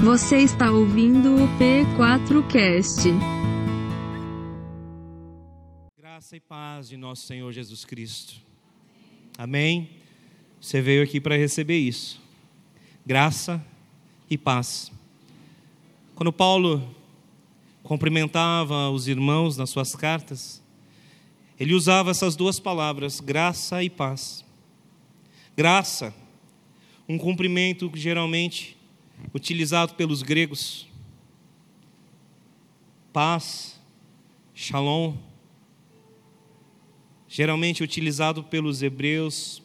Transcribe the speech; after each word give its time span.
Você 0.00 0.38
está 0.38 0.70
ouvindo 0.70 1.34
o 1.34 1.48
P4Cast. 1.58 3.10
Graça 5.98 6.36
e 6.36 6.40
paz 6.40 6.88
de 6.88 6.96
nosso 6.96 7.26
Senhor 7.26 7.50
Jesus 7.50 7.84
Cristo. 7.84 8.36
Amém? 9.36 9.90
Você 10.60 10.80
veio 10.80 11.02
aqui 11.02 11.20
para 11.20 11.36
receber 11.36 11.78
isso. 11.78 12.22
Graça 13.04 13.62
e 14.30 14.38
paz. 14.38 14.92
Quando 16.14 16.32
Paulo 16.32 16.94
cumprimentava 17.82 18.88
os 18.90 19.08
irmãos 19.08 19.56
nas 19.56 19.68
suas 19.68 19.96
cartas, 19.96 20.62
ele 21.58 21.74
usava 21.74 22.12
essas 22.12 22.36
duas 22.36 22.60
palavras, 22.60 23.18
graça 23.18 23.82
e 23.82 23.90
paz. 23.90 24.44
Graça, 25.56 26.14
um 27.08 27.18
cumprimento 27.18 27.90
geralmente 27.94 28.77
utilizado 29.34 29.94
pelos 29.94 30.22
gregos. 30.22 30.86
Paz, 33.12 33.80
shalom, 34.54 35.16
geralmente 37.28 37.82
utilizado 37.82 38.42
pelos 38.42 38.82
hebreus, 38.82 39.62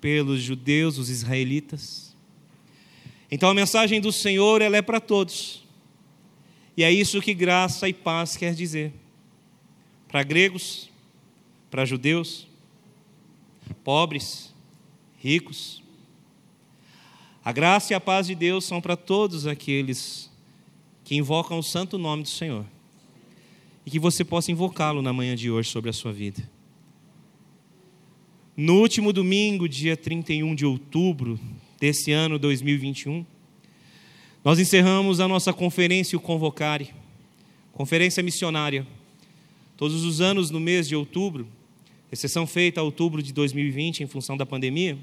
pelos 0.00 0.40
judeus, 0.40 0.98
os 0.98 1.08
israelitas. 1.08 2.16
Então 3.30 3.48
a 3.48 3.54
mensagem 3.54 4.00
do 4.00 4.10
Senhor 4.10 4.62
ela 4.62 4.76
é 4.76 4.82
para 4.82 5.00
todos. 5.00 5.64
E 6.76 6.82
é 6.82 6.90
isso 6.90 7.20
que 7.20 7.34
graça 7.34 7.88
e 7.88 7.92
paz 7.92 8.36
quer 8.36 8.54
dizer. 8.54 8.92
Para 10.08 10.22
gregos, 10.22 10.90
para 11.70 11.84
judeus, 11.84 12.46
pobres, 13.82 14.52
ricos. 15.18 15.83
A 17.44 17.52
graça 17.52 17.92
e 17.92 17.94
a 17.94 18.00
paz 18.00 18.26
de 18.26 18.34
Deus 18.34 18.64
são 18.64 18.80
para 18.80 18.96
todos 18.96 19.46
aqueles 19.46 20.30
que 21.04 21.14
invocam 21.14 21.58
o 21.58 21.62
santo 21.62 21.98
nome 21.98 22.22
do 22.22 22.28
Senhor. 22.30 22.64
E 23.84 23.90
que 23.90 23.98
você 23.98 24.24
possa 24.24 24.50
invocá-lo 24.50 25.02
na 25.02 25.12
manhã 25.12 25.36
de 25.36 25.50
hoje 25.50 25.68
sobre 25.68 25.90
a 25.90 25.92
sua 25.92 26.10
vida. 26.10 26.42
No 28.56 28.80
último 28.80 29.12
domingo, 29.12 29.68
dia 29.68 29.94
31 29.94 30.54
de 30.54 30.64
outubro 30.64 31.38
desse 31.78 32.12
ano 32.12 32.38
2021, 32.38 33.26
nós 34.42 34.58
encerramos 34.58 35.20
a 35.20 35.28
nossa 35.28 35.52
conferência, 35.52 36.16
o 36.16 36.20
Convocare, 36.20 36.94
conferência 37.72 38.22
missionária. 38.22 38.86
Todos 39.76 40.02
os 40.02 40.22
anos, 40.22 40.50
no 40.50 40.60
mês 40.60 40.88
de 40.88 40.96
outubro, 40.96 41.46
exceção 42.10 42.46
feita 42.46 42.80
a 42.80 42.84
outubro 42.84 43.22
de 43.22 43.34
2020 43.34 44.02
em 44.02 44.06
função 44.06 44.34
da 44.34 44.46
pandemia, 44.46 44.96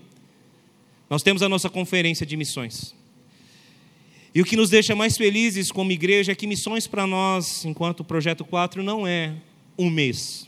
nós 1.12 1.22
temos 1.22 1.44
a 1.44 1.50
nossa 1.50 1.70
conferência 1.70 2.26
de 2.26 2.38
missões. 2.38 2.96
E 4.34 4.40
o 4.40 4.46
que 4.46 4.56
nos 4.56 4.70
deixa 4.70 4.96
mais 4.96 5.18
felizes 5.18 5.70
como 5.70 5.92
igreja 5.92 6.32
é 6.32 6.36
que 6.36 6.48
missões 6.48 6.88
para 6.88 7.06
nós, 7.06 7.66
enquanto 7.66 8.02
Projeto 8.02 8.46
4, 8.46 8.82
não 8.82 9.06
é 9.06 9.36
um 9.78 9.90
mês. 9.90 10.48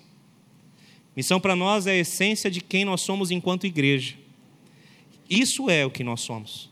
Missão 1.17 1.37
para 1.37 1.53
nós 1.53 1.85
é 1.85 1.91
a 1.91 1.97
essência 1.97 2.49
de 2.49 2.61
quem 2.61 2.85
nós 2.85 3.01
somos 3.01 3.29
enquanto 3.29 3.67
igreja. 3.67 4.15
Isso 5.29 5.69
é 5.69 5.85
o 5.85 5.91
que 5.91 6.01
nós 6.01 6.21
somos. 6.21 6.69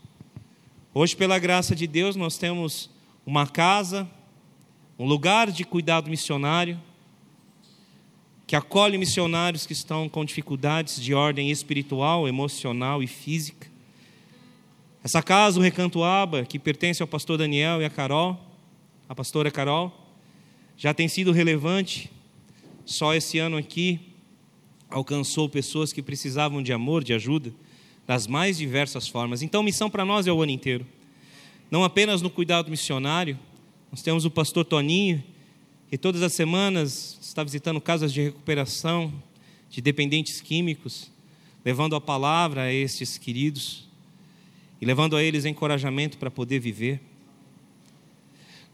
Hoje, 0.94 1.14
pela 1.14 1.38
graça 1.38 1.76
de 1.76 1.86
Deus, 1.86 2.16
nós 2.16 2.38
temos 2.38 2.88
uma 3.26 3.46
casa, 3.46 4.10
um 4.98 5.04
lugar 5.04 5.50
de 5.50 5.64
cuidado 5.64 6.08
missionário, 6.08 6.80
que 8.46 8.56
acolhe 8.56 8.96
missionários 8.96 9.66
que 9.66 9.74
estão 9.74 10.08
com 10.08 10.24
dificuldades 10.24 10.98
de 10.98 11.12
ordem 11.12 11.50
espiritual, 11.50 12.26
emocional 12.26 13.02
e 13.02 13.06
física. 13.06 13.71
Essa 15.04 15.20
casa, 15.20 15.58
o 15.58 15.62
Recanto 15.62 16.04
Aba, 16.04 16.44
que 16.44 16.60
pertence 16.60 17.02
ao 17.02 17.08
pastor 17.08 17.36
Daniel 17.36 17.82
e 17.82 17.84
a 17.84 17.90
Carol, 17.90 18.40
a 19.08 19.14
pastora 19.16 19.50
Carol, 19.50 19.92
já 20.76 20.94
tem 20.94 21.08
sido 21.08 21.32
relevante. 21.32 22.08
Só 22.84 23.12
esse 23.12 23.36
ano 23.40 23.56
aqui 23.56 23.98
alcançou 24.88 25.48
pessoas 25.48 25.92
que 25.92 26.00
precisavam 26.00 26.62
de 26.62 26.72
amor, 26.72 27.02
de 27.02 27.12
ajuda 27.12 27.52
das 28.06 28.28
mais 28.28 28.58
diversas 28.58 29.08
formas. 29.08 29.42
Então, 29.42 29.60
missão 29.60 29.90
para 29.90 30.04
nós 30.04 30.28
é 30.28 30.32
o 30.32 30.40
ano 30.40 30.52
inteiro. 30.52 30.86
Não 31.68 31.82
apenas 31.82 32.22
no 32.22 32.30
cuidado 32.30 32.70
missionário, 32.70 33.36
nós 33.90 34.02
temos 34.02 34.24
o 34.24 34.30
pastor 34.30 34.64
Toninho, 34.64 35.22
que 35.90 35.98
todas 35.98 36.22
as 36.22 36.32
semanas 36.32 37.18
está 37.20 37.42
visitando 37.42 37.80
casas 37.80 38.12
de 38.12 38.22
recuperação 38.22 39.12
de 39.68 39.80
dependentes 39.80 40.40
químicos, 40.40 41.10
levando 41.64 41.96
a 41.96 42.00
palavra 42.00 42.62
a 42.62 42.72
estes 42.72 43.18
queridos 43.18 43.90
e 44.82 44.84
levando 44.84 45.16
a 45.16 45.22
eles 45.22 45.44
encorajamento 45.44 46.18
para 46.18 46.28
poder 46.28 46.58
viver. 46.58 47.00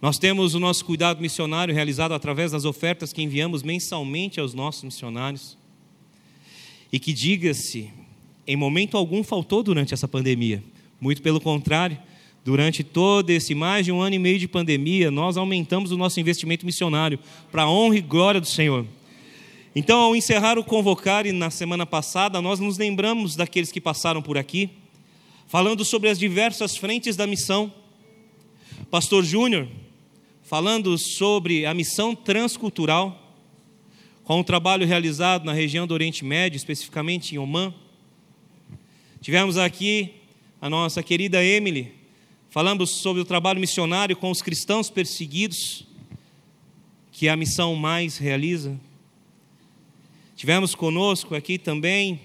Nós 0.00 0.18
temos 0.18 0.54
o 0.54 0.58
nosso 0.58 0.82
cuidado 0.82 1.20
missionário 1.20 1.74
realizado 1.74 2.14
através 2.14 2.50
das 2.50 2.64
ofertas 2.64 3.12
que 3.12 3.20
enviamos 3.20 3.62
mensalmente 3.62 4.40
aos 4.40 4.54
nossos 4.54 4.84
missionários. 4.84 5.58
E 6.90 6.98
que 6.98 7.12
diga-se, 7.12 7.90
em 8.46 8.56
momento 8.56 8.96
algum 8.96 9.22
faltou 9.22 9.62
durante 9.62 9.92
essa 9.92 10.08
pandemia. 10.08 10.64
Muito 10.98 11.20
pelo 11.20 11.42
contrário, 11.42 11.98
durante 12.42 12.82
todo 12.82 13.28
esse 13.28 13.54
mais 13.54 13.84
de 13.84 13.92
um 13.92 14.00
ano 14.00 14.14
e 14.14 14.18
meio 14.18 14.38
de 14.38 14.48
pandemia, 14.48 15.10
nós 15.10 15.36
aumentamos 15.36 15.92
o 15.92 15.96
nosso 15.98 16.18
investimento 16.18 16.64
missionário 16.64 17.18
para 17.52 17.64
a 17.64 17.70
honra 17.70 17.98
e 17.98 18.00
glória 18.00 18.40
do 18.40 18.46
Senhor. 18.46 18.86
Então, 19.76 20.00
ao 20.00 20.16
encerrar 20.16 20.58
o 20.58 20.64
Convocare 20.64 21.32
na 21.32 21.50
semana 21.50 21.84
passada, 21.84 22.40
nós 22.40 22.58
nos 22.60 22.78
lembramos 22.78 23.36
daqueles 23.36 23.70
que 23.70 23.80
passaram 23.80 24.22
por 24.22 24.38
aqui, 24.38 24.70
falando 25.48 25.82
sobre 25.82 26.10
as 26.10 26.18
diversas 26.18 26.76
frentes 26.76 27.16
da 27.16 27.26
missão. 27.26 27.72
Pastor 28.90 29.24
Júnior, 29.24 29.66
falando 30.42 30.96
sobre 30.98 31.64
a 31.64 31.72
missão 31.72 32.14
transcultural, 32.14 33.34
com 34.24 34.40
o 34.40 34.44
trabalho 34.44 34.86
realizado 34.86 35.46
na 35.46 35.54
região 35.54 35.86
do 35.86 35.94
Oriente 35.94 36.22
Médio, 36.22 36.58
especificamente 36.58 37.34
em 37.34 37.38
Oman. 37.38 37.72
Tivemos 39.22 39.56
aqui 39.56 40.16
a 40.60 40.68
nossa 40.68 41.02
querida 41.02 41.42
Emily, 41.42 41.94
falamos 42.50 42.90
sobre 42.90 43.22
o 43.22 43.24
trabalho 43.24 43.58
missionário 43.58 44.14
com 44.14 44.30
os 44.30 44.42
cristãos 44.42 44.90
perseguidos, 44.90 45.86
que 47.10 47.26
é 47.26 47.30
a 47.30 47.36
missão 47.36 47.74
mais 47.74 48.18
realiza. 48.18 48.78
Tivemos 50.36 50.74
conosco 50.74 51.34
aqui 51.34 51.56
também 51.56 52.20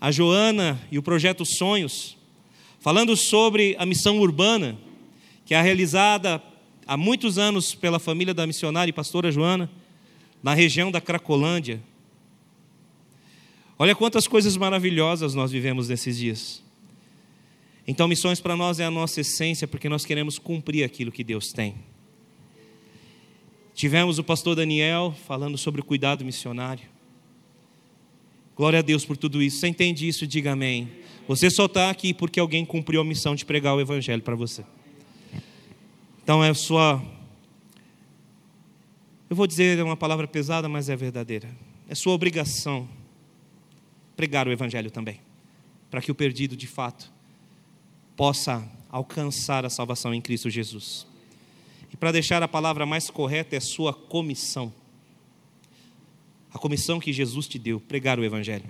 a 0.00 0.10
Joana 0.10 0.80
e 0.90 0.98
o 0.98 1.02
projeto 1.02 1.44
Sonhos, 1.44 2.16
falando 2.84 3.16
sobre 3.16 3.74
a 3.78 3.86
missão 3.86 4.20
urbana, 4.20 4.78
que 5.46 5.54
é 5.54 5.62
realizada 5.62 6.42
há 6.86 6.98
muitos 6.98 7.38
anos 7.38 7.74
pela 7.74 7.98
família 7.98 8.34
da 8.34 8.46
missionária 8.46 8.90
e 8.90 8.92
pastora 8.92 9.32
Joana, 9.32 9.70
na 10.42 10.52
região 10.52 10.92
da 10.92 11.00
Cracolândia, 11.00 11.82
Olha 13.76 13.94
quantas 13.94 14.28
coisas 14.28 14.56
maravilhosas 14.56 15.34
nós 15.34 15.50
vivemos 15.50 15.88
nesses 15.88 16.16
dias. 16.16 16.62
Então, 17.86 18.06
missões 18.06 18.40
para 18.40 18.54
nós 18.54 18.78
é 18.78 18.84
a 18.84 18.90
nossa 18.90 19.20
essência, 19.20 19.66
porque 19.66 19.88
nós 19.88 20.04
queremos 20.04 20.38
cumprir 20.38 20.84
aquilo 20.84 21.10
que 21.10 21.24
Deus 21.24 21.52
tem. 21.52 21.74
Tivemos 23.74 24.18
o 24.20 24.24
pastor 24.24 24.54
Daniel 24.54 25.12
falando 25.26 25.58
sobre 25.58 25.80
o 25.80 25.84
cuidado 25.84 26.24
missionário. 26.24 26.88
Glória 28.56 28.78
a 28.78 28.82
Deus 28.82 29.04
por 29.04 29.16
tudo 29.16 29.42
isso. 29.42 29.58
Você 29.58 29.66
entende 29.66 30.06
isso? 30.06 30.24
Diga 30.24 30.52
amém. 30.52 30.88
Você 31.26 31.48
só 31.48 31.64
está 31.64 31.88
aqui 31.88 32.12
porque 32.12 32.38
alguém 32.38 32.66
cumpriu 32.66 33.00
a 33.00 33.04
missão 33.04 33.34
de 33.34 33.46
pregar 33.46 33.74
o 33.74 33.80
Evangelho 33.80 34.22
para 34.22 34.34
você. 34.34 34.62
Então 36.22 36.44
é 36.44 36.52
sua. 36.52 37.02
Eu 39.30 39.34
vou 39.34 39.46
dizer 39.46 39.82
uma 39.82 39.96
palavra 39.96 40.28
pesada, 40.28 40.68
mas 40.68 40.90
é 40.90 40.96
verdadeira. 40.96 41.48
É 41.88 41.94
sua 41.94 42.12
obrigação 42.12 42.86
pregar 44.14 44.46
o 44.46 44.52
Evangelho 44.52 44.90
também, 44.90 45.18
para 45.90 46.02
que 46.02 46.10
o 46.10 46.14
perdido 46.14 46.56
de 46.56 46.66
fato 46.66 47.10
possa 48.14 48.66
alcançar 48.90 49.64
a 49.64 49.70
salvação 49.70 50.14
em 50.14 50.20
Cristo 50.20 50.50
Jesus. 50.50 51.06
E 51.90 51.96
para 51.96 52.12
deixar 52.12 52.42
a 52.42 52.48
palavra 52.48 52.84
mais 52.84 53.08
correta, 53.08 53.56
é 53.56 53.60
sua 53.60 53.94
comissão. 53.94 54.72
A 56.52 56.58
comissão 56.58 57.00
que 57.00 57.12
Jesus 57.12 57.48
te 57.48 57.58
deu, 57.58 57.80
pregar 57.80 58.18
o 58.18 58.24
Evangelho. 58.24 58.64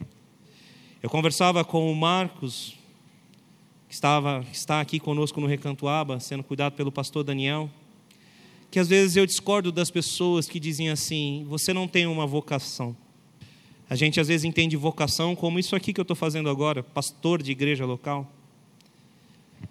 Eu 1.04 1.10
conversava 1.10 1.62
com 1.66 1.92
o 1.92 1.94
Marcos, 1.94 2.74
que 3.86 3.92
estava, 3.92 4.42
está 4.50 4.80
aqui 4.80 4.98
conosco 4.98 5.38
no 5.38 5.46
Recanto 5.46 5.86
Aba, 5.86 6.18
sendo 6.18 6.42
cuidado 6.42 6.72
pelo 6.72 6.90
pastor 6.90 7.22
Daniel, 7.22 7.68
que 8.70 8.78
às 8.78 8.88
vezes 8.88 9.14
eu 9.14 9.26
discordo 9.26 9.70
das 9.70 9.90
pessoas 9.90 10.48
que 10.48 10.58
dizem 10.58 10.88
assim: 10.88 11.44
você 11.46 11.74
não 11.74 11.86
tem 11.86 12.06
uma 12.06 12.26
vocação. 12.26 12.96
A 13.90 13.94
gente 13.94 14.18
às 14.18 14.28
vezes 14.28 14.44
entende 14.44 14.78
vocação 14.78 15.36
como 15.36 15.58
isso 15.58 15.76
aqui 15.76 15.92
que 15.92 16.00
eu 16.00 16.04
estou 16.04 16.16
fazendo 16.16 16.48
agora, 16.48 16.82
pastor 16.82 17.42
de 17.42 17.52
igreja 17.52 17.84
local, 17.84 18.26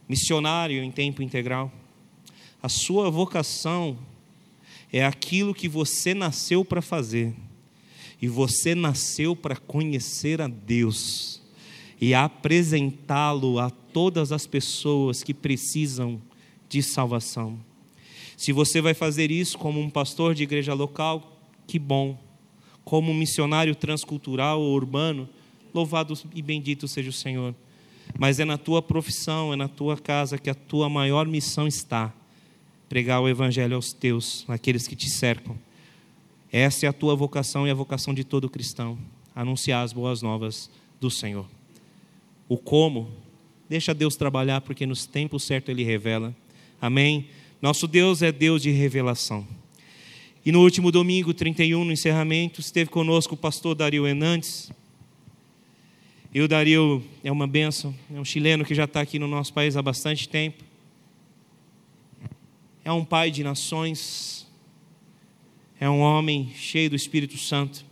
missionário 0.08 0.84
em 0.84 0.92
tempo 0.92 1.24
integral. 1.24 1.72
A 2.62 2.70
sua 2.70 3.10
vocação 3.10 3.98
é 4.92 5.04
aquilo 5.04 5.52
que 5.52 5.68
você 5.68 6.14
nasceu 6.14 6.64
para 6.64 6.80
fazer, 6.80 7.34
e 8.24 8.28
você 8.30 8.74
nasceu 8.74 9.36
para 9.36 9.58
conhecer 9.58 10.42
a 10.42 10.48
Deus 10.48 11.42
e 12.00 12.14
apresentá-lo 12.14 13.60
a 13.60 13.70
todas 13.70 14.32
as 14.32 14.48
pessoas 14.48 15.22
que 15.22 15.34
precisam 15.34 16.22
de 16.70 16.82
salvação. 16.82 17.60
Se 18.38 18.54
você 18.54 18.80
vai 18.80 18.94
fazer 18.94 19.30
isso 19.30 19.58
como 19.58 19.82
um 19.82 19.90
pastor 19.90 20.34
de 20.34 20.42
igreja 20.42 20.74
local, 20.74 21.38
que 21.68 21.78
bom. 21.78 22.18
Como 22.86 23.12
um 23.12 23.14
missionário 23.14 23.76
transcultural 23.76 24.62
ou 24.62 24.74
urbano, 24.74 25.28
louvado 25.74 26.18
e 26.34 26.42
bendito 26.42 26.88
seja 26.88 27.10
o 27.10 27.14
Senhor. 27.14 27.54
Mas 28.18 28.40
é 28.40 28.46
na 28.46 28.58
tua 28.58 28.82
profissão, 28.82 29.52
é 29.52 29.58
na 29.58 29.68
tua 29.68 29.98
casa 29.98 30.38
que 30.38 30.50
a 30.50 30.56
tua 30.56 30.88
maior 30.88 31.28
missão 31.28 31.68
está 31.68 32.14
pregar 32.88 33.22
o 33.22 33.28
evangelho 33.28 33.76
aos 33.76 33.92
teus, 33.92 34.46
àqueles 34.48 34.88
que 34.88 34.96
te 34.96 35.10
cercam. 35.10 35.58
Essa 36.54 36.86
é 36.86 36.90
a 36.90 36.94
tua 36.94 37.16
vocação 37.16 37.68
e 37.68 37.72
a 37.72 37.74
vocação 37.74 38.14
de 38.14 38.24
todo 38.24 38.48
cristão, 38.48 38.96
anunciar 39.36 39.84
as 39.84 39.92
boas 39.92 40.22
novas 40.22 40.70
do 41.02 41.10
Senhor. 41.10 41.48
O 42.48 42.60
como, 42.60 43.10
deixa 43.68 43.92
Deus 43.92 44.16
trabalhar, 44.16 44.62
porque 44.62 44.86
nos 44.86 45.08
tempos 45.08 45.46
certos 45.46 45.70
Ele 45.70 45.84
revela. 45.84 46.32
Amém? 46.80 47.26
Nosso 47.60 47.88
Deus 47.88 48.22
é 48.22 48.32
Deus 48.32 48.62
de 48.62 48.70
revelação. 48.70 49.48
E 50.46 50.52
no 50.52 50.62
último 50.62 50.92
domingo, 50.92 51.34
31, 51.34 51.84
no 51.84 51.92
encerramento, 51.92 52.62
esteve 52.62 52.92
conosco 52.92 53.34
o 53.34 53.38
pastor 53.38 53.74
Dario 53.74 54.06
Hernandes. 54.06 54.72
E 56.32 56.40
o 56.40 56.48
Dario 56.48 57.04
é 57.24 57.32
uma 57.32 57.48
bênção, 57.48 57.96
é 58.14 58.20
um 58.20 58.26
chileno 58.26 58.64
que 58.64 58.76
já 58.76 58.84
está 58.84 59.02
aqui 59.02 59.18
no 59.18 59.28
nosso 59.28 59.52
país 59.52 59.76
há 59.76 59.82
bastante 59.82 60.30
tempo. 60.30 60.64
É 62.86 62.92
um 62.92 63.04
pai 63.04 63.32
de 63.32 63.44
nações, 63.44 64.43
é 65.84 65.90
um 65.90 66.00
homem 66.00 66.50
cheio 66.56 66.90
do 66.90 66.96
Espírito 66.96 67.38
Santo. 67.38 67.84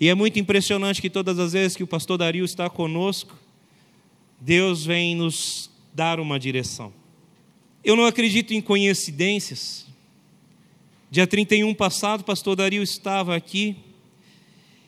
E 0.00 0.08
é 0.08 0.14
muito 0.14 0.38
impressionante 0.38 1.02
que 1.02 1.10
todas 1.10 1.38
as 1.38 1.52
vezes 1.52 1.76
que 1.76 1.82
o 1.82 1.86
pastor 1.86 2.16
Dario 2.16 2.42
está 2.42 2.70
conosco, 2.70 3.38
Deus 4.40 4.86
vem 4.86 5.14
nos 5.14 5.70
dar 5.92 6.18
uma 6.18 6.40
direção. 6.40 6.90
Eu 7.84 7.94
não 7.94 8.06
acredito 8.06 8.54
em 8.54 8.62
coincidências. 8.62 9.86
Dia 11.10 11.26
31 11.26 11.74
passado, 11.74 12.22
o 12.22 12.24
pastor 12.24 12.56
Dario 12.56 12.82
estava 12.82 13.36
aqui 13.36 13.76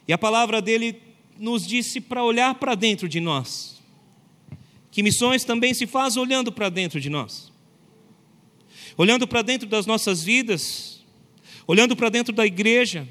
e 0.09 0.13
a 0.15 0.17
palavra 0.17 0.63
dele 0.63 1.03
nos 1.39 1.67
disse 1.67 2.01
para 2.01 2.25
olhar 2.25 2.55
para 2.55 2.75
dentro 2.75 3.11
de 3.11 3.21
nós. 3.21 3.79
Que 4.91 5.03
missões 5.03 5.45
também 5.45 5.75
se 5.75 5.87
faz 5.87 6.17
olhando 6.17 6.51
para 6.51 6.71
dentro 6.71 6.99
de 6.99 7.11
nós. 7.11 7.53
Olhando 8.97 9.29
para 9.29 9.43
dentro 9.43 9.69
das 9.69 9.85
nossas 9.85 10.25
vidas, 10.25 10.92
olhando 11.73 11.97
para 11.97 12.11
dentro 12.11 12.35
da 12.35 12.45
igreja. 12.45 13.09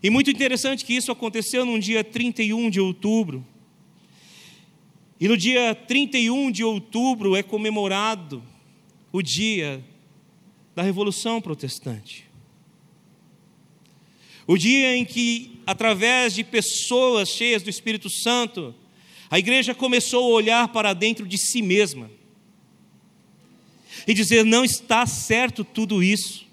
E 0.00 0.08
muito 0.08 0.30
interessante 0.30 0.84
que 0.84 0.94
isso 0.94 1.10
aconteceu 1.10 1.64
no 1.64 1.76
dia 1.76 2.04
31 2.04 2.70
de 2.70 2.80
outubro. 2.80 3.44
E 5.18 5.26
no 5.26 5.36
dia 5.36 5.74
31 5.74 6.52
de 6.52 6.62
outubro 6.62 7.34
é 7.34 7.42
comemorado 7.42 8.44
o 9.10 9.20
dia 9.20 9.84
da 10.72 10.84
Revolução 10.84 11.40
Protestante. 11.40 12.30
O 14.46 14.56
dia 14.56 14.96
em 14.96 15.04
que, 15.04 15.58
através 15.66 16.34
de 16.34 16.44
pessoas 16.44 17.28
cheias 17.28 17.60
do 17.60 17.70
Espírito 17.70 18.08
Santo, 18.08 18.72
a 19.28 19.36
igreja 19.40 19.74
começou 19.74 20.22
a 20.26 20.36
olhar 20.36 20.68
para 20.68 20.92
dentro 20.92 21.26
de 21.26 21.36
si 21.36 21.60
mesma 21.60 22.08
e 24.06 24.14
dizer: 24.14 24.44
não 24.44 24.64
está 24.64 25.04
certo 25.06 25.64
tudo 25.64 26.04
isso, 26.04 26.51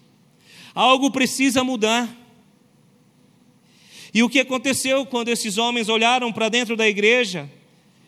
algo 0.74 1.12
precisa 1.12 1.64
mudar. 1.64 2.10
E 4.14 4.24
o 4.24 4.30
que 4.30 4.40
aconteceu 4.40 5.06
quando 5.06 5.30
esses 5.30 5.58
homens 5.58 5.90
olharam 5.90 6.32
para 6.32 6.50
dentro 6.50 6.76
da 6.76 6.88
igreja 6.88 7.50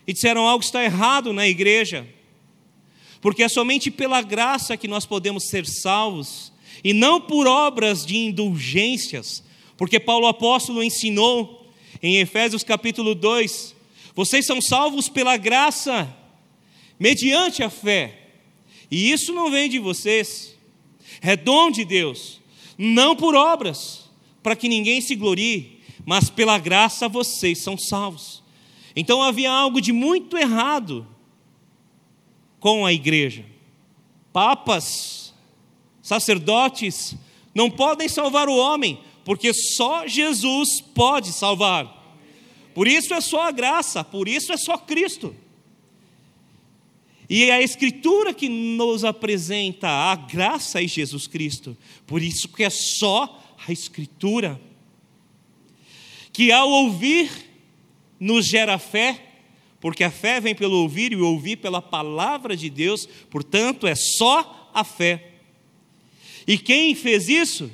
e 0.08 0.14
disseram: 0.14 0.48
algo 0.48 0.64
está 0.64 0.84
errado 0.84 1.32
na 1.32 1.48
igreja? 1.48 2.08
porque 3.22 3.44
é 3.44 3.48
somente 3.48 3.92
pela 3.92 4.22
graça 4.22 4.76
que 4.76 4.88
nós 4.88 5.06
podemos 5.06 5.48
ser 5.48 5.66
salvos, 5.66 6.52
e 6.84 6.92
não 6.92 7.22
por 7.22 7.48
obras 7.48 8.04
de 8.04 8.18
indulgências, 8.18 9.44
porque 9.78 10.00
Paulo 10.00 10.26
apóstolo 10.26 10.84
ensinou 10.84 11.72
em 12.02 12.18
Efésios 12.18 12.64
capítulo 12.64 13.14
2: 13.14 13.76
vocês 14.16 14.46
são 14.46 14.60
salvos 14.60 15.08
pela 15.08 15.38
graça, 15.38 16.12
mediante 17.00 17.62
a 17.62 17.70
fé, 17.70 18.18
e 18.90 19.12
isso 19.12 19.32
não 19.32 19.52
vem 19.52 19.70
de 19.70 19.78
vocês, 19.78 20.58
é 21.22 21.36
dom 21.36 21.70
de 21.70 21.86
Deus, 21.86 22.41
não 22.84 23.16
por 23.16 23.36
obras, 23.36 24.10
para 24.42 24.56
que 24.56 24.68
ninguém 24.68 25.02
se 25.02 25.16
glorie, 25.16 25.80
mas 26.04 26.32
pela 26.32 26.58
graça 26.58 27.08
vocês 27.08 27.60
são 27.60 27.78
salvos. 27.78 28.42
Então 28.96 29.22
havia 29.22 29.52
algo 29.52 29.80
de 29.80 29.94
muito 29.94 30.36
errado 30.36 31.06
com 32.60 32.84
a 32.84 32.92
igreja. 32.92 33.46
Papas, 34.34 35.32
sacerdotes, 36.02 37.16
não 37.54 37.70
podem 37.70 38.10
salvar 38.10 38.50
o 38.50 38.58
homem, 38.58 39.00
porque 39.24 39.54
só 39.54 40.08
Jesus 40.08 40.82
pode 40.82 41.32
salvar. 41.34 42.18
Por 42.74 42.88
isso 42.88 43.14
é 43.14 43.22
só 43.22 43.44
a 43.44 43.52
graça, 43.52 44.04
por 44.04 44.28
isso 44.28 44.52
é 44.52 44.58
só 44.58 44.76
Cristo. 44.76 45.36
E 47.32 47.46
é 47.46 47.54
a 47.54 47.62
Escritura 47.62 48.34
que 48.34 48.50
nos 48.50 49.06
apresenta 49.06 49.88
a 49.88 50.18
graça 50.18 50.84
em 50.84 50.88
Jesus 50.88 51.28
Cristo. 51.28 51.78
Por 52.06 52.22
isso 52.22 52.50
que 52.50 52.62
é 52.62 52.70
só 52.70 53.42
a 53.66 53.72
Escritura. 53.72 54.60
Que 56.34 56.52
ao 56.52 56.70
ouvir 56.70 57.32
nos 58.20 58.46
gera 58.46 58.78
fé, 58.78 59.18
porque 59.80 60.04
a 60.04 60.12
fé 60.12 60.42
vem 60.42 60.54
pelo 60.54 60.82
ouvir 60.82 61.14
e 61.14 61.16
o 61.16 61.26
ouvir 61.26 61.56
pela 61.56 61.82
palavra 61.82 62.54
de 62.54 62.70
Deus, 62.70 63.08
portanto 63.30 63.88
é 63.88 63.96
só 63.96 64.70
a 64.74 64.84
fé. 64.84 65.36
E 66.46 66.58
quem 66.58 66.94
fez 66.94 67.30
isso? 67.30 67.72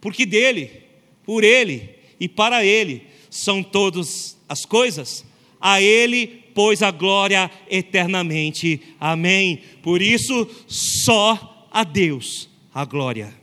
Porque 0.00 0.24
dele, 0.24 0.82
por 1.22 1.44
ele 1.44 1.90
e 2.18 2.26
para 2.26 2.64
ele 2.64 3.02
são 3.28 3.62
todas 3.62 4.38
as 4.48 4.64
coisas, 4.64 5.26
a 5.64 5.80
ele 5.80 6.44
pois 6.54 6.82
a 6.82 6.90
glória 6.90 7.50
eternamente. 7.70 8.80
Amém. 9.00 9.62
Por 9.82 10.02
isso 10.02 10.46
só 10.68 11.66
a 11.72 11.82
Deus 11.82 12.50
a 12.72 12.84
glória. 12.84 13.34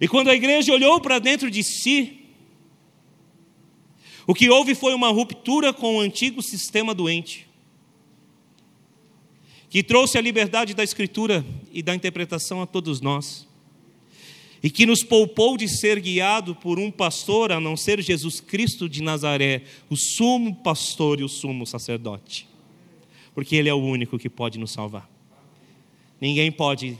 E 0.00 0.08
quando 0.08 0.28
a 0.28 0.34
igreja 0.34 0.72
olhou 0.72 1.00
para 1.00 1.18
dentro 1.18 1.50
de 1.50 1.62
si, 1.62 2.20
o 4.26 4.34
que 4.34 4.48
houve 4.48 4.74
foi 4.74 4.94
uma 4.94 5.10
ruptura 5.10 5.72
com 5.72 5.96
o 5.96 6.00
antigo 6.00 6.42
sistema 6.42 6.94
doente, 6.94 7.46
que 9.68 9.82
trouxe 9.82 10.16
a 10.16 10.22
liberdade 10.22 10.72
da 10.72 10.82
escritura 10.82 11.44
e 11.70 11.82
da 11.82 11.94
interpretação 11.94 12.62
a 12.62 12.66
todos 12.66 13.00
nós, 13.00 13.46
e 14.64 14.70
que 14.70 14.86
nos 14.86 15.04
poupou 15.04 15.58
de 15.58 15.68
ser 15.68 16.00
guiado 16.00 16.54
por 16.54 16.78
um 16.78 16.90
pastor, 16.90 17.52
a 17.52 17.60
não 17.60 17.76
ser 17.76 18.00
Jesus 18.00 18.40
Cristo 18.40 18.88
de 18.88 19.02
Nazaré, 19.02 19.64
o 19.90 19.96
sumo 19.96 20.56
pastor 20.56 21.20
e 21.20 21.22
o 21.22 21.28
sumo 21.28 21.66
sacerdote, 21.66 22.48
porque 23.34 23.56
Ele 23.56 23.68
é 23.68 23.74
o 23.74 23.76
único 23.76 24.18
que 24.18 24.30
pode 24.30 24.58
nos 24.58 24.70
salvar. 24.70 25.06
Ninguém 26.18 26.50
pode 26.50 26.98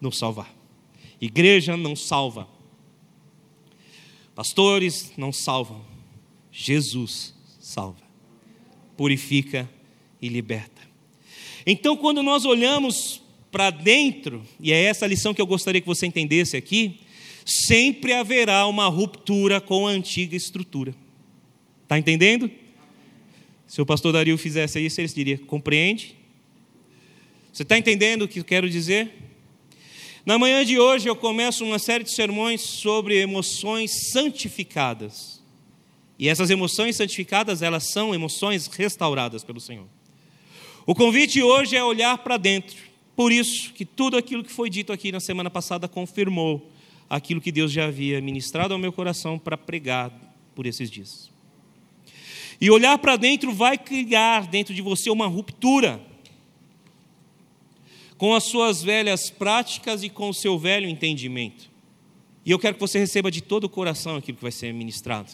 nos 0.00 0.16
salvar. 0.16 0.50
Igreja 1.20 1.76
não 1.76 1.94
salva. 1.94 2.48
Pastores 4.34 5.12
não 5.18 5.30
salvam 5.30 5.84
Jesus 6.50 7.34
salva, 7.60 8.02
purifica 8.96 9.68
e 10.22 10.28
liberta. 10.30 10.80
Então, 11.66 11.98
quando 11.98 12.22
nós 12.22 12.46
olhamos 12.46 13.20
para 13.54 13.70
dentro, 13.70 14.42
e 14.58 14.72
é 14.72 14.82
essa 14.82 15.04
a 15.04 15.08
lição 15.08 15.32
que 15.32 15.40
eu 15.40 15.46
gostaria 15.46 15.80
que 15.80 15.86
você 15.86 16.06
entendesse 16.06 16.56
aqui, 16.56 16.98
sempre 17.46 18.12
haverá 18.12 18.66
uma 18.66 18.88
ruptura 18.88 19.60
com 19.60 19.86
a 19.86 19.90
antiga 19.92 20.34
estrutura. 20.34 20.92
Está 21.84 21.96
entendendo? 21.96 22.50
Se 23.68 23.80
o 23.80 23.86
pastor 23.86 24.12
Dario 24.12 24.36
fizesse 24.36 24.84
isso, 24.84 25.00
ele 25.00 25.06
diria: 25.06 25.38
compreende? 25.38 26.16
Você 27.52 27.62
está 27.62 27.78
entendendo 27.78 28.22
o 28.22 28.28
que 28.28 28.40
eu 28.40 28.44
quero 28.44 28.68
dizer? 28.68 29.12
Na 30.26 30.36
manhã 30.36 30.64
de 30.64 30.76
hoje 30.76 31.08
eu 31.08 31.14
começo 31.14 31.64
uma 31.64 31.78
série 31.78 32.02
de 32.02 32.12
sermões 32.12 32.60
sobre 32.60 33.20
emoções 33.20 34.10
santificadas. 34.10 35.40
E 36.18 36.28
essas 36.28 36.50
emoções 36.50 36.96
santificadas, 36.96 37.62
elas 37.62 37.92
são 37.92 38.12
emoções 38.12 38.66
restauradas 38.66 39.44
pelo 39.44 39.60
Senhor. 39.60 39.86
O 40.84 40.92
convite 40.92 41.40
hoje 41.40 41.76
é 41.76 41.84
olhar 41.84 42.18
para 42.18 42.36
dentro. 42.36 42.93
Por 43.16 43.30
isso 43.30 43.72
que 43.72 43.84
tudo 43.84 44.16
aquilo 44.16 44.42
que 44.42 44.50
foi 44.50 44.68
dito 44.68 44.92
aqui 44.92 45.12
na 45.12 45.20
semana 45.20 45.48
passada 45.48 45.86
confirmou 45.86 46.70
aquilo 47.08 47.40
que 47.40 47.52
Deus 47.52 47.70
já 47.70 47.86
havia 47.86 48.20
ministrado 48.20 48.74
ao 48.74 48.80
meu 48.80 48.92
coração 48.92 49.38
para 49.38 49.56
pregar 49.56 50.10
por 50.54 50.66
esses 50.66 50.90
dias. 50.90 51.30
E 52.60 52.70
olhar 52.70 52.98
para 52.98 53.16
dentro 53.16 53.52
vai 53.52 53.76
criar 53.76 54.46
dentro 54.46 54.74
de 54.74 54.82
você 54.82 55.10
uma 55.10 55.26
ruptura 55.26 56.00
com 58.16 58.34
as 58.34 58.44
suas 58.44 58.82
velhas 58.82 59.30
práticas 59.30 60.02
e 60.02 60.08
com 60.08 60.28
o 60.28 60.34
seu 60.34 60.58
velho 60.58 60.88
entendimento. 60.88 61.70
E 62.44 62.50
eu 62.50 62.58
quero 62.58 62.74
que 62.74 62.80
você 62.80 62.98
receba 62.98 63.30
de 63.30 63.40
todo 63.40 63.64
o 63.64 63.68
coração 63.68 64.16
aquilo 64.16 64.36
que 64.36 64.42
vai 64.42 64.52
ser 64.52 64.72
ministrado. 64.72 65.32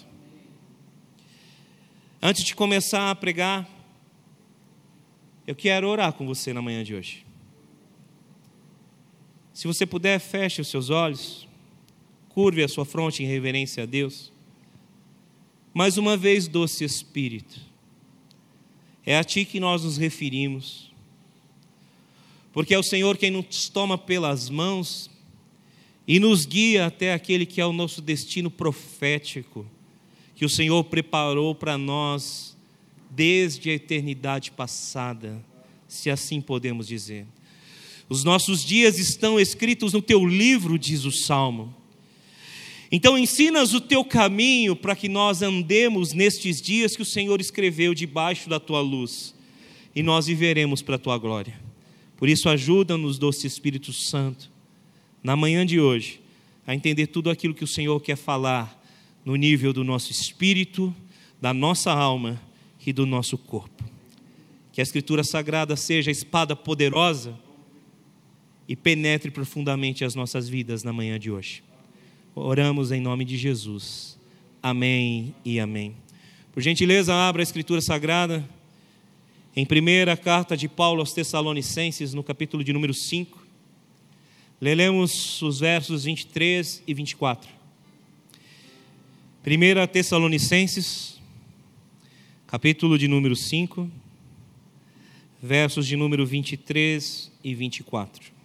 Antes 2.23 2.45
de 2.45 2.55
começar 2.55 3.11
a 3.11 3.15
pregar, 3.15 3.69
eu 5.47 5.55
quero 5.55 5.89
orar 5.89 6.13
com 6.13 6.27
você 6.27 6.53
na 6.53 6.63
manhã 6.63 6.85
de 6.85 6.95
hoje. 6.95 7.30
Se 9.53 9.67
você 9.67 9.85
puder, 9.85 10.19
feche 10.19 10.61
os 10.61 10.69
seus 10.69 10.91
olhos, 10.91 11.49
curve 12.29 12.63
a 12.63 12.69
sua 12.69 12.85
fronte 12.85 13.23
em 13.23 13.27
reverência 13.27 13.83
a 13.83 13.87
Deus. 13.87 14.33
Mais 15.75 15.99
uma 15.99 16.17
vez, 16.17 16.49
doce 16.49 16.85
Espírito, 16.85 17.61
é 19.05 19.17
a 19.17 19.25
Ti 19.25 19.45
que 19.45 19.61
nós 19.61 19.85
nos 19.85 19.97
referimos, 19.97 20.91
porque 22.53 22.75
é 22.75 22.79
o 22.79 22.83
Senhor 22.83 23.17
quem 23.17 23.31
nos 23.31 23.69
toma 23.69 23.97
pelas 23.97 24.51
mãos 24.51 25.11
e 26.07 26.19
nos 26.19 26.45
guia 26.45 26.87
até 26.87 27.13
aquele 27.13 27.47
que 27.47 27.61
é 27.61 27.67
o 27.67 27.73
nosso 27.73 28.03
destino 28.03 28.51
profético, 28.51 29.67
que 30.35 30.45
o 30.45 30.51
Senhor 30.51 30.83
preparou 30.85 31.55
para 31.55 31.79
nós 31.79 32.57
desde 33.11 33.71
a 33.71 33.75
eternidade 33.75 34.51
passada, 34.51 35.45
se 35.87 36.11
assim 36.11 36.41
podemos 36.41 36.87
dizer. 36.87 37.27
Os 38.11 38.25
nossos 38.25 38.65
dias 38.65 38.99
estão 38.99 39.39
escritos 39.39 39.93
no 39.93 40.03
teu 40.03 40.27
livro, 40.27 40.77
diz 40.77 41.05
o 41.05 41.13
Salmo. 41.13 41.73
Então, 42.91 43.17
ensinas 43.17 43.73
o 43.73 43.81
teu 43.81 44.05
caminho 44.05 44.75
para 44.75 44.97
que 44.97 45.09
nós 45.09 45.43
andemos 45.43 46.13
nestes 46.13 46.61
dias 46.61 46.97
que 46.97 47.03
o 47.03 47.07
Senhor 47.07 47.41
escreveu 47.41 47.95
debaixo 47.95 48.51
da 48.51 48.59
tua 48.59 48.81
luz, 48.81 49.33
e 49.95 50.03
nós 50.03 50.27
viveremos 50.27 50.83
para 50.83 50.97
a 50.97 50.99
tua 50.99 51.17
glória. 51.19 51.55
Por 52.17 52.29
isso, 52.29 52.49
ajuda-nos, 52.49 53.17
doce 53.17 53.47
Espírito 53.47 53.93
Santo, 53.93 54.51
na 55.23 55.37
manhã 55.37 55.65
de 55.65 55.79
hoje, 55.79 56.21
a 56.67 56.75
entender 56.75 57.07
tudo 57.07 57.31
aquilo 57.31 57.55
que 57.55 57.63
o 57.63 57.69
Senhor 57.69 58.01
quer 58.01 58.17
falar 58.17 58.77
no 59.25 59.37
nível 59.37 59.73
do 59.73 59.85
nosso 59.85 60.11
espírito, 60.11 60.93
da 61.41 61.55
nossa 61.55 61.93
alma 61.93 62.43
e 62.85 62.93
do 62.93 63.07
nosso 63.07 63.39
corpo. 63.39 63.85
Que 64.73 64.81
a 64.81 64.83
Escritura 64.83 65.23
Sagrada 65.23 65.77
seja 65.77 66.11
a 66.11 66.13
espada 66.13 66.57
poderosa 66.57 67.39
e 68.71 68.77
penetre 68.77 69.33
profundamente 69.33 70.05
as 70.05 70.15
nossas 70.15 70.49
vidas 70.49 70.85
na 70.85 70.93
manhã 70.93 71.19
de 71.19 71.29
hoje. 71.29 71.61
Oramos 72.37 72.93
em 72.93 73.01
nome 73.01 73.25
de 73.25 73.37
Jesus. 73.37 74.17
Amém 74.63 75.35
e 75.45 75.59
amém. 75.59 75.97
Por 76.53 76.63
gentileza, 76.63 77.13
abra 77.13 77.43
a 77.43 77.45
Escritura 77.45 77.81
Sagrada 77.81 78.49
em 79.57 79.67
primeira 79.67 80.17
carta 80.17 80.57
de 80.57 80.69
Paulo 80.69 81.01
aos 81.01 81.13
Tessalonicenses, 81.13 82.15
no 82.15 82.23
capítulo 82.23 82.63
de 82.63 82.73
número 82.73 82.95
5. 82.95 83.45
Lelemos 84.61 85.43
os 85.43 85.59
versos 85.59 86.05
23 86.05 86.85
e 86.87 86.95
24. 86.95 87.51
1 89.45 89.87
Tessalonicenses, 89.89 91.21
capítulo 92.47 92.97
de 92.97 93.09
número 93.09 93.35
5, 93.35 93.91
versos 95.43 95.89
de 95.89 95.97
número 95.97 96.25
23 96.25 97.33
e 97.43 97.53
24. 97.53 98.40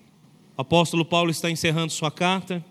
O 0.58 0.62
apóstolo 0.62 1.04
Paulo 1.04 1.32
está 1.32 1.52
encerrando 1.52 1.92
sua 1.92 2.10
carta 2.10 2.64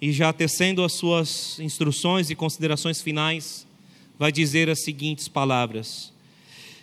e 0.00 0.10
já 0.10 0.32
tecendo 0.32 0.82
as 0.82 0.92
suas 0.92 1.58
instruções 1.60 2.30
e 2.30 2.34
considerações 2.34 3.00
finais, 3.00 3.66
vai 4.18 4.32
dizer 4.32 4.70
as 4.70 4.82
seguintes 4.82 5.28
palavras: 5.28 6.12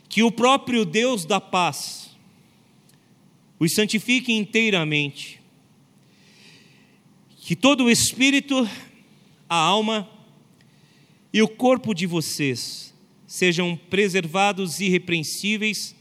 Que 0.08 0.22
o 0.22 0.32
próprio 0.32 0.86
Deus 0.86 1.25
da 1.25 1.42
paz 1.42 2.12
os 3.60 3.74
santifique 3.74 4.32
inteiramente, 4.32 5.39
que 7.38 7.56
todo 7.56 7.86
o 7.86 7.89
espírito, 7.89 8.68
a 9.50 9.56
alma 9.56 10.10
e 11.32 11.42
o 11.42 11.48
corpo 11.48 11.94
de 11.94 12.06
vocês 12.06 12.94
sejam 13.25 13.75
preservados 13.89 14.80
irrepreensíveis 14.80 15.96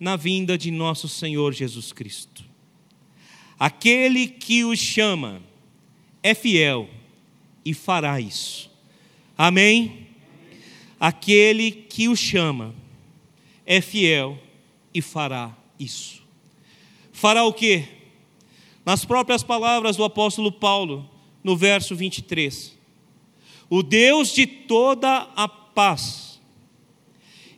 na 0.00 0.16
vinda 0.16 0.58
de 0.58 0.72
nosso 0.72 1.08
Senhor 1.08 1.52
Jesus 1.52 1.92
Cristo. 1.92 2.53
Aquele 3.58 4.26
que 4.26 4.64
os 4.64 4.78
chama 4.78 5.42
é 6.22 6.34
fiel 6.34 6.88
e 7.64 7.72
fará 7.72 8.20
isso. 8.20 8.70
Amém? 9.36 10.08
Aquele 10.98 11.70
que 11.70 12.08
o 12.08 12.16
chama 12.16 12.74
é 13.66 13.80
fiel 13.80 14.38
e 14.92 15.00
fará 15.00 15.56
isso. 15.78 16.22
Fará 17.12 17.44
o 17.44 17.52
quê? 17.52 17.88
Nas 18.84 19.04
próprias 19.04 19.42
palavras 19.42 19.96
do 19.96 20.04
apóstolo 20.04 20.52
Paulo, 20.52 21.08
no 21.42 21.56
verso 21.56 21.94
23. 21.94 22.76
O 23.70 23.82
Deus 23.82 24.32
de 24.32 24.46
toda 24.46 25.28
a 25.34 25.48
paz, 25.48 26.40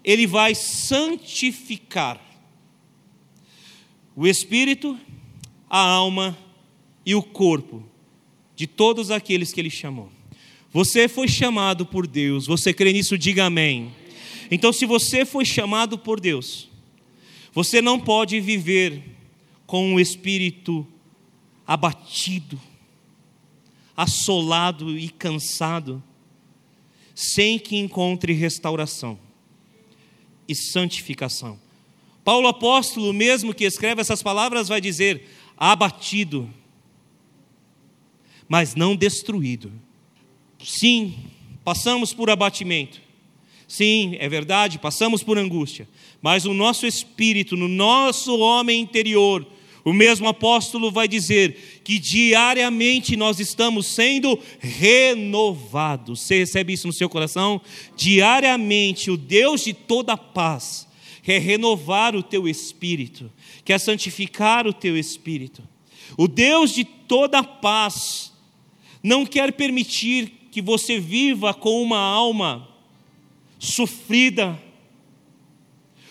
Ele 0.05 0.27
vai 0.27 0.55
santificar 0.55 2.21
o 4.15 4.27
espírito, 4.27 4.99
a 5.69 5.81
alma 5.81 6.37
e 7.05 7.15
o 7.15 7.23
corpo 7.23 7.83
de 8.55 8.67
todos 8.67 9.11
aqueles 9.11 9.53
que 9.53 9.61
Ele 9.61 9.71
chamou. 9.71 10.11
Você 10.73 11.09
foi 11.09 11.29
chamado 11.29 11.87
por 11.87 12.07
Deus, 12.07 12.47
você 12.47 12.73
crê 12.73 12.93
nisso, 12.93 13.17
diga 13.17 13.45
amém. 13.45 13.95
Então, 14.51 14.73
se 14.73 14.85
você 14.87 15.25
foi 15.25 15.45
chamado 15.45 15.99
por 15.99 16.21
Deus, 16.21 16.69
você 17.53 17.81
não 17.81 17.99
pode 17.99 18.41
viver 18.41 19.03
com 19.67 19.95
o 19.95 20.01
espírito 20.01 20.87
abatido, 21.67 22.61
assolado 23.97 24.97
e 24.97 25.09
cansado, 25.09 26.03
sem 27.15 27.59
que 27.59 27.77
encontre 27.77 28.33
restauração 28.33 29.19
e 30.49 30.55
santificação. 30.55 31.59
Paulo 32.23 32.49
apóstolo, 32.49 33.13
mesmo 33.13 33.55
que 33.55 33.65
escreve 33.65 34.01
essas 34.01 34.23
palavras, 34.23 34.69
vai 34.69 34.81
dizer: 34.81 35.29
abatido, 35.57 36.49
mas 38.49 38.75
não 38.75 38.95
destruído. 38.95 39.73
Sim, 40.63 41.15
passamos 41.65 42.13
por 42.13 42.31
abatimento. 42.31 43.01
Sim, 43.67 44.17
é 44.21 44.29
verdade, 44.29 44.79
passamos 44.79 45.23
por 45.23 45.39
angústia, 45.39 45.89
mas 46.23 46.45
o 46.47 46.55
nosso 46.55 46.87
espírito, 46.87 47.57
no 47.57 47.67
nosso 47.67 48.39
homem 48.39 48.81
interior, 48.81 49.45
o 49.87 49.93
mesmo 49.93 50.27
apóstolo 50.27 50.91
vai 50.91 51.07
dizer 51.07 51.81
que 51.85 52.01
diariamente 52.01 53.17
nós 53.17 53.39
estamos 53.39 53.87
sendo 53.87 54.37
renovados. 54.59 56.23
Você 56.23 56.39
recebe 56.39 56.73
isso 56.73 56.89
no 56.89 56.93
seu 56.93 57.09
coração? 57.09 57.61
Diariamente, 57.97 59.13
o 59.13 59.17
Deus 59.17 59.63
de 59.63 59.73
toda 59.73 60.17
paz 60.17 60.89
quer 61.23 61.41
renovar 61.41 62.17
o 62.17 62.23
teu 62.23 62.49
espírito, 62.49 63.31
quer 63.67 63.81
santificar 63.81 64.65
o 64.65 64.73
teu 64.73 64.97
espírito. 64.97 65.61
O 66.17 66.29
Deus 66.29 66.71
de 66.71 66.85
toda 66.85 67.43
paz 67.43 68.33
não 69.03 69.27
quer 69.27 69.53
permitir 69.53 70.49
que 70.53 70.63
você 70.63 71.01
viva 71.01 71.53
com 71.53 71.83
uma 71.83 71.99
alma 71.99 72.69
sofrida, 73.59 74.57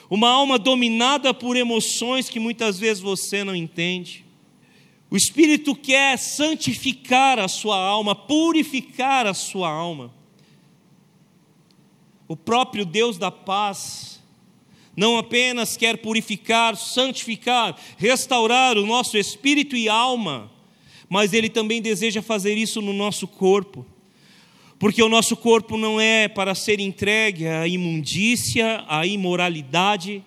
uma 0.10 0.30
alma 0.30 0.60
dominada 0.60 1.34
por 1.34 1.56
emoções 1.56 2.30
que 2.30 2.40
muitas 2.40 2.78
vezes 2.78 3.02
você 3.02 3.42
não 3.44 3.56
entende. 3.56 4.26
O 5.10 5.16
Espírito 5.16 5.74
quer 5.74 6.18
santificar 6.18 7.40
a 7.40 7.48
sua 7.48 7.78
alma, 7.78 8.14
purificar 8.14 9.26
a 9.26 9.34
sua 9.34 9.70
alma. 9.70 10.14
O 12.28 12.36
próprio 12.36 12.86
Deus 12.86 13.18
da 13.18 13.32
paz 13.32 14.15
não 14.96 15.18
apenas 15.18 15.76
quer 15.76 15.98
purificar, 15.98 16.76
santificar, 16.76 17.76
restaurar 17.98 18.78
o 18.78 18.86
nosso 18.86 19.18
espírito 19.18 19.76
e 19.76 19.90
alma, 19.90 20.52
mas 21.10 21.34
Ele 21.34 21.50
também 21.50 21.82
deseja 21.82 22.22
fazer 22.22 22.56
isso 22.56 22.82
no 22.82 22.94
nosso 22.94 23.28
corpo 23.28 23.86
porque 24.78 25.02
o 25.02 25.10
nosso 25.10 25.38
corpo 25.38 25.78
não 25.78 26.00
é 26.00 26.28
para 26.28 26.54
ser 26.54 26.80
entregue 26.80 27.48
à 27.48 27.68
imundícia, 27.68 28.84
à 28.88 29.06
imoralidade, 29.06 30.24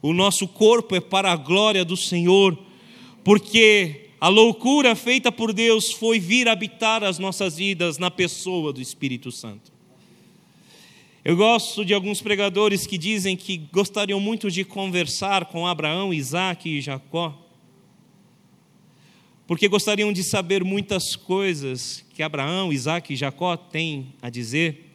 o 0.00 0.12
nosso 0.12 0.48
corpo 0.48 0.96
é 0.96 1.00
para 1.00 1.30
a 1.32 1.36
glória 1.36 1.84
do 1.84 1.96
Senhor, 1.96 2.58
porque 3.22 4.10
a 4.20 4.28
loucura 4.28 4.94
feita 4.94 5.30
por 5.30 5.52
Deus 5.52 5.92
foi 5.92 6.18
vir 6.18 6.48
habitar 6.48 7.04
as 7.04 7.18
nossas 7.18 7.56
vidas 7.56 7.98
na 7.98 8.10
pessoa 8.10 8.72
do 8.72 8.80
Espírito 8.80 9.30
Santo. 9.30 9.77
Eu 11.28 11.36
gosto 11.36 11.84
de 11.84 11.92
alguns 11.92 12.22
pregadores 12.22 12.86
que 12.86 12.96
dizem 12.96 13.36
que 13.36 13.58
gostariam 13.70 14.18
muito 14.18 14.50
de 14.50 14.64
conversar 14.64 15.44
com 15.44 15.66
Abraão, 15.66 16.14
Isaac 16.14 16.66
e 16.66 16.80
Jacó 16.80 17.36
porque 19.46 19.68
gostariam 19.68 20.10
de 20.10 20.24
saber 20.24 20.64
muitas 20.64 21.14
coisas 21.14 22.02
que 22.14 22.22
Abraão, 22.22 22.72
Isaac 22.72 23.12
e 23.12 23.16
Jacó 23.16 23.58
têm 23.58 24.14
a 24.22 24.30
dizer. 24.30 24.94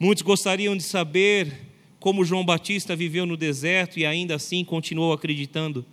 Muitos 0.00 0.22
gostariam 0.22 0.74
de 0.74 0.82
saber 0.82 1.52
como 2.00 2.24
João 2.24 2.46
Batista 2.46 2.96
viveu 2.96 3.26
no 3.26 3.36
deserto 3.36 3.98
e 3.98 4.06
ainda 4.06 4.36
assim 4.36 4.64
continuou 4.64 5.12
acreditando 5.12 5.84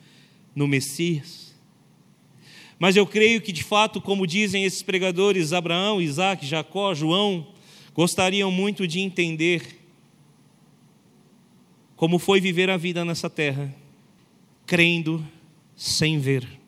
no 0.55 0.69
Messias. 0.69 1.53
Mas 2.79 2.95
eu 2.95 3.05
creio 3.05 3.41
que, 3.41 3.51
de 3.51 3.63
fato, 3.63 3.99
como 3.99 4.25
dizem 4.25 4.63
esses 4.63 4.81
pregadores, 4.81 5.51
Abraão, 5.51 6.01
Isaac, 6.01 6.45
Jacó, 6.45 6.93
João, 6.93 7.45
gostariam 7.99 8.49
muito 8.49 8.87
de 8.87 9.01
entender 9.01 9.77
como 11.97 12.17
foi 12.17 12.39
viver 12.39 12.69
a 12.69 12.77
vida 12.77 13.03
nessa 13.03 13.29
terra, 13.29 13.75
crendo 14.65 15.25
sem 15.75 16.17
ver 16.17 16.59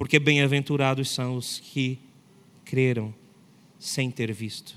porque 0.00 0.18
bem-aventurados 0.18 1.10
são 1.10 1.36
os 1.36 1.60
que 1.60 1.98
creram 2.64 3.14
sem 3.78 4.10
ter 4.10 4.32
visto, 4.32 4.74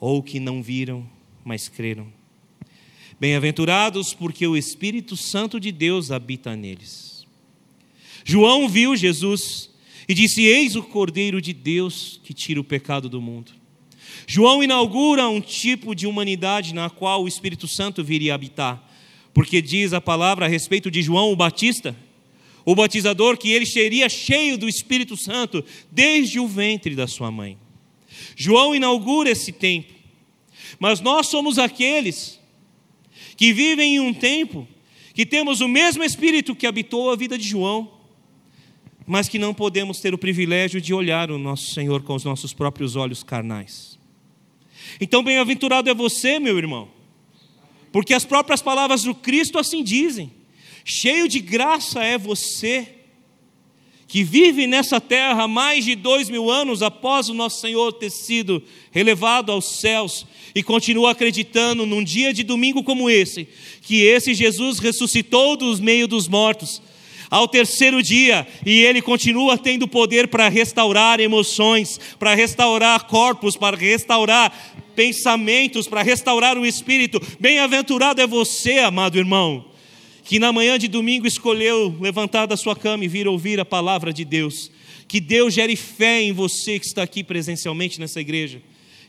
ou 0.00 0.22
que 0.22 0.40
não 0.40 0.62
viram, 0.62 1.06
mas 1.44 1.68
creram. 1.68 2.10
Bem-aventurados 3.20 4.14
porque 4.14 4.46
o 4.46 4.56
Espírito 4.56 5.14
Santo 5.14 5.60
de 5.60 5.70
Deus 5.70 6.10
habita 6.10 6.56
neles. 6.56 7.26
João 8.24 8.66
viu 8.66 8.96
Jesus 8.96 9.68
e 10.08 10.14
disse: 10.14 10.42
Eis 10.44 10.76
o 10.76 10.82
Cordeiro 10.82 11.40
de 11.40 11.52
Deus 11.52 12.20
que 12.22 12.32
tira 12.32 12.60
o 12.60 12.64
pecado 12.64 13.08
do 13.08 13.20
mundo. 13.20 13.52
João 14.26 14.62
inaugura 14.62 15.28
um 15.28 15.40
tipo 15.40 15.94
de 15.94 16.06
humanidade 16.06 16.74
na 16.74 16.90
qual 16.90 17.22
o 17.22 17.28
Espírito 17.28 17.68
Santo 17.68 18.02
viria 18.02 18.34
habitar, 18.34 18.82
porque 19.32 19.62
diz 19.62 19.92
a 19.92 20.00
palavra 20.00 20.46
a 20.46 20.48
respeito 20.48 20.90
de 20.90 21.02
João 21.02 21.30
o 21.32 21.36
Batista, 21.36 21.96
o 22.64 22.74
batizador, 22.74 23.36
que 23.36 23.52
ele 23.52 23.66
seria 23.66 24.08
cheio 24.08 24.58
do 24.58 24.68
Espírito 24.68 25.16
Santo 25.16 25.64
desde 25.90 26.40
o 26.40 26.48
ventre 26.48 26.96
da 26.96 27.06
sua 27.06 27.30
mãe. 27.30 27.56
João 28.34 28.74
inaugura 28.74 29.30
esse 29.30 29.52
tempo, 29.52 29.92
mas 30.80 31.00
nós 31.00 31.28
somos 31.28 31.58
aqueles 31.58 32.40
que 33.36 33.52
vivem 33.52 33.96
em 33.96 34.00
um 34.00 34.12
tempo 34.12 34.66
que 35.14 35.24
temos 35.24 35.60
o 35.60 35.68
mesmo 35.68 36.02
Espírito 36.02 36.56
que 36.56 36.66
habitou 36.66 37.10
a 37.10 37.16
vida 37.16 37.38
de 37.38 37.46
João, 37.48 37.95
mas 39.06 39.28
que 39.28 39.38
não 39.38 39.54
podemos 39.54 40.00
ter 40.00 40.12
o 40.12 40.18
privilégio 40.18 40.80
de 40.80 40.92
olhar 40.92 41.30
o 41.30 41.38
nosso 41.38 41.72
Senhor 41.72 42.02
com 42.02 42.14
os 42.14 42.24
nossos 42.24 42.52
próprios 42.52 42.96
olhos 42.96 43.22
carnais. 43.22 43.96
Então, 45.00 45.22
bem-aventurado 45.22 45.88
é 45.88 45.94
você, 45.94 46.38
meu 46.38 46.58
irmão, 46.58 46.88
porque 47.92 48.12
as 48.12 48.24
próprias 48.24 48.60
palavras 48.60 49.04
do 49.04 49.14
Cristo 49.14 49.58
assim 49.58 49.82
dizem: 49.84 50.32
cheio 50.84 51.28
de 51.28 51.38
graça 51.38 52.02
é 52.02 52.18
você, 52.18 52.88
que 54.08 54.24
vive 54.24 54.66
nessa 54.66 55.00
terra 55.00 55.46
mais 55.46 55.84
de 55.84 55.94
dois 55.94 56.28
mil 56.28 56.50
anos 56.50 56.82
após 56.82 57.28
o 57.28 57.34
nosso 57.34 57.60
Senhor 57.60 57.92
ter 57.92 58.10
sido 58.10 58.62
relevado 58.90 59.52
aos 59.52 59.80
céus 59.80 60.26
e 60.54 60.62
continua 60.62 61.12
acreditando 61.12 61.84
num 61.84 62.02
dia 62.02 62.32
de 62.32 62.42
domingo 62.42 62.82
como 62.82 63.10
esse, 63.10 63.48
que 63.82 64.02
esse 64.02 64.34
Jesus 64.34 64.78
ressuscitou 64.78 65.56
dos 65.56 65.80
meio 65.80 66.08
dos 66.08 66.28
mortos 66.28 66.80
ao 67.30 67.48
terceiro 67.48 68.02
dia, 68.02 68.46
e 68.64 68.82
ele 68.82 69.02
continua 69.02 69.58
tendo 69.58 69.88
poder 69.88 70.28
para 70.28 70.48
restaurar 70.48 71.20
emoções, 71.20 71.98
para 72.18 72.34
restaurar 72.34 73.04
corpos, 73.06 73.56
para 73.56 73.76
restaurar 73.76 74.52
pensamentos, 74.94 75.86
para 75.86 76.02
restaurar 76.02 76.56
o 76.56 76.66
espírito. 76.66 77.20
Bem-aventurado 77.38 78.20
é 78.20 78.26
você, 78.26 78.78
amado 78.78 79.18
irmão, 79.18 79.64
que 80.24 80.38
na 80.38 80.52
manhã 80.52 80.78
de 80.78 80.88
domingo 80.88 81.26
escolheu 81.26 81.94
levantar 82.00 82.46
da 82.46 82.56
sua 82.56 82.74
cama 82.74 83.04
e 83.04 83.08
vir 83.08 83.28
ouvir 83.28 83.60
a 83.60 83.64
palavra 83.64 84.12
de 84.12 84.24
Deus. 84.24 84.70
Que 85.06 85.20
Deus 85.20 85.54
gere 85.54 85.76
fé 85.76 86.22
em 86.22 86.32
você 86.32 86.80
que 86.80 86.86
está 86.86 87.02
aqui 87.02 87.22
presencialmente 87.22 88.00
nessa 88.00 88.20
igreja 88.20 88.60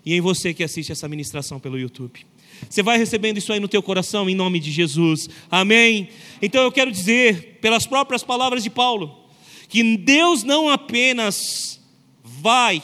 e 0.05 0.13
em 0.13 0.21
você 0.21 0.53
que 0.53 0.63
assiste 0.63 0.91
essa 0.91 1.07
ministração 1.07 1.59
pelo 1.59 1.79
YouTube. 1.79 2.25
Você 2.69 2.83
vai 2.83 2.97
recebendo 2.97 3.37
isso 3.37 3.53
aí 3.53 3.59
no 3.59 3.67
teu 3.67 3.81
coração 3.81 4.29
em 4.29 4.35
nome 4.35 4.59
de 4.59 4.71
Jesus. 4.71 5.29
Amém. 5.49 6.09
Então 6.41 6.63
eu 6.63 6.71
quero 6.71 6.91
dizer, 6.91 7.59
pelas 7.61 7.85
próprias 7.85 8.23
palavras 8.23 8.63
de 8.63 8.69
Paulo, 8.69 9.25
que 9.69 9.97
Deus 9.97 10.43
não 10.43 10.69
apenas 10.69 11.79
vai 12.23 12.81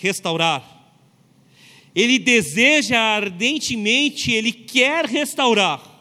restaurar, 0.00 0.74
ele 1.94 2.18
deseja 2.18 2.98
ardentemente, 2.98 4.32
ele 4.32 4.52
quer 4.52 5.06
restaurar. 5.06 5.92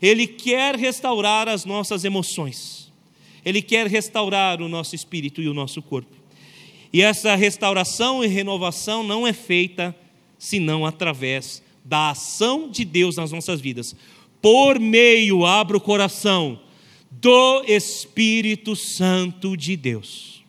Ele 0.00 0.26
quer 0.26 0.76
restaurar 0.76 1.48
as 1.48 1.64
nossas 1.64 2.04
emoções. 2.04 2.92
Ele 3.44 3.62
quer 3.62 3.86
restaurar 3.86 4.60
o 4.60 4.68
nosso 4.68 4.94
espírito 4.94 5.40
e 5.40 5.48
o 5.48 5.54
nosso 5.54 5.80
corpo. 5.80 6.14
E 6.92 7.00
essa 7.02 7.34
restauração 7.34 8.22
e 8.22 8.28
renovação 8.28 9.02
não 9.02 9.26
é 9.26 9.32
feita 9.32 9.96
senão 10.38 10.84
através 10.84 11.62
da 11.84 12.10
ação 12.10 12.70
de 12.70 12.84
Deus 12.84 13.16
nas 13.16 13.30
nossas 13.30 13.60
vidas. 13.60 13.94
Por 14.40 14.78
meio, 14.78 15.44
abra 15.44 15.76
o 15.76 15.80
coração, 15.80 16.60
do 17.10 17.62
Espírito 17.66 18.74
Santo 18.74 19.56
de 19.56 19.76
Deus. 19.76 20.42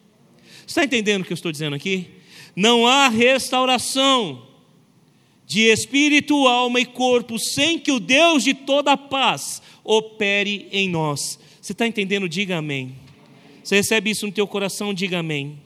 Está 0.66 0.84
entendendo 0.84 1.22
o 1.22 1.26
que 1.26 1.32
eu 1.32 1.36
estou 1.36 1.52
dizendo 1.52 1.76
aqui? 1.76 2.08
Não 2.56 2.88
há 2.88 3.08
restauração 3.08 4.46
de 5.46 5.62
espírito, 5.62 6.48
alma 6.48 6.80
e 6.80 6.86
corpo 6.86 7.38
sem 7.38 7.78
que 7.78 7.92
o 7.92 8.00
Deus 8.00 8.44
de 8.44 8.54
toda 8.54 8.94
a 8.94 8.98
paz 8.98 9.62
opere 9.84 10.68
em 10.72 10.90
nós. 10.90 11.40
Você 11.62 11.72
está 11.72 11.86
entendendo? 11.86 12.28
Diga 12.28 12.58
amém. 12.58 12.96
Você 13.64 13.76
recebe 13.76 14.10
isso 14.10 14.26
no 14.26 14.32
teu 14.32 14.48
coração? 14.48 14.94
Diga 14.94 15.20
amém. 15.20 15.60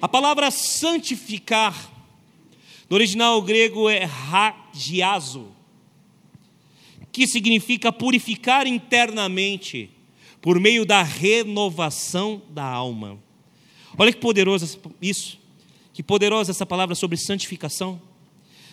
A 0.00 0.08
palavra 0.08 0.50
santificar, 0.50 1.89
no 2.90 2.96
original 2.96 3.40
grego 3.40 3.88
é 3.88 4.04
ragiazo, 4.04 5.52
que 7.12 7.24
significa 7.24 7.92
purificar 7.92 8.66
internamente 8.66 9.88
por 10.42 10.58
meio 10.58 10.84
da 10.84 11.00
renovação 11.00 12.42
da 12.50 12.64
alma. 12.64 13.16
Olha 13.96 14.12
que 14.12 14.18
poderoso 14.18 14.80
isso, 15.00 15.38
que 15.92 16.02
poderosa 16.02 16.50
essa 16.50 16.66
palavra 16.66 16.96
sobre 16.96 17.16
santificação. 17.16 18.02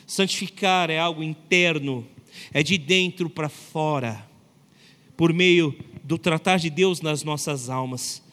Santificar 0.08 0.90
é 0.90 0.98
algo 0.98 1.22
interno, 1.22 2.08
é 2.52 2.64
de 2.64 2.76
dentro 2.80 3.30
para 3.30 3.50
fora, 3.50 4.28
por 5.16 5.32
meio 5.32 5.78
do 6.04 6.18
tratar 6.18 6.58
de 6.58 6.72
Deus 6.72 7.02
nas 7.02 7.24
nossas 7.24 7.70
almas. 7.70 8.24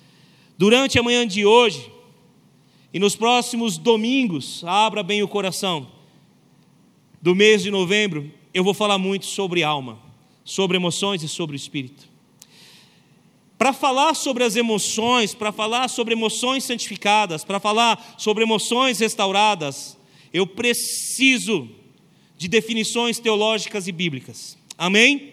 Durante 0.57 0.99
a 0.99 1.03
manhã 1.03 1.27
de 1.27 1.45
hoje, 1.45 1.91
e 2.95 2.99
nos 3.01 3.17
próximos 3.17 3.77
domingos, 3.77 4.63
abra 4.65 5.03
bem 5.03 5.21
o 5.21 5.27
coração, 5.27 5.91
do 7.21 7.35
mês 7.35 7.65
de 7.65 7.71
novembro, 7.71 8.33
eu 8.53 8.63
vou 8.63 8.73
falar 8.73 8.99
muito 8.99 9.27
sobre 9.27 9.65
alma, 9.65 9.99
sobre 10.45 10.77
emoções 10.77 11.21
e 11.25 11.29
sobre 11.29 11.57
o 11.57 11.59
espírito. 11.59 12.09
Para 13.59 13.73
falar 13.73 14.15
sobre 14.15 14.45
as 14.45 14.55
emoções, 14.55 15.35
para 15.35 15.51
falar 15.51 15.89
sobre 15.89 16.15
emoções 16.15 16.63
santificadas, 16.63 17.43
para 17.43 17.59
falar 17.59 18.15
sobre 18.17 18.45
emoções 18.45 19.01
restauradas, 19.01 19.99
eu 20.33 20.47
preciso 20.47 21.69
de 22.39 22.47
definições 22.47 23.19
teológicas 23.19 23.89
e 23.89 23.93
bíblicas. 23.93 24.57
Amém? 24.79 25.33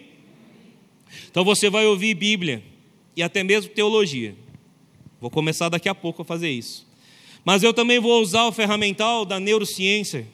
Então 1.30 1.44
você 1.44 1.70
vai 1.70 1.86
ouvir 1.86 2.14
Bíblia 2.14 2.60
e 3.16 3.22
até 3.22 3.44
mesmo 3.44 3.70
teologia. 3.72 4.34
Vou 5.20 5.30
começar 5.30 5.68
daqui 5.68 5.88
a 5.88 5.94
pouco 5.94 6.22
a 6.22 6.24
fazer 6.24 6.50
isso. 6.50 6.90
Mas 7.44 7.62
eu 7.62 7.74
também 7.74 7.98
vou 7.98 8.20
usar 8.20 8.46
o 8.46 8.52
ferramental 8.52 9.24
da 9.24 9.40
neurociência, 9.40 10.26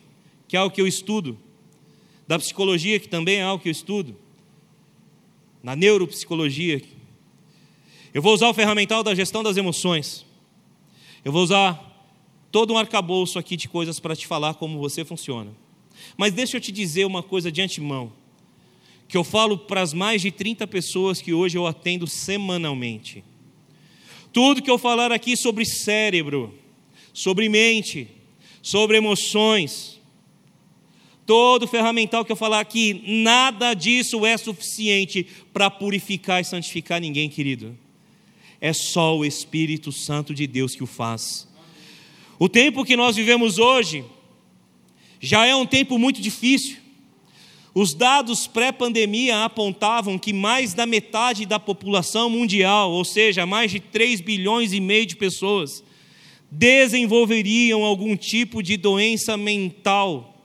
que 0.47 0.57
é 0.57 0.63
o 0.63 0.71
que 0.71 0.81
eu 0.81 0.87
estudo, 0.87 1.39
da 2.27 2.39
psicologia, 2.39 3.01
que 3.01 3.09
também 3.09 3.37
é 3.37 3.43
algo 3.43 3.63
que 3.63 3.69
eu 3.69 3.73
estudo, 3.73 4.15
na 5.63 5.75
neuropsicologia. 5.75 6.83
Eu 8.13 8.21
vou 8.21 8.35
usar 8.35 8.49
o 8.49 8.55
ferramental 8.55 9.03
da 9.03 9.15
gestão 9.15 9.43
das 9.43 9.57
emoções. 9.57 10.27
Eu 11.25 11.33
vou 11.33 11.43
usar 11.43 11.89
todo 12.53 12.73
um 12.73 12.79
arcabouço 12.79 13.39
aqui 13.39 13.57
de 13.57 13.69
coisas 13.69 13.99
para 13.99 14.15
te 14.15 14.27
falar 14.27 14.55
como 14.55 14.79
você 14.79 15.05
funciona. 15.05 15.51
Mas 16.17 16.33
deixa 16.33 16.57
eu 16.57 16.61
te 16.61 16.71
dizer 16.71 17.05
uma 17.07 17.23
coisa 17.23 17.51
de 17.51 17.61
antemão, 17.61 18.13
que 19.09 19.17
eu 19.17 19.25
falo 19.25 19.59
para 19.59 19.81
as 19.81 19.93
mais 19.93 20.23
de 20.23 20.31
30 20.31 20.67
pessoas 20.67 21.21
que 21.21 21.33
hoje 21.33 21.57
eu 21.57 21.67
atendo 21.67 22.07
semanalmente. 22.07 23.25
Tudo 24.33 24.63
que 24.63 24.71
eu 24.71 24.79
falar 24.79 25.11
aqui 25.11 25.37
sobre 25.37 25.65
cérebro, 25.65 26.55
sobre 27.19 27.49
mente, 27.49 28.07
sobre 28.63 28.97
emoções. 28.97 30.01
Todo 31.27 31.67
ferramental 31.67 32.25
que 32.25 32.31
eu 32.31 32.37
falar 32.37 32.61
aqui, 32.61 33.03
nada 33.05 33.75
disso 33.75 34.25
é 34.25 34.37
suficiente 34.37 35.27
para 35.53 35.69
purificar 35.69 36.41
e 36.41 36.45
santificar 36.45 37.01
ninguém, 37.01 37.29
querido. 37.29 37.77
É 38.61 38.73
só 38.73 39.17
o 39.17 39.25
Espírito 39.25 39.91
Santo 39.91 40.33
de 40.33 40.47
Deus 40.47 40.77
que 40.77 40.85
o 40.85 40.87
faz. 40.87 41.49
O 42.39 42.49
tempo 42.49 42.85
que 42.85 42.97
nós 42.97 43.17
vivemos 43.17 43.59
hoje 43.59 44.05
já 45.19 45.45
é 45.45 45.57
um 45.57 45.67
tempo 45.67 45.99
muito 45.99 46.23
difícil. 46.23 46.77
Os 47.75 47.95
dados 47.95 48.47
pré-pandemia 48.47 49.45
apontavam 49.45 50.17
que 50.21 50.33
mais 50.33 50.73
da 50.73 50.87
metade 50.87 51.47
da 51.47 51.59
população 51.59 52.31
mundial, 52.31 52.93
ou 52.93 53.05
seja, 53.05 53.45
mais 53.45 53.73
de 53.73 53.81
3 53.81 54.21
bilhões 54.21 54.73
e 54.73 54.79
meio 54.79 55.05
de 55.05 55.17
pessoas, 55.17 55.83
desenvolveriam 56.51 57.85
algum 57.85 58.17
tipo 58.17 58.63
de 58.63 58.77
doença 58.77 59.37
mental. 59.37 60.43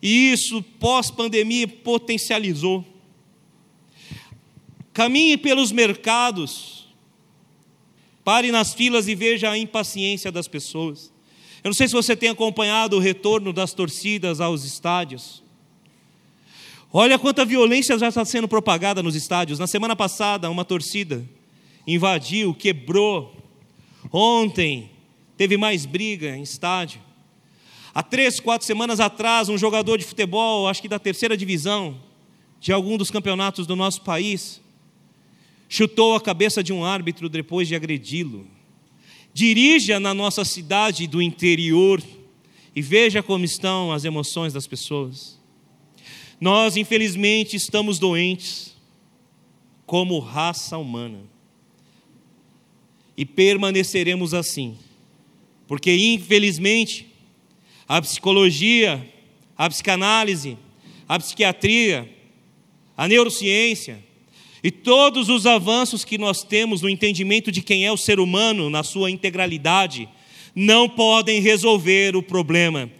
E 0.00 0.32
isso, 0.32 0.62
pós-pandemia, 0.62 1.66
potencializou. 1.68 2.84
Caminhe 4.92 5.36
pelos 5.36 5.72
mercados, 5.72 6.86
pare 8.22 8.50
nas 8.50 8.74
filas 8.74 9.08
e 9.08 9.14
veja 9.14 9.50
a 9.50 9.56
impaciência 9.56 10.30
das 10.30 10.46
pessoas. 10.46 11.12
Eu 11.64 11.68
não 11.68 11.74
sei 11.74 11.88
se 11.88 11.94
você 11.94 12.14
tem 12.14 12.28
acompanhado 12.28 12.96
o 12.96 13.00
retorno 13.00 13.52
das 13.52 13.72
torcidas 13.72 14.40
aos 14.40 14.64
estádios. 14.64 15.42
Olha 16.92 17.18
quanta 17.18 17.44
violência 17.44 17.98
já 17.98 18.08
está 18.08 18.24
sendo 18.24 18.46
propagada 18.46 19.02
nos 19.02 19.14
estádios. 19.14 19.58
Na 19.58 19.66
semana 19.66 19.96
passada, 19.96 20.50
uma 20.50 20.64
torcida 20.64 21.24
invadiu, 21.86 22.52
quebrou 22.52 23.42
Ontem 24.10 24.90
teve 25.36 25.56
mais 25.56 25.86
briga 25.86 26.36
em 26.36 26.42
estádio. 26.42 27.00
Há 27.94 28.02
três, 28.02 28.40
quatro 28.40 28.66
semanas 28.66 29.00
atrás, 29.00 29.48
um 29.48 29.58
jogador 29.58 29.98
de 29.98 30.04
futebol, 30.04 30.66
acho 30.68 30.80
que 30.80 30.88
da 30.88 30.98
terceira 30.98 31.36
divisão, 31.36 32.00
de 32.58 32.72
algum 32.72 32.96
dos 32.96 33.10
campeonatos 33.10 33.66
do 33.66 33.76
nosso 33.76 34.00
país, 34.02 34.60
chutou 35.68 36.14
a 36.14 36.20
cabeça 36.20 36.62
de 36.62 36.72
um 36.72 36.84
árbitro 36.84 37.28
depois 37.28 37.68
de 37.68 37.74
agredi-lo. 37.74 38.46
Dirija 39.34 39.98
na 39.98 40.14
nossa 40.14 40.44
cidade 40.44 41.06
do 41.06 41.20
interior 41.20 42.02
e 42.74 42.80
veja 42.80 43.22
como 43.22 43.44
estão 43.44 43.92
as 43.92 44.04
emoções 44.04 44.52
das 44.52 44.66
pessoas. 44.66 45.38
Nós, 46.40 46.76
infelizmente, 46.76 47.56
estamos 47.56 47.98
doentes 47.98 48.74
como 49.86 50.18
raça 50.18 50.78
humana. 50.78 51.20
E 53.16 53.26
permaneceremos 53.26 54.32
assim, 54.32 54.76
porque 55.66 55.94
infelizmente 55.94 57.06
a 57.88 58.00
psicologia, 58.00 59.06
a 59.56 59.68
psicanálise, 59.68 60.56
a 61.08 61.18
psiquiatria, 61.18 62.08
a 62.96 63.06
neurociência 63.08 64.02
e 64.62 64.70
todos 64.70 65.28
os 65.28 65.44
avanços 65.44 66.04
que 66.04 66.16
nós 66.16 66.42
temos 66.42 66.82
no 66.82 66.88
entendimento 66.88 67.50
de 67.50 67.60
quem 67.60 67.84
é 67.84 67.92
o 67.92 67.96
ser 67.96 68.20
humano 68.20 68.70
na 68.70 68.82
sua 68.82 69.10
integralidade 69.10 70.08
não 70.54 70.88
podem 70.88 71.40
resolver 71.40 72.14
o 72.14 72.22
problema, 72.22 72.90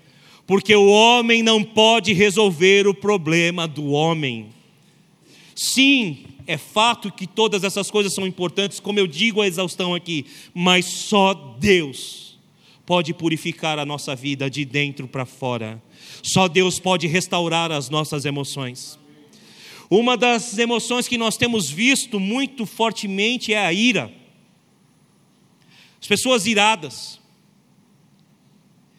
porque 0.46 0.74
o 0.74 0.88
homem 0.88 1.42
não 1.42 1.62
pode 1.62 2.12
resolver 2.12 2.86
o 2.86 2.94
problema 2.94 3.68
do 3.68 3.90
homem. 3.90 4.48
Sim, 5.54 6.24
é 6.46 6.56
fato 6.56 7.12
que 7.12 7.26
todas 7.26 7.62
essas 7.62 7.90
coisas 7.90 8.14
são 8.14 8.26
importantes, 8.26 8.80
como 8.80 8.98
eu 8.98 9.06
digo 9.06 9.40
a 9.40 9.46
exaustão 9.46 9.94
aqui, 9.94 10.26
mas 10.54 10.86
só 10.86 11.34
Deus 11.60 12.21
pode 12.92 13.14
purificar 13.14 13.78
a 13.78 13.86
nossa 13.86 14.14
vida 14.14 14.50
de 14.50 14.66
dentro 14.66 15.08
para 15.08 15.24
fora. 15.24 15.82
Só 16.22 16.46
Deus 16.46 16.78
pode 16.78 17.06
restaurar 17.06 17.72
as 17.72 17.88
nossas 17.88 18.26
emoções. 18.26 18.98
Uma 19.88 20.14
das 20.14 20.58
emoções 20.58 21.08
que 21.08 21.16
nós 21.16 21.38
temos 21.38 21.70
visto 21.70 22.20
muito 22.20 22.66
fortemente 22.66 23.54
é 23.54 23.64
a 23.64 23.72
ira. 23.72 24.12
As 26.02 26.06
pessoas 26.06 26.44
iradas. 26.44 27.18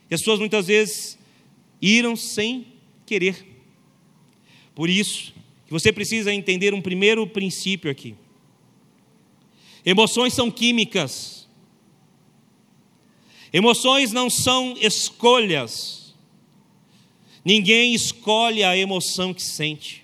E 0.10 0.16
as 0.16 0.22
pessoas 0.22 0.40
muitas 0.40 0.66
vezes 0.66 1.20
iram 1.80 2.16
sem 2.16 2.66
querer. 3.06 3.46
Por 4.74 4.90
isso, 4.90 5.36
você 5.70 5.94
precisa 5.94 6.34
entender 6.34 6.74
um 6.74 6.82
primeiro 6.82 7.28
princípio 7.28 7.92
aqui. 7.92 8.16
Emoções 9.86 10.34
são 10.34 10.50
químicas. 10.50 11.33
Emoções 13.54 14.12
não 14.12 14.30
são 14.30 14.76
escolhas. 14.82 16.14
Ninguém 17.46 17.94
escolhe 17.94 18.64
a 18.64 18.76
emoção 18.76 19.34
que 19.34 19.44
sente. 19.44 20.04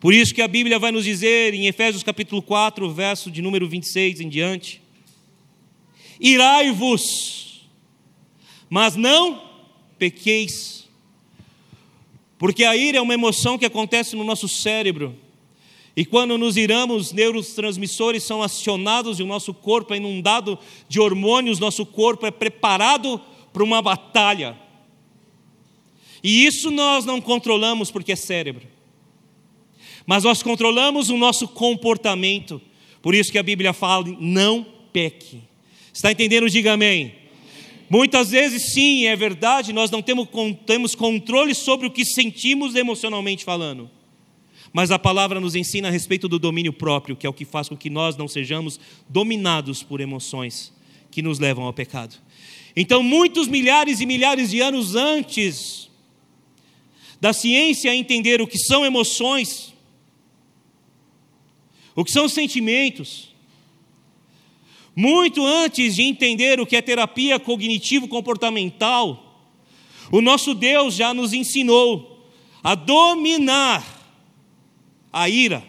Por 0.00 0.12
isso 0.12 0.34
que 0.34 0.42
a 0.42 0.48
Bíblia 0.48 0.78
vai 0.78 0.90
nos 0.90 1.04
dizer 1.04 1.54
em 1.54 1.66
Efésios 1.66 2.02
capítulo 2.02 2.42
4, 2.42 2.92
verso 2.92 3.30
de 3.30 3.40
número 3.40 3.68
26 3.68 4.20
em 4.20 4.28
diante: 4.28 4.82
Irai-vos, 6.20 7.68
mas 8.68 8.96
não 8.96 9.48
pequeis 9.98 10.80
porque 12.40 12.64
a 12.64 12.74
ira 12.74 12.96
é 12.96 13.00
uma 13.02 13.12
emoção 13.12 13.58
que 13.58 13.66
acontece 13.66 14.16
no 14.16 14.24
nosso 14.24 14.48
cérebro. 14.48 15.14
E 16.00 16.04
quando 16.06 16.38
nos 16.38 16.56
iramos, 16.56 17.12
neurotransmissores 17.12 18.22
são 18.22 18.42
acionados 18.42 19.20
e 19.20 19.22
o 19.22 19.26
nosso 19.26 19.52
corpo 19.52 19.92
é 19.92 19.98
inundado 19.98 20.58
de 20.88 20.98
hormônios, 20.98 21.58
nosso 21.58 21.84
corpo 21.84 22.24
é 22.24 22.30
preparado 22.30 23.20
para 23.52 23.62
uma 23.62 23.82
batalha. 23.82 24.58
E 26.24 26.46
isso 26.46 26.70
nós 26.70 27.04
não 27.04 27.20
controlamos 27.20 27.90
porque 27.90 28.12
é 28.12 28.16
cérebro. 28.16 28.66
Mas 30.06 30.24
nós 30.24 30.42
controlamos 30.42 31.10
o 31.10 31.18
nosso 31.18 31.46
comportamento. 31.46 32.62
Por 33.02 33.14
isso 33.14 33.30
que 33.30 33.38
a 33.38 33.42
Bíblia 33.42 33.74
fala: 33.74 34.06
não 34.18 34.64
peque. 34.94 35.42
Está 35.92 36.10
entendendo? 36.10 36.48
Diga 36.48 36.72
amém. 36.72 37.14
Muitas 37.90 38.30
vezes, 38.30 38.72
sim, 38.72 39.04
é 39.04 39.14
verdade, 39.14 39.70
nós 39.70 39.90
não 39.90 40.00
temos, 40.00 40.26
temos 40.64 40.94
controle 40.94 41.54
sobre 41.54 41.86
o 41.86 41.90
que 41.90 42.06
sentimos 42.06 42.74
emocionalmente 42.74 43.44
falando. 43.44 43.99
Mas 44.72 44.90
a 44.90 44.98
palavra 44.98 45.40
nos 45.40 45.54
ensina 45.54 45.88
a 45.88 45.90
respeito 45.90 46.28
do 46.28 46.38
domínio 46.38 46.72
próprio, 46.72 47.16
que 47.16 47.26
é 47.26 47.30
o 47.30 47.34
que 47.34 47.44
faz 47.44 47.68
com 47.68 47.76
que 47.76 47.90
nós 47.90 48.16
não 48.16 48.28
sejamos 48.28 48.78
dominados 49.08 49.82
por 49.82 50.00
emoções 50.00 50.72
que 51.10 51.22
nos 51.22 51.38
levam 51.38 51.64
ao 51.64 51.72
pecado. 51.72 52.16
Então, 52.76 53.02
muitos 53.02 53.48
milhares 53.48 54.00
e 54.00 54.06
milhares 54.06 54.50
de 54.50 54.60
anos 54.60 54.94
antes 54.94 55.90
da 57.20 57.32
ciência 57.32 57.94
entender 57.94 58.40
o 58.40 58.46
que 58.46 58.58
são 58.58 58.86
emoções, 58.86 59.74
o 61.94 62.04
que 62.04 62.12
são 62.12 62.28
sentimentos, 62.28 63.28
muito 64.94 65.44
antes 65.44 65.96
de 65.96 66.02
entender 66.02 66.60
o 66.60 66.66
que 66.66 66.76
é 66.76 66.82
terapia 66.82 67.38
cognitivo-comportamental, 67.38 69.26
o 70.12 70.20
nosso 70.20 70.54
Deus 70.54 70.94
já 70.94 71.12
nos 71.12 71.32
ensinou 71.32 72.28
a 72.62 72.74
dominar 72.74 73.99
a 75.12 75.28
ira 75.28 75.62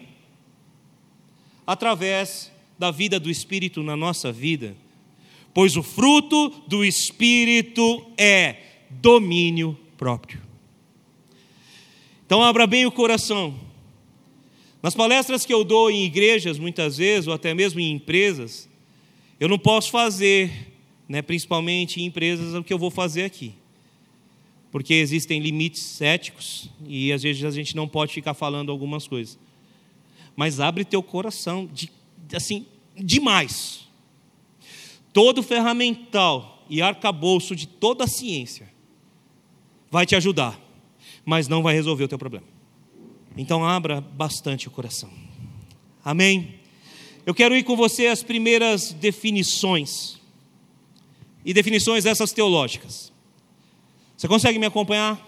através 1.66 2.50
da 2.78 2.90
vida 2.90 3.20
do 3.20 3.30
Espírito 3.30 3.82
na 3.82 3.96
nossa 3.96 4.32
vida, 4.32 4.76
pois 5.54 5.76
o 5.76 5.82
fruto 5.82 6.48
do 6.66 6.84
Espírito 6.84 8.04
é 8.18 8.56
domínio 8.90 9.78
próprio. 9.96 10.40
Então, 12.26 12.42
abra 12.42 12.66
bem 12.66 12.86
o 12.86 12.92
coração. 12.92 13.54
Nas 14.82 14.94
palestras 14.94 15.46
que 15.46 15.54
eu 15.54 15.62
dou 15.62 15.90
em 15.90 16.04
igrejas, 16.04 16.58
muitas 16.58 16.96
vezes, 16.96 17.28
ou 17.28 17.34
até 17.34 17.54
mesmo 17.54 17.78
em 17.78 17.92
empresas, 17.92 18.68
eu 19.38 19.48
não 19.48 19.58
posso 19.58 19.90
fazer, 19.90 20.72
né, 21.08 21.22
principalmente 21.22 22.00
em 22.00 22.06
empresas, 22.06 22.54
o 22.54 22.64
que 22.64 22.72
eu 22.72 22.78
vou 22.78 22.90
fazer 22.90 23.24
aqui. 23.24 23.54
Porque 24.72 24.94
existem 24.94 25.38
limites 25.38 26.00
éticos 26.00 26.70
e 26.88 27.12
às 27.12 27.22
vezes 27.22 27.44
a 27.44 27.50
gente 27.50 27.76
não 27.76 27.86
pode 27.86 28.12
ficar 28.12 28.34
falando 28.34 28.72
algumas 28.72 29.06
coisas. 29.06 29.38
Mas 30.34 30.58
abre 30.58 30.82
teu 30.84 31.02
coração 31.02 31.68
de, 31.70 31.92
assim, 32.34 32.66
demais. 32.96 33.86
Todo 35.12 35.42
ferramental 35.42 36.64
e 36.70 36.80
arcabouço 36.80 37.54
de 37.54 37.68
toda 37.68 38.04
a 38.04 38.08
ciência 38.08 38.72
vai 39.90 40.06
te 40.06 40.16
ajudar, 40.16 40.58
mas 41.22 41.48
não 41.48 41.62
vai 41.62 41.74
resolver 41.74 42.04
o 42.04 42.08
teu 42.08 42.18
problema. 42.18 42.46
Então 43.36 43.62
abra 43.62 44.00
bastante 44.00 44.68
o 44.68 44.70
coração. 44.70 45.10
Amém. 46.02 46.54
Eu 47.26 47.34
quero 47.34 47.54
ir 47.54 47.62
com 47.62 47.76
você 47.76 48.06
às 48.06 48.22
primeiras 48.22 48.92
definições. 48.92 50.18
E 51.44 51.52
definições 51.52 52.06
essas 52.06 52.32
teológicas. 52.32 53.11
Você 54.22 54.28
consegue 54.28 54.56
me 54.56 54.66
acompanhar? 54.66 55.20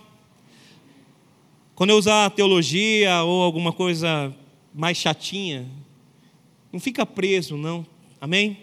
Quando 1.74 1.90
eu 1.90 1.96
usar 1.96 2.30
teologia 2.30 3.24
ou 3.24 3.42
alguma 3.42 3.72
coisa 3.72 4.32
mais 4.72 4.96
chatinha, 4.96 5.68
não 6.72 6.78
fica 6.78 7.04
preso, 7.04 7.56
não. 7.56 7.84
Amém? 8.20 8.56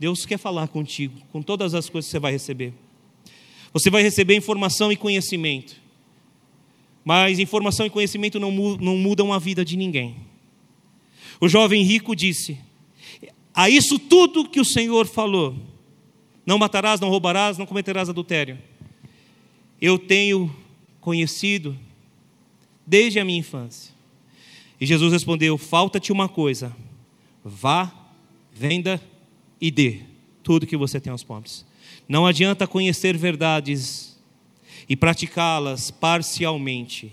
Deus 0.00 0.26
quer 0.26 0.36
falar 0.36 0.66
contigo, 0.66 1.16
com 1.30 1.40
todas 1.40 1.74
as 1.74 1.88
coisas 1.88 2.08
que 2.08 2.10
você 2.10 2.18
vai 2.18 2.32
receber. 2.32 2.74
Você 3.72 3.88
vai 3.88 4.02
receber 4.02 4.34
informação 4.34 4.90
e 4.90 4.96
conhecimento. 4.96 5.76
Mas 7.04 7.38
informação 7.38 7.86
e 7.86 7.90
conhecimento 7.90 8.40
não, 8.40 8.50
não 8.50 8.96
mudam 8.96 9.32
a 9.32 9.38
vida 9.38 9.64
de 9.64 9.76
ninguém. 9.76 10.16
O 11.40 11.48
jovem 11.48 11.84
rico 11.84 12.16
disse: 12.16 12.58
A 13.54 13.70
isso 13.70 13.96
tudo 13.96 14.48
que 14.48 14.60
o 14.60 14.64
Senhor 14.64 15.06
falou: 15.06 15.54
Não 16.44 16.58
matarás, 16.58 16.98
não 16.98 17.10
roubarás, 17.10 17.58
não 17.58 17.64
cometerás 17.64 18.08
adultério. 18.08 18.58
Eu 19.82 19.98
tenho 19.98 20.54
conhecido 21.00 21.76
desde 22.86 23.18
a 23.18 23.24
minha 23.24 23.40
infância. 23.40 23.92
E 24.80 24.86
Jesus 24.86 25.12
respondeu: 25.12 25.58
Falta-te 25.58 26.12
uma 26.12 26.28
coisa. 26.28 26.72
Vá, 27.44 27.92
venda 28.52 29.02
e 29.60 29.72
dê 29.72 30.02
tudo 30.40 30.68
que 30.68 30.76
você 30.76 31.00
tem 31.00 31.10
aos 31.10 31.24
pobres. 31.24 31.66
Não 32.08 32.24
adianta 32.24 32.64
conhecer 32.64 33.16
verdades 33.16 34.16
e 34.88 34.94
praticá-las 34.94 35.90
parcialmente 35.90 37.10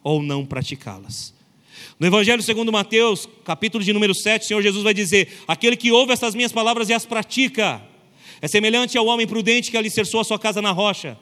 ou 0.00 0.22
não 0.22 0.46
praticá-las. 0.46 1.34
No 1.98 2.06
Evangelho 2.06 2.42
segundo 2.42 2.70
Mateus, 2.70 3.28
capítulo 3.44 3.82
de 3.82 3.92
número 3.92 4.14
7, 4.14 4.44
o 4.44 4.46
Senhor 4.46 4.62
Jesus 4.62 4.84
vai 4.84 4.94
dizer: 4.94 5.42
Aquele 5.48 5.76
que 5.76 5.90
ouve 5.90 6.12
essas 6.12 6.36
minhas 6.36 6.52
palavras 6.52 6.88
e 6.88 6.92
as 6.92 7.04
pratica, 7.04 7.82
é 8.40 8.46
semelhante 8.46 8.96
ao 8.96 9.06
homem 9.06 9.26
prudente 9.26 9.72
que 9.72 9.76
alicerçou 9.76 10.20
a 10.20 10.24
sua 10.24 10.38
casa 10.38 10.62
na 10.62 10.70
rocha. 10.70 11.18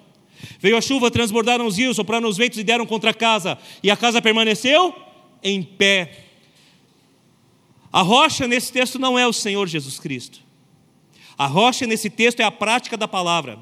Veio 0.58 0.76
a 0.76 0.80
chuva, 0.80 1.10
transbordaram 1.10 1.66
os 1.66 1.76
rios, 1.76 1.96
sopraram 1.96 2.28
os 2.28 2.36
ventos 2.36 2.58
e 2.58 2.64
deram 2.64 2.86
contra 2.86 3.10
a 3.10 3.14
casa, 3.14 3.58
e 3.82 3.90
a 3.90 3.96
casa 3.96 4.20
permaneceu 4.20 4.94
em 5.42 5.62
pé. 5.62 6.26
A 7.92 8.02
rocha 8.02 8.46
nesse 8.46 8.72
texto 8.72 8.98
não 8.98 9.18
é 9.18 9.26
o 9.26 9.32
Senhor 9.32 9.66
Jesus 9.66 9.98
Cristo. 9.98 10.40
A 11.36 11.46
rocha 11.46 11.86
nesse 11.86 12.10
texto 12.10 12.40
é 12.40 12.44
a 12.44 12.50
prática 12.50 12.96
da 12.96 13.08
palavra. 13.08 13.58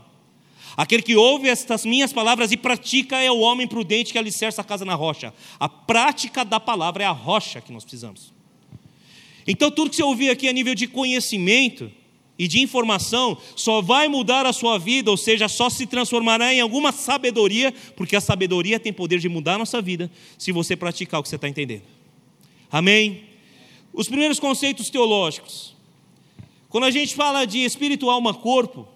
Aquele 0.77 1.03
que 1.03 1.17
ouve 1.17 1.49
estas 1.49 1.85
minhas 1.85 2.13
palavras 2.13 2.53
e 2.53 2.57
pratica 2.57 3.17
é 3.17 3.31
o 3.31 3.39
homem 3.39 3.67
prudente 3.67 4.13
que 4.13 4.19
alicerça 4.19 4.61
a 4.61 4.65
casa 4.65 4.85
na 4.85 4.95
rocha. 4.95 5.35
A 5.59 5.69
prática 5.69 6.45
da 6.45 6.61
palavra 6.61 7.03
é 7.03 7.07
a 7.07 7.13
rocha 7.13 7.61
que 7.61 7.73
nós 7.73 7.85
precisamos. 7.85 8.33
Então, 9.47 9.71
tudo 9.71 9.91
que 9.91 9.97
você 9.97 10.03
ouvir 10.03 10.31
aqui 10.31 10.49
a 10.49 10.53
nível 10.53 10.75
de 10.75 10.87
conhecimento 10.87 11.91
e 12.39 12.47
de 12.47 12.61
informação 12.61 13.37
só 13.57 13.83
vai 13.83 14.07
mudar 14.07 14.47
a 14.47 14.53
sua 14.53 14.79
vida, 14.79 15.11
ou 15.11 15.17
seja, 15.17 15.49
só 15.49 15.69
se 15.69 15.87
transformará 15.87 16.55
em 16.55 16.61
alguma 16.61 16.93
sabedoria, 16.93 17.75
porque 17.97 18.15
a 18.15 18.21
sabedoria 18.21 18.79
tem 18.79 18.93
poder 18.93 19.19
de 19.19 19.29
mudar 19.29 19.55
a 19.55 19.59
nossa 19.59 19.83
vida, 19.83 20.11
se 20.39 20.53
você 20.53 20.77
praticar 20.77 21.19
o 21.19 21.23
que 21.23 21.29
você 21.29 21.37
está 21.37 21.49
entendendo. 21.49 21.83
Amém? 22.71 23.25
Os 23.93 24.07
primeiros 24.07 24.39
conceitos 24.39 24.89
teológicos. 24.89 25.75
Quando 26.69 26.85
a 26.85 26.91
gente 26.91 27.15
fala 27.15 27.45
de 27.45 27.65
espírito, 27.65 28.09
alma, 28.09 28.33
corpo, 28.33 28.87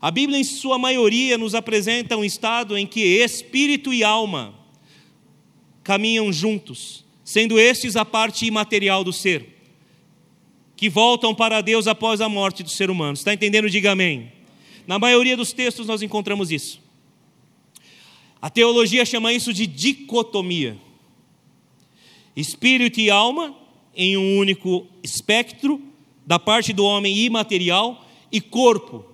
a 0.00 0.10
Bíblia, 0.10 0.38
em 0.38 0.44
sua 0.44 0.78
maioria, 0.78 1.38
nos 1.38 1.54
apresenta 1.54 2.16
um 2.16 2.24
estado 2.24 2.76
em 2.76 2.86
que 2.86 3.00
espírito 3.00 3.92
e 3.92 4.04
alma 4.04 4.54
caminham 5.82 6.30
juntos, 6.32 7.04
sendo 7.24 7.58
estes 7.58 7.96
a 7.96 8.04
parte 8.04 8.44
imaterial 8.44 9.02
do 9.02 9.12
ser, 9.12 9.53
que 10.76 10.88
voltam 10.88 11.34
para 11.34 11.60
Deus 11.60 11.86
após 11.86 12.20
a 12.20 12.28
morte 12.28 12.62
do 12.62 12.70
ser 12.70 12.90
humano. 12.90 13.14
Está 13.14 13.32
entendendo? 13.32 13.70
Diga 13.70 13.92
amém. 13.92 14.32
Na 14.86 14.98
maioria 14.98 15.36
dos 15.36 15.52
textos 15.52 15.86
nós 15.86 16.02
encontramos 16.02 16.50
isso. 16.50 16.80
A 18.40 18.50
teologia 18.50 19.04
chama 19.04 19.32
isso 19.32 19.52
de 19.52 19.66
dicotomia. 19.66 20.76
Espírito 22.36 23.00
e 23.00 23.08
alma 23.08 23.56
em 23.96 24.16
um 24.16 24.38
único 24.38 24.86
espectro, 25.02 25.80
da 26.26 26.38
parte 26.38 26.72
do 26.72 26.84
homem 26.84 27.16
imaterial, 27.18 28.04
e 28.30 28.40
corpo 28.40 29.04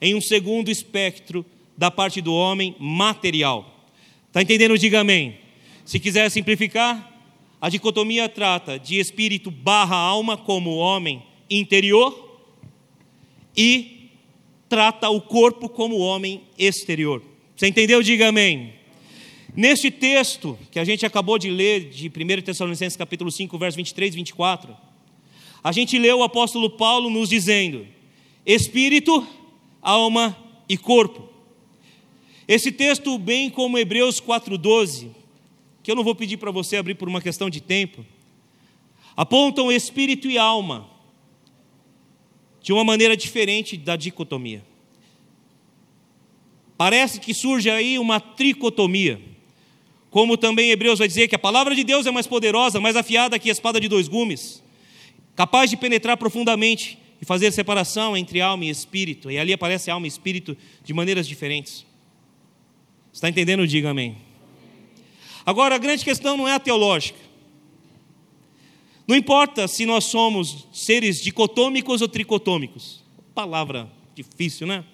em 0.00 0.14
um 0.14 0.20
segundo 0.20 0.70
espectro 0.70 1.44
da 1.76 1.90
parte 1.90 2.20
do 2.20 2.34
homem 2.34 2.76
material. 2.78 3.88
Está 4.28 4.42
entendendo? 4.42 4.78
Diga 4.78 5.00
amém. 5.00 5.38
Se 5.84 5.98
quiser 5.98 6.30
simplificar, 6.30 7.09
a 7.60 7.68
dicotomia 7.68 8.28
trata 8.28 8.78
de 8.78 8.98
espírito 8.98 9.50
barra 9.50 9.96
alma 9.96 10.36
como 10.36 10.76
homem 10.76 11.22
interior 11.48 12.40
e 13.56 14.10
trata 14.68 15.10
o 15.10 15.20
corpo 15.20 15.68
como 15.68 15.98
homem 15.98 16.42
exterior. 16.56 17.22
Você 17.54 17.66
entendeu? 17.66 18.02
Diga 18.02 18.28
amém. 18.28 18.72
Neste 19.54 19.90
texto 19.90 20.58
que 20.70 20.78
a 20.78 20.84
gente 20.84 21.04
acabou 21.04 21.38
de 21.38 21.50
ler, 21.50 21.90
de 21.90 22.08
1 22.08 22.42
Tessalonicenses 22.42 22.96
capítulo 22.96 23.30
5, 23.30 23.58
verso 23.58 23.76
23 23.76 24.14
e 24.14 24.16
24, 24.16 24.76
a 25.62 25.72
gente 25.72 25.98
leu 25.98 26.18
o 26.18 26.22
apóstolo 26.22 26.70
Paulo 26.70 27.10
nos 27.10 27.28
dizendo: 27.28 27.86
Espírito 28.46 29.26
alma 29.82 30.36
e 30.68 30.76
corpo. 30.78 31.28
Esse 32.46 32.72
texto, 32.72 33.18
bem 33.18 33.50
como 33.50 33.78
Hebreus 33.78 34.20
4,12, 34.20 35.08
que 35.90 35.92
eu 35.92 35.96
não 35.96 36.04
vou 36.04 36.14
pedir 36.14 36.36
para 36.36 36.52
você 36.52 36.76
abrir 36.76 36.94
por 36.94 37.08
uma 37.08 37.20
questão 37.20 37.50
de 37.50 37.60
tempo, 37.60 38.06
apontam 39.16 39.72
espírito 39.72 40.30
e 40.30 40.38
alma 40.38 40.88
de 42.62 42.72
uma 42.72 42.84
maneira 42.84 43.16
diferente 43.16 43.76
da 43.76 43.96
dicotomia. 43.96 44.64
Parece 46.78 47.18
que 47.18 47.34
surge 47.34 47.68
aí 47.68 47.98
uma 47.98 48.20
tricotomia. 48.20 49.20
Como 50.10 50.36
também 50.36 50.70
Hebreus 50.70 51.00
vai 51.00 51.08
dizer 51.08 51.26
que 51.26 51.34
a 51.34 51.40
palavra 51.40 51.74
de 51.74 51.82
Deus 51.82 52.06
é 52.06 52.12
mais 52.12 52.28
poderosa, 52.28 52.80
mais 52.80 52.94
afiada 52.94 53.36
que 53.36 53.48
a 53.48 53.52
espada 53.52 53.80
de 53.80 53.88
dois 53.88 54.06
gumes, 54.06 54.62
capaz 55.34 55.70
de 55.70 55.76
penetrar 55.76 56.16
profundamente 56.16 56.98
e 57.20 57.24
fazer 57.24 57.50
separação 57.50 58.16
entre 58.16 58.40
alma 58.40 58.64
e 58.64 58.70
espírito. 58.70 59.28
E 59.28 59.40
ali 59.40 59.52
aparece 59.52 59.90
alma 59.90 60.06
e 60.06 60.08
espírito 60.08 60.56
de 60.84 60.94
maneiras 60.94 61.26
diferentes. 61.26 61.84
Está 63.12 63.28
entendendo? 63.28 63.66
Diga 63.66 63.90
amém. 63.90 64.29
Agora, 65.50 65.74
a 65.74 65.78
grande 65.78 66.04
questão 66.04 66.36
não 66.36 66.46
é 66.46 66.54
a 66.54 66.60
teológica. 66.60 67.18
Não 69.04 69.16
importa 69.16 69.66
se 69.66 69.84
nós 69.84 70.04
somos 70.04 70.68
seres 70.72 71.20
dicotômicos 71.20 72.00
ou 72.00 72.06
tricotômicos. 72.06 73.02
Palavra 73.34 73.90
difícil, 74.14 74.64
né? 74.64 74.84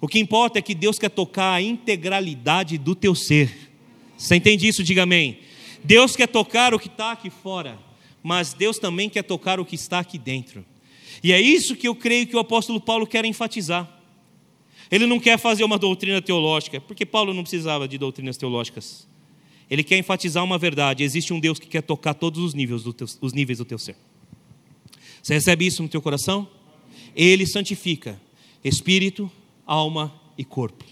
O 0.00 0.08
que 0.08 0.18
importa 0.18 0.58
é 0.58 0.62
que 0.62 0.74
Deus 0.74 0.98
quer 0.98 1.08
tocar 1.08 1.52
a 1.52 1.62
integralidade 1.62 2.76
do 2.76 2.96
teu 2.96 3.14
ser. 3.14 3.70
Você 4.18 4.34
entende 4.34 4.66
isso? 4.66 4.82
Diga 4.82 5.04
amém. 5.04 5.38
Deus 5.84 6.16
quer 6.16 6.26
tocar 6.26 6.74
o 6.74 6.78
que 6.80 6.88
está 6.88 7.12
aqui 7.12 7.30
fora, 7.30 7.78
mas 8.24 8.54
Deus 8.54 8.80
também 8.80 9.08
quer 9.08 9.22
tocar 9.22 9.60
o 9.60 9.64
que 9.64 9.76
está 9.76 10.00
aqui 10.00 10.18
dentro. 10.18 10.64
E 11.22 11.32
é 11.32 11.40
isso 11.40 11.76
que 11.76 11.86
eu 11.86 11.94
creio 11.94 12.26
que 12.26 12.34
o 12.34 12.40
apóstolo 12.40 12.80
Paulo 12.80 13.06
quer 13.06 13.24
enfatizar. 13.24 13.88
Ele 14.90 15.06
não 15.06 15.20
quer 15.20 15.38
fazer 15.38 15.62
uma 15.62 15.78
doutrina 15.78 16.20
teológica, 16.20 16.80
porque 16.80 17.06
Paulo 17.06 17.32
não 17.32 17.42
precisava 17.42 17.86
de 17.86 17.96
doutrinas 17.96 18.36
teológicas. 18.36 19.13
Ele 19.70 19.82
quer 19.82 19.98
enfatizar 19.98 20.44
uma 20.44 20.58
verdade: 20.58 21.02
existe 21.02 21.32
um 21.32 21.40
Deus 21.40 21.58
que 21.58 21.66
quer 21.66 21.82
tocar 21.82 22.14
todos 22.14 22.42
os 22.42 22.54
níveis 22.54 22.82
do 22.82 22.92
teu, 22.92 23.06
os 23.20 23.32
níveis 23.32 23.58
do 23.58 23.64
teu 23.64 23.78
ser. 23.78 23.96
Você 25.22 25.34
recebe 25.34 25.66
isso 25.66 25.82
no 25.82 25.88
teu 25.88 26.02
coração? 26.02 26.46
Ele 27.16 27.46
santifica 27.46 28.20
espírito, 28.62 29.30
alma 29.66 30.12
e 30.36 30.44
corpo. 30.44 30.84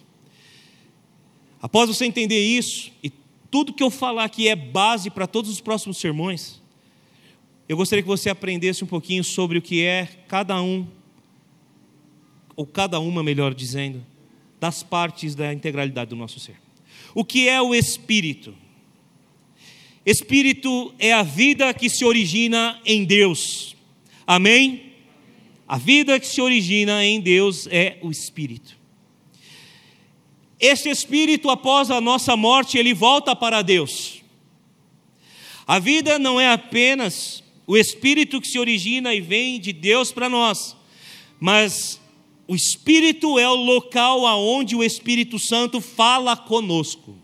Após 1.61 1.88
você 1.88 2.04
entender 2.04 2.40
isso, 2.40 2.90
e 3.02 3.12
tudo 3.50 3.72
que 3.72 3.82
eu 3.82 3.90
falar 3.90 4.24
aqui 4.24 4.48
é 4.48 4.56
base 4.56 5.11
para 5.11 5.26
todos 5.26 5.50
os 5.50 5.61
próximos 5.61 5.98
sermões, 5.98 6.61
eu 7.68 7.76
gostaria 7.76 8.02
que 8.02 8.08
você 8.08 8.28
aprendesse 8.28 8.82
um 8.82 8.87
pouquinho 8.87 9.22
sobre 9.22 9.58
o 9.58 9.62
que 9.62 9.82
é 9.82 10.06
cada 10.26 10.61
um, 10.61 10.87
ou 12.56 12.66
cada 12.66 12.98
uma, 13.00 13.22
melhor 13.22 13.54
dizendo, 13.54 14.04
das 14.61 14.82
partes 14.82 15.35
da 15.35 15.52
integralidade 15.52 16.11
do 16.11 16.16
nosso 16.16 16.38
ser. 16.40 16.56
O 17.14 17.24
que 17.24 17.48
é 17.48 17.61
o 17.61 17.74
Espírito? 17.74 18.54
Espírito 20.05 20.93
é 20.99 21.12
a 21.12 21.23
vida 21.23 21.73
que 21.73 21.88
se 21.88 22.05
origina 22.05 22.81
em 22.85 23.05
Deus. 23.05 23.77
Amém? 24.27 24.93
A 25.67 25.79
vida 25.79 26.19
que 26.19 26.27
se 26.27 26.41
origina 26.41 27.05
em 27.05 27.21
Deus 27.21 27.69
é 27.69 27.99
o 28.03 28.11
Espírito. 28.11 28.77
Este 30.59 30.88
Espírito, 30.88 31.51
após 31.51 31.91
a 31.91 32.01
nossa 32.01 32.37
morte, 32.37 32.79
ele 32.79 32.93
volta 32.93 33.35
para 33.35 33.62
Deus. 33.62 34.23
A 35.67 35.79
vida 35.79 36.19
não 36.19 36.41
é 36.41 36.53
apenas 36.53 37.43
o 37.67 37.77
Espírito 37.77 38.41
que 38.41 38.49
se 38.49 38.59
origina 38.59 39.15
e 39.15 39.21
vem 39.21 39.61
de 39.61 39.73
Deus 39.73 40.11
para 40.11 40.29
nós, 40.29 40.77
mas 41.38 42.01
o 42.47 42.55
Espírito 42.55 43.38
é 43.38 43.49
o 43.49 43.55
local 43.55 44.27
aonde 44.27 44.75
o 44.75 44.83
Espírito 44.83 45.38
Santo 45.38 45.81
fala 45.81 46.37
conosco. 46.37 47.21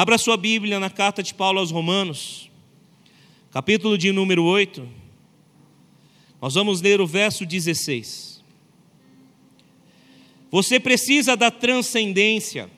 Abra 0.00 0.16
sua 0.16 0.36
Bíblia 0.36 0.78
na 0.78 0.88
carta 0.88 1.24
de 1.24 1.34
Paulo 1.34 1.58
aos 1.58 1.72
Romanos, 1.72 2.48
capítulo 3.50 3.98
de 3.98 4.12
número 4.12 4.44
8. 4.44 4.88
Nós 6.40 6.54
vamos 6.54 6.80
ler 6.80 7.00
o 7.00 7.06
verso 7.06 7.44
16. 7.44 8.40
Você 10.52 10.78
precisa 10.78 11.36
da 11.36 11.50
transcendência. 11.50 12.70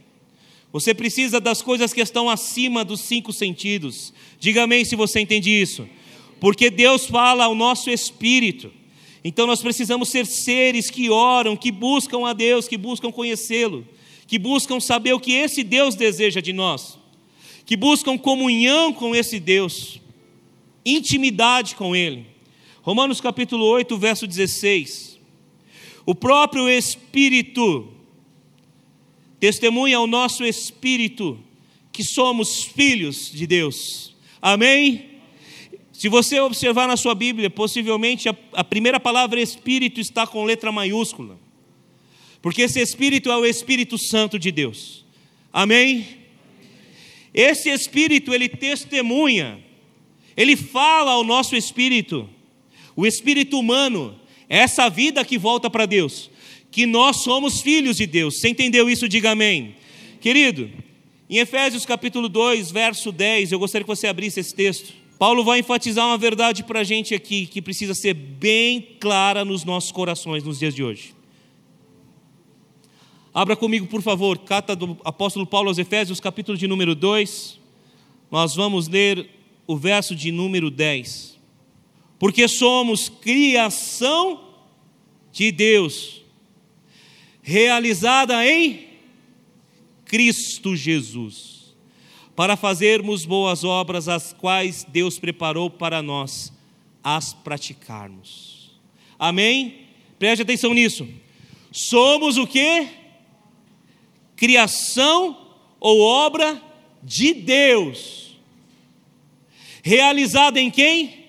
Você 0.72 0.94
precisa 0.94 1.38
das 1.38 1.61
coisas 1.61 1.92
que 1.92 2.00
estão 2.00 2.30
acima 2.30 2.83
dos 2.87 3.02
cinco 3.02 3.35
sentidos. 3.35 4.14
Diga 4.38 4.62
amém 4.62 4.83
se 4.87 4.96
você 4.96 5.20
entende 5.20 5.50
isso 5.50 5.87
porque 6.40 6.70
Deus 6.70 7.04
fala 7.04 7.44
ao 7.44 7.54
nosso 7.54 7.90
espírito. 7.90 8.72
Então 9.22 9.46
nós 9.46 9.61
precisamos 9.61 10.09
ser 10.09 10.24
seres 10.24 10.88
que 10.88 11.11
oram, 11.11 11.54
que 11.54 11.70
buscam 11.70 12.26
a 12.26 12.33
Deus, 12.33 12.66
que 12.66 12.78
buscam 12.78 13.12
conhecê-lo, 13.12 13.87
que 14.26 14.38
buscam 14.38 14.80
saber 14.80 15.12
o 15.12 15.20
que 15.20 15.33
esse 15.33 15.62
Deus 15.62 15.94
deseja 15.94 16.40
de 16.40 16.54
nós, 16.54 16.98
que 17.70 17.76
buscam 17.76 18.18
comunhão 18.18 18.92
com 18.92 19.14
esse 19.14 19.38
Deus, 19.38 20.00
intimidade 20.85 21.76
com 21.76 21.94
Ele. 21.94 22.26
Romanos 22.83 23.20
capítulo 23.20 23.64
8, 23.64 23.96
verso 23.96 24.26
16. 24.26 25.20
O 26.04 26.12
próprio 26.12 26.68
Espírito 26.68 27.87
testemunha 29.38 29.98
ao 29.98 30.09
nosso 30.09 30.44
espírito 30.44 31.38
que 31.92 32.02
somos 32.02 32.64
filhos 32.64 33.30
de 33.30 33.46
Deus. 33.46 34.16
Amém? 34.42 35.20
Se 35.92 36.09
você 36.09 36.40
observar 36.40 36.88
na 36.88 36.96
sua 36.96 37.14
Bíblia, 37.14 37.48
possivelmente 37.48 38.28
a, 38.28 38.37
a 38.52 38.64
primeira 38.64 38.98
palavra 38.98 39.40
Espírito 39.40 40.00
está 40.00 40.26
com 40.26 40.42
letra 40.42 40.72
maiúscula, 40.72 41.38
porque 42.42 42.62
esse 42.62 42.80
Espírito 42.80 43.30
é 43.30 43.37
o 43.37 43.46
Espírito 43.46 43.96
Santo 43.96 44.40
de 44.40 44.50
Deus. 44.50 45.04
Amém? 45.52 46.19
Esse 47.32 47.68
Espírito, 47.70 48.34
ele 48.34 48.48
testemunha, 48.48 49.58
ele 50.36 50.56
fala 50.56 51.12
ao 51.12 51.24
nosso 51.24 51.54
espírito, 51.54 52.28
o 52.96 53.06
espírito 53.06 53.58
humano, 53.58 54.18
essa 54.48 54.88
vida 54.88 55.24
que 55.24 55.38
volta 55.38 55.70
para 55.70 55.86
Deus, 55.86 56.30
que 56.70 56.86
nós 56.86 57.18
somos 57.18 57.60
filhos 57.60 57.96
de 57.96 58.06
Deus. 58.06 58.40
Você 58.40 58.48
entendeu 58.48 58.88
isso? 58.90 59.08
Diga 59.08 59.30
amém. 59.30 59.76
Querido, 60.20 60.70
em 61.28 61.38
Efésios 61.38 61.86
capítulo 61.86 62.28
2, 62.28 62.70
verso 62.70 63.12
10, 63.12 63.52
eu 63.52 63.58
gostaria 63.58 63.84
que 63.84 63.88
você 63.88 64.06
abrisse 64.06 64.40
esse 64.40 64.54
texto. 64.54 64.92
Paulo 65.18 65.44
vai 65.44 65.60
enfatizar 65.60 66.06
uma 66.06 66.18
verdade 66.18 66.64
para 66.64 66.80
a 66.80 66.84
gente 66.84 67.14
aqui 67.14 67.46
que 67.46 67.60
precisa 67.62 67.94
ser 67.94 68.14
bem 68.14 68.96
clara 68.98 69.44
nos 69.44 69.64
nossos 69.64 69.92
corações 69.92 70.42
nos 70.42 70.58
dias 70.58 70.74
de 70.74 70.82
hoje. 70.82 71.19
Abra 73.32 73.54
comigo, 73.54 73.86
por 73.86 74.02
favor, 74.02 74.38
carta 74.38 74.74
do 74.74 74.98
apóstolo 75.04 75.46
Paulo 75.46 75.68
aos 75.68 75.78
Efésios, 75.78 76.18
capítulo 76.18 76.58
de 76.58 76.66
número 76.66 76.96
2. 76.96 77.60
Nós 78.28 78.56
vamos 78.56 78.88
ler 78.88 79.30
o 79.68 79.76
verso 79.76 80.16
de 80.16 80.32
número 80.32 80.68
10. 80.68 81.38
Porque 82.18 82.48
somos 82.48 83.08
criação 83.08 84.48
de 85.30 85.52
Deus, 85.52 86.22
realizada 87.40 88.44
em 88.44 88.88
Cristo 90.04 90.74
Jesus, 90.74 91.76
para 92.34 92.56
fazermos 92.56 93.24
boas 93.24 93.62
obras, 93.62 94.08
as 94.08 94.32
quais 94.32 94.82
Deus 94.82 95.20
preparou 95.20 95.70
para 95.70 96.02
nós 96.02 96.52
as 97.00 97.32
praticarmos. 97.32 98.72
Amém? 99.16 99.86
Preste 100.18 100.42
atenção 100.42 100.74
nisso. 100.74 101.06
Somos 101.70 102.36
o 102.36 102.44
que? 102.44 102.99
Criação 104.40 105.37
ou 105.79 106.00
obra 106.00 106.62
de 107.03 107.35
Deus, 107.35 108.38
realizada 109.83 110.59
em 110.59 110.70
quem? 110.70 111.26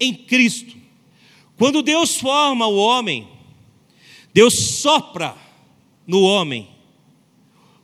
Em 0.00 0.12
Cristo. 0.12 0.76
Quando 1.56 1.82
Deus 1.82 2.16
forma 2.16 2.66
o 2.66 2.76
homem, 2.76 3.28
Deus 4.34 4.80
sopra 4.80 5.36
no 6.04 6.22
homem 6.22 6.68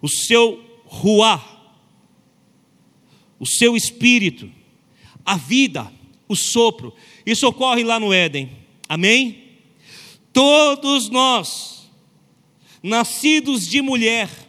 o 0.03 0.09
seu 0.09 0.61
ruá, 0.87 1.41
o 3.39 3.47
seu 3.47 3.77
espírito, 3.77 4.51
a 5.25 5.37
vida, 5.37 5.93
o 6.29 6.35
sopro. 6.35 6.93
Isso 7.25 7.47
ocorre 7.47 7.85
lá 7.85 8.01
no 8.01 8.13
Éden. 8.13 8.51
Amém? 8.89 9.61
Todos 10.33 11.09
nós, 11.09 11.89
nascidos 12.83 13.69
de 13.69 13.81
mulher, 13.81 14.48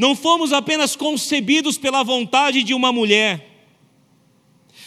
não 0.00 0.16
fomos 0.16 0.50
apenas 0.50 0.96
concebidos 0.96 1.76
pela 1.76 2.02
vontade 2.02 2.62
de 2.62 2.72
uma 2.72 2.90
mulher, 2.90 3.66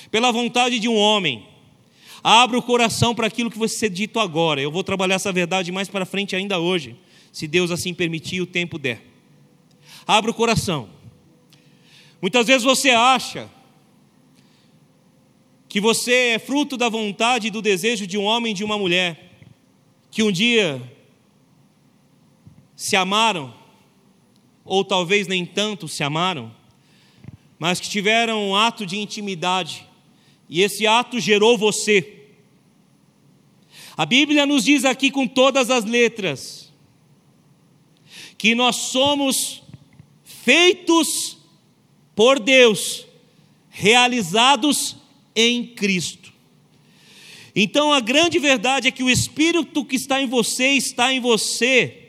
pela 0.10 0.32
vontade 0.32 0.80
de 0.80 0.90
um 0.90 0.96
homem. 0.96 1.46
Abra 2.24 2.58
o 2.58 2.64
coração 2.64 3.14
para 3.14 3.28
aquilo 3.28 3.52
que 3.52 3.60
vai 3.60 3.68
ser 3.68 3.90
dito 3.90 4.20
agora. 4.20 4.60
Eu 4.60 4.72
vou 4.72 4.84
trabalhar 4.84 5.14
essa 5.14 5.32
verdade 5.32 5.72
mais 5.72 5.88
para 5.88 6.04
frente 6.04 6.36
ainda 6.36 6.58
hoje, 6.58 6.96
se 7.32 7.48
Deus 7.48 7.70
assim 7.70 7.94
permitir 7.94 8.38
e 8.38 8.42
o 8.42 8.48
tempo 8.48 8.80
der. 8.80 9.04
Abra 10.08 10.32
o 10.32 10.34
coração. 10.34 10.90
Muitas 12.20 12.48
vezes 12.48 12.64
você 12.64 12.90
acha 12.90 13.48
que 15.70 15.80
você 15.80 16.30
é 16.30 16.40
fruto 16.40 16.76
da 16.76 16.90
vontade 16.90 17.50
e 17.50 17.52
do 17.52 17.62
desejo 17.62 18.08
de 18.08 18.18
um 18.18 18.24
homem 18.24 18.52
e 18.52 18.56
de 18.56 18.64
uma 18.64 18.80
mulher, 18.80 19.32
que 20.10 20.24
um 20.24 20.32
dia 20.32 20.82
se 22.76 22.96
amaram 22.96 23.62
ou 24.66 24.84
talvez 24.84 25.28
nem 25.28 25.46
tanto 25.46 25.88
se 25.88 26.04
amaram, 26.04 26.54
mas 27.60 27.80
que 27.80 27.90
tiveram 27.90 28.50
um 28.50 28.56
ato 28.56 28.86
de 28.86 28.98
intimidade, 28.98 29.88
e 30.50 30.62
esse 30.62 30.86
ato 30.86 31.20
gerou 31.20 31.58
você. 31.58 32.28
A 33.96 34.06
Bíblia 34.06 34.46
nos 34.46 34.66
diz 34.66 34.86
aqui 34.86 35.12
com 35.12 35.28
todas 35.28 35.70
as 35.70 35.86
letras 35.86 36.72
que 38.38 38.54
nós 38.54 38.76
somos 38.76 39.64
feitos 40.24 41.38
por 42.16 42.40
Deus, 42.40 43.06
realizados 43.70 44.98
em 45.36 45.66
Cristo. 45.66 46.34
Então 47.56 47.94
a 47.94 48.00
grande 48.00 48.40
verdade 48.40 48.88
é 48.88 48.92
que 48.92 49.04
o 49.04 49.10
Espírito 49.10 49.86
que 49.86 49.96
está 49.96 50.22
em 50.22 50.28
você 50.28 50.70
está 50.70 51.14
em 51.14 51.20
você 51.20 52.03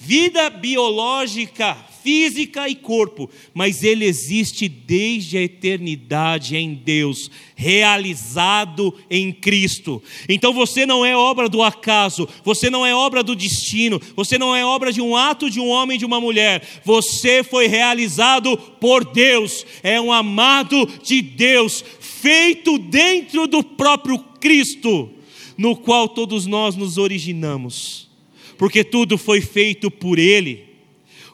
vida 0.00 0.48
biológica, 0.48 1.76
física 2.04 2.68
e 2.68 2.76
corpo, 2.76 3.28
mas 3.52 3.82
ele 3.82 4.04
existe 4.04 4.68
desde 4.68 5.36
a 5.36 5.42
eternidade 5.42 6.56
em 6.56 6.72
Deus, 6.72 7.28
realizado 7.56 8.94
em 9.10 9.32
Cristo. 9.32 10.00
Então 10.28 10.52
você 10.52 10.86
não 10.86 11.04
é 11.04 11.16
obra 11.16 11.48
do 11.48 11.64
acaso, 11.64 12.28
você 12.44 12.70
não 12.70 12.86
é 12.86 12.94
obra 12.94 13.24
do 13.24 13.34
destino, 13.34 14.00
você 14.14 14.38
não 14.38 14.54
é 14.54 14.64
obra 14.64 14.92
de 14.92 15.00
um 15.00 15.16
ato 15.16 15.50
de 15.50 15.58
um 15.58 15.68
homem 15.68 15.96
e 15.96 15.98
de 15.98 16.06
uma 16.06 16.20
mulher, 16.20 16.62
você 16.84 17.42
foi 17.42 17.66
realizado 17.66 18.56
por 18.56 19.04
Deus, 19.04 19.66
é 19.82 20.00
um 20.00 20.12
amado 20.12 20.88
de 21.02 21.20
Deus, 21.20 21.84
feito 21.98 22.78
dentro 22.78 23.48
do 23.48 23.64
próprio 23.64 24.20
Cristo, 24.40 25.10
no 25.56 25.74
qual 25.74 26.08
todos 26.08 26.46
nós 26.46 26.76
nos 26.76 26.98
originamos 26.98 28.07
porque 28.58 28.82
tudo 28.82 29.16
foi 29.16 29.40
feito 29.40 29.88
por 29.88 30.18
Ele, 30.18 30.64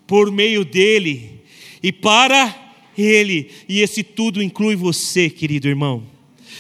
por 0.07 0.31
meio 0.31 0.65
dEle 0.65 1.41
e 1.83 1.91
para 1.91 2.73
Ele, 2.97 3.51
e 3.67 3.81
esse 3.81 4.05
tudo 4.05 4.43
inclui 4.43 4.77
você, 4.77 5.31
querido 5.31 5.67
irmão, 5.67 6.05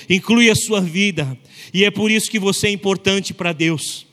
inclui 0.09 0.51
a 0.51 0.55
sua 0.55 0.81
vida, 0.81 1.39
e 1.73 1.85
é 1.85 1.91
por 1.91 2.11
isso 2.11 2.31
que 2.31 2.39
você 2.39 2.69
é 2.69 2.71
importante 2.71 3.35
para 3.35 3.53
Deus. 3.53 4.07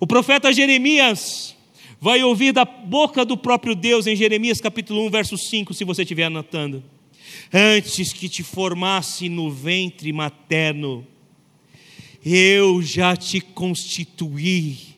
O 0.00 0.06
profeta 0.06 0.52
Jeremias 0.52 1.54
vai 2.00 2.24
ouvir 2.24 2.52
da 2.52 2.64
boca 2.64 3.24
do 3.24 3.36
próprio 3.36 3.76
Deus 3.76 4.08
em 4.08 4.16
Jeremias 4.16 4.60
capítulo 4.60 5.06
1, 5.06 5.10
verso 5.10 5.38
5, 5.38 5.72
se 5.72 5.84
você 5.84 6.02
estiver 6.02 6.24
anotando. 6.24 6.82
Antes 7.52 8.12
que 8.12 8.28
te 8.28 8.42
formasse 8.42 9.28
no 9.28 9.50
ventre 9.52 10.12
materno, 10.12 11.06
eu 12.24 12.82
já 12.82 13.16
te 13.16 13.40
constituí 13.40 14.91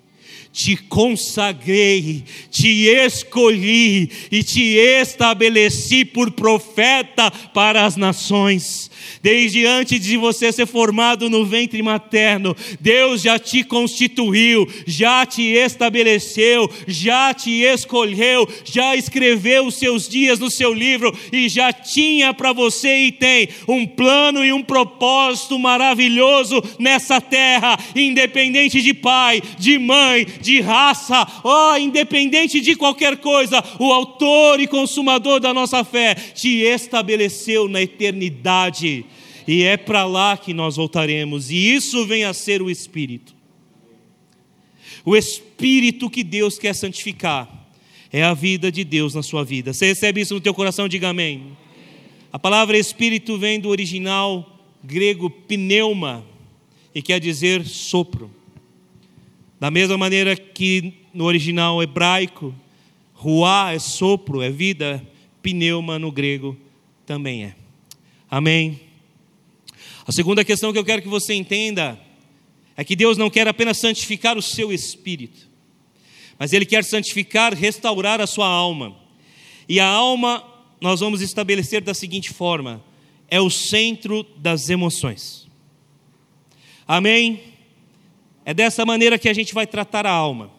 te 0.55 0.77
consagrei, 0.77 2.23
te 2.49 2.87
escolhi 2.87 4.09
e 4.31 4.41
te 4.45 4.77
estabeleci 4.77 6.05
por 6.05 6.31
profeta 6.31 7.29
para 7.53 7.85
as 7.85 7.97
nações. 7.97 8.89
Desde 9.21 9.67
antes 9.67 10.01
de 10.01 10.17
você 10.17 10.53
ser 10.53 10.67
formado 10.67 11.29
no 11.29 11.45
ventre 11.45 11.83
materno, 11.83 12.55
Deus 12.79 13.23
já 13.23 13.37
te 13.37 13.65
constituiu, 13.65 14.69
já 14.87 15.27
te 15.27 15.43
estabeleceu, 15.43 16.71
já 16.87 17.35
te 17.35 17.63
escolheu, 17.63 18.49
já 18.65 18.95
escreveu 18.95 19.67
os 19.67 19.75
seus 19.75 20.09
dias 20.09 20.39
no 20.39 20.51
seu 20.51 20.73
livro 20.73 21.13
e 21.33 21.49
já 21.49 21.73
tinha 21.73 22.33
para 22.33 22.53
você 22.53 23.07
e 23.07 23.13
tem 23.13 23.49
um 23.67 23.87
plano 23.87 24.45
e 24.45 24.53
um 24.53 24.63
propósito 24.63 25.59
maravilhoso 25.59 26.63
nessa 26.79 27.21
terra, 27.21 27.77
independente 27.97 28.81
de 28.81 28.95
pai, 28.95 29.43
de 29.59 29.79
mãe, 29.79 30.27
de 30.45 30.61
raça, 30.61 31.27
oh, 31.43 31.77
independente 31.77 32.61
de 32.61 32.77
qualquer 32.77 33.17
coisa, 33.17 33.63
o 33.79 33.93
autor 33.93 34.61
e 34.61 34.67
consumador 34.67 35.41
da 35.41 35.53
nossa 35.53 35.83
fé 35.83 36.15
te 36.15 36.61
estabeleceu 36.63 37.69
na 37.69 37.83
eternidade 37.83 39.05
e 39.47 39.63
é 39.63 39.77
para 39.77 40.05
lá 40.05 40.37
que 40.37 40.55
nós 40.55 40.77
voltaremos, 40.77 41.51
e 41.51 41.75
isso 41.75 42.07
vem 42.07 42.25
a 42.25 42.33
ser 42.33 42.63
o 42.63 42.71
Espírito. 42.71 43.35
O 45.05 45.15
Espírito 45.15 46.09
que 46.09 46.25
Deus 46.25 46.59
quer 46.59 46.75
santificar 46.75 47.69
é 48.11 48.23
a 48.23 48.33
vida 48.33 48.73
de 48.73 48.85
Deus 48.85 49.15
na 49.15 49.23
sua 49.23 49.45
vida. 49.45 49.73
Você 49.73 49.87
recebe 49.87 50.21
isso 50.23 50.33
no 50.33 50.41
teu 50.41 50.55
coração? 50.55 50.89
Diga 50.89 51.11
amém. 51.11 51.57
A 52.33 52.39
palavra 52.39 52.79
Espírito 52.79 53.37
vem 53.37 53.61
do 53.61 53.69
original 53.69 54.59
grego 54.83 55.29
pneuma 55.29 56.25
e 56.95 57.03
quer 57.03 57.21
dizer 57.21 57.67
sopro. 57.67 58.31
Da 59.65 59.71
mesma 59.71 59.97
maneira 59.97 60.37
que 60.37 60.93
no 61.15 61.25
original 61.25 61.83
hebraico, 61.83 62.55
ruá 63.15 63.73
é 63.73 63.79
sopro, 63.79 64.43
é 64.43 64.51
vida, 64.51 65.03
pneuma 65.41 65.99
no 65.99 66.13
grego 66.13 66.55
também 67.07 67.45
é. 67.45 67.57
Amém. 68.31 68.79
A 70.07 70.13
segunda 70.13 70.45
questão 70.45 70.71
que 70.71 70.79
eu 70.79 70.85
quero 70.85 71.01
que 71.01 71.09
você 71.09 71.33
entenda 71.33 71.99
é 72.77 72.85
que 72.85 72.95
Deus 72.95 73.17
não 73.17 73.31
quer 73.31 73.49
apenas 73.49 73.79
santificar 73.79 74.37
o 74.37 74.43
seu 74.43 74.71
espírito, 74.71 75.49
mas 76.39 76.53
Ele 76.53 76.67
quer 76.67 76.85
santificar, 76.85 77.55
restaurar 77.55 78.21
a 78.21 78.27
sua 78.27 78.47
alma. 78.47 78.95
E 79.67 79.81
a 79.81 79.87
alma, 79.87 80.45
nós 80.79 81.01
vamos 81.01 81.23
estabelecer 81.23 81.81
da 81.81 81.95
seguinte 81.95 82.29
forma: 82.29 82.85
é 83.31 83.41
o 83.41 83.49
centro 83.49 84.27
das 84.37 84.69
emoções. 84.69 85.49
Amém? 86.87 87.54
É 88.45 88.53
dessa 88.53 88.85
maneira 88.85 89.19
que 89.19 89.29
a 89.29 89.33
gente 89.33 89.55
vai 89.55 89.67
tratar 89.67 90.07
a 90.07 90.11
alma. 90.11 90.51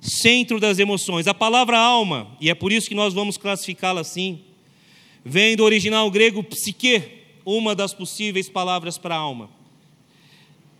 Centro 0.00 0.60
das 0.60 0.78
emoções. 0.78 1.26
A 1.26 1.34
palavra 1.34 1.78
alma, 1.78 2.36
e 2.40 2.50
é 2.50 2.54
por 2.54 2.70
isso 2.70 2.88
que 2.88 2.94
nós 2.94 3.14
vamos 3.14 3.38
classificá-la 3.38 4.02
assim, 4.02 4.40
vem 5.24 5.56
do 5.56 5.64
original 5.64 6.10
grego 6.10 6.42
psique, 6.42 7.02
uma 7.44 7.74
das 7.74 7.94
possíveis 7.94 8.48
palavras 8.48 8.98
para 8.98 9.16
alma. 9.16 9.48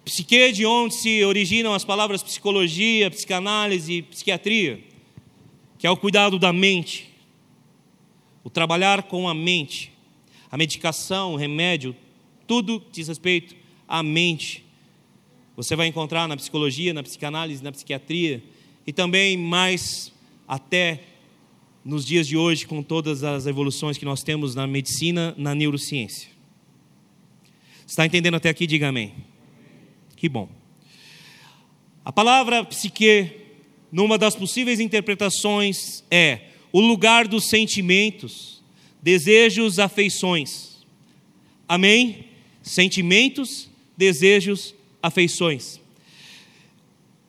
Psique, 0.04 0.52
de 0.52 0.66
onde 0.66 0.94
se 0.94 1.24
originam 1.24 1.74
as 1.74 1.84
palavras 1.84 2.22
psicologia, 2.22 3.10
psicanálise 3.10 4.02
psiquiatria, 4.02 4.84
que 5.78 5.86
é 5.86 5.90
o 5.90 5.96
cuidado 5.96 6.38
da 6.38 6.52
mente, 6.52 7.08
o 8.44 8.50
trabalhar 8.50 9.02
com 9.04 9.28
a 9.28 9.34
mente. 9.34 9.92
a 10.50 10.56
medicação, 10.56 11.34
o 11.34 11.36
remédio, 11.36 11.94
tudo 12.46 12.82
diz 12.92 13.08
respeito 13.08 13.54
à 13.88 14.02
mente. 14.02 14.65
Você 15.56 15.74
vai 15.74 15.86
encontrar 15.86 16.28
na 16.28 16.36
psicologia, 16.36 16.92
na 16.92 17.02
psicanálise, 17.02 17.64
na 17.64 17.72
psiquiatria 17.72 18.42
e 18.86 18.92
também 18.92 19.38
mais 19.38 20.12
até 20.46 21.00
nos 21.82 22.04
dias 22.04 22.26
de 22.26 22.36
hoje, 22.36 22.66
com 22.66 22.82
todas 22.82 23.24
as 23.24 23.46
evoluções 23.46 23.96
que 23.96 24.04
nós 24.04 24.22
temos 24.22 24.54
na 24.54 24.66
medicina, 24.66 25.34
na 25.38 25.54
neurociência. 25.54 26.28
Está 27.86 28.04
entendendo 28.04 28.34
até 28.34 28.50
aqui? 28.50 28.66
Diga 28.66 28.88
amém. 28.88 29.14
Que 30.16 30.28
bom. 30.28 30.48
A 32.04 32.12
palavra 32.12 32.64
psique, 32.64 33.30
numa 33.90 34.18
das 34.18 34.36
possíveis 34.36 34.78
interpretações, 34.78 36.04
é 36.10 36.40
o 36.72 36.80
lugar 36.80 37.26
dos 37.26 37.48
sentimentos, 37.48 38.62
desejos, 39.00 39.78
afeições. 39.78 40.84
Amém? 41.68 42.26
Sentimentos, 42.62 43.70
desejos, 43.96 44.74
afeições. 45.06 45.80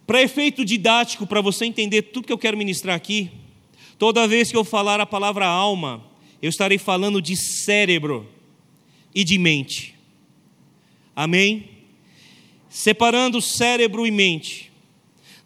Para 0.06 0.22
efeito 0.22 0.64
didático, 0.64 1.28
para 1.28 1.42
você 1.42 1.66
entender 1.66 2.02
tudo 2.02 2.28
que 2.28 2.34
eu 2.34 2.38
quero 2.38 2.58
ministrar 2.58 2.96
aqui, 2.96 3.30
toda 3.98 4.28
vez 4.28 4.50
que 4.50 4.58
eu 4.58 4.64
falar 4.64 5.00
a 5.00 5.06
palavra 5.06 5.46
alma, 5.46 6.04
eu 6.42 6.50
estarei 6.50 6.78
falando 6.78 7.22
de 7.22 7.36
cérebro 7.36 8.28
e 9.14 9.24
de 9.24 9.38
mente. 9.38 9.96
Amém? 11.16 11.70
Separando 12.70 13.42
cérebro 13.42 14.06
e 14.06 14.12
mente. 14.12 14.72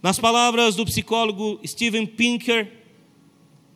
Nas 0.02 0.20
palavras 0.20 0.76
do 0.76 0.86
psicólogo 0.86 1.60
Steven 1.66 2.06
Pinker, 2.06 2.72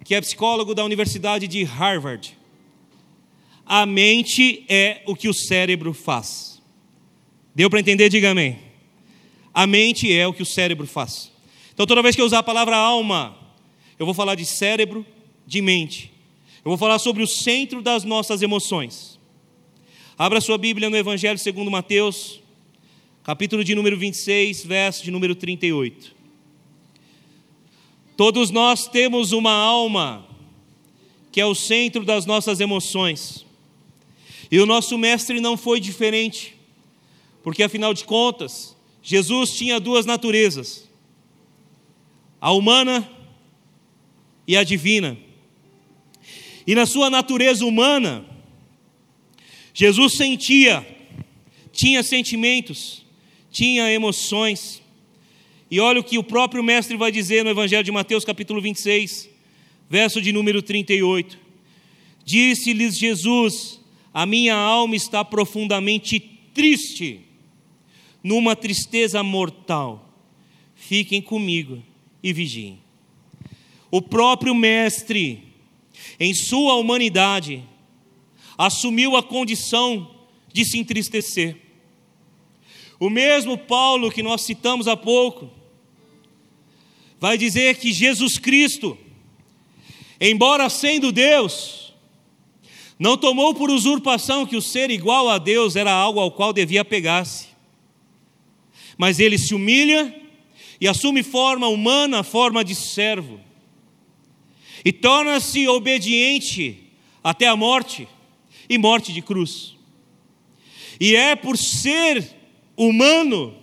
que 0.03 0.13
é 0.13 0.21
psicólogo 0.21 0.75
da 0.75 0.83
Universidade 0.83 1.47
de 1.47 1.63
Harvard, 1.63 2.37
a 3.65 3.85
mente 3.85 4.63
é 4.69 5.01
o 5.07 5.15
que 5.15 5.27
o 5.27 5.33
cérebro 5.33 5.93
faz. 5.93 6.54
Deu 7.55 7.69
para 7.69 7.79
entender? 7.79 8.09
Diga 8.09 8.31
amém. 8.31 8.59
A 9.53 9.65
mente 9.65 10.11
é 10.11 10.27
o 10.27 10.33
que 10.33 10.43
o 10.43 10.45
cérebro 10.45 10.85
faz. 10.85 11.31
Então, 11.73 11.85
toda 11.85 12.01
vez 12.01 12.13
que 12.13 12.21
eu 12.21 12.25
usar 12.25 12.39
a 12.39 12.43
palavra 12.43 12.75
alma, 12.75 13.37
eu 13.97 14.05
vou 14.05 14.13
falar 14.13 14.35
de 14.35 14.45
cérebro, 14.45 15.05
de 15.47 15.61
mente. 15.61 16.11
Eu 16.63 16.69
vou 16.69 16.77
falar 16.77 16.99
sobre 16.99 17.23
o 17.23 17.27
centro 17.27 17.81
das 17.81 18.03
nossas 18.03 18.41
emoções. 18.41 19.17
Abra 20.17 20.41
sua 20.41 20.57
Bíblia 20.57 20.89
no 20.89 20.97
Evangelho 20.97 21.39
segundo 21.39 21.71
Mateus, 21.71 22.41
capítulo 23.23 23.63
de 23.63 23.73
número 23.73 23.97
26, 23.97 24.65
verso 24.65 25.03
de 25.03 25.11
número 25.11 25.35
38. 25.35 26.15
Todos 28.17 28.49
nós 28.49 28.87
temos 28.87 29.31
uma 29.31 29.51
alma 29.51 30.25
que 31.31 31.41
é 31.41 31.45
o 31.45 31.53
centro 31.53 32.05
das 32.05 32.25
nossas 32.25 32.61
emoções. 32.61 33.45
E 34.49 34.57
o 34.59 34.65
nosso 34.65 34.97
mestre 34.97 35.41
não 35.41 35.57
foi 35.57 35.81
diferente, 35.81 36.54
porque 37.45 37.61
afinal 37.61 37.93
de 37.93 38.03
contas, 38.05 38.75
Jesus 39.03 39.51
tinha 39.51 39.79
duas 39.79 40.03
naturezas: 40.03 40.89
a 42.41 42.51
humana 42.51 43.07
e 44.47 44.57
a 44.57 44.63
divina. 44.63 45.15
E 46.65 46.73
na 46.73 46.87
sua 46.87 47.07
natureza 47.07 47.63
humana, 47.63 48.25
Jesus 49.75 50.13
sentia, 50.13 50.83
tinha 51.71 52.01
sentimentos, 52.01 53.05
tinha 53.51 53.93
emoções. 53.93 54.81
E 55.69 55.79
olha 55.79 55.99
o 55.99 56.03
que 56.03 56.17
o 56.17 56.23
próprio 56.23 56.63
mestre 56.63 56.97
vai 56.97 57.11
dizer 57.11 57.43
no 57.43 57.51
Evangelho 57.51 57.83
de 57.83 57.91
Mateus, 57.91 58.25
capítulo 58.25 58.59
26, 58.59 59.29
verso 59.87 60.19
de 60.19 60.31
número 60.31 60.63
38. 60.63 61.37
Disse-lhes 62.25 62.97
Jesus: 62.97 63.79
A 64.11 64.25
minha 64.25 64.55
alma 64.55 64.95
está 64.95 65.23
profundamente 65.23 66.19
triste 66.51 67.24
numa 68.25 68.55
tristeza 68.55 69.21
mortal. 69.21 70.11
Fiquem 70.73 71.21
comigo 71.21 71.83
e 72.23 72.33
vigiem. 72.33 72.81
O 73.91 74.01
próprio 74.01 74.55
Mestre, 74.55 75.43
em 76.19 76.33
sua 76.33 76.73
humanidade, 76.73 77.63
assumiu 78.57 79.15
a 79.15 79.21
condição 79.21 80.09
de 80.51 80.65
se 80.65 80.79
entristecer. 80.79 81.55
O 82.99 83.11
mesmo 83.11 83.59
Paulo 83.59 84.09
que 84.09 84.23
nós 84.23 84.41
citamos 84.41 84.87
há 84.87 84.97
pouco, 84.97 85.51
vai 87.19 87.37
dizer 87.37 87.77
que 87.77 87.93
Jesus 87.93 88.39
Cristo, 88.39 88.97
embora 90.19 90.67
sendo 90.67 91.11
Deus, 91.11 91.93
não 92.97 93.17
tomou 93.17 93.53
por 93.53 93.69
usurpação 93.69 94.47
que 94.47 94.55
o 94.55 94.61
ser 94.63 94.89
igual 94.89 95.29
a 95.29 95.37
Deus 95.37 95.75
era 95.75 95.91
algo 95.91 96.19
ao 96.19 96.31
qual 96.31 96.51
devia 96.51 96.83
pegar-se 96.83 97.53
mas 98.97 99.19
ele 99.19 99.37
se 99.37 99.53
humilha 99.53 100.13
e 100.79 100.87
assume 100.87 101.23
forma 101.23 101.67
humana, 101.67 102.23
forma 102.23 102.63
de 102.63 102.75
servo, 102.75 103.39
e 104.83 104.91
torna-se 104.91 105.67
obediente 105.67 106.91
até 107.23 107.47
a 107.47 107.55
morte 107.55 108.07
e 108.69 108.77
morte 108.77 109.11
de 109.11 109.21
cruz. 109.21 109.75
E 110.99 111.15
é 111.15 111.35
por 111.35 111.57
ser 111.57 112.25
humano, 112.77 113.55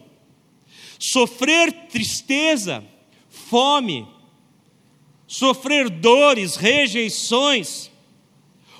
sofrer 0.99 1.72
tristeza, 1.89 2.85
fome, 3.28 4.07
sofrer 5.26 5.89
dores, 5.89 6.57
rejeições, 6.57 7.91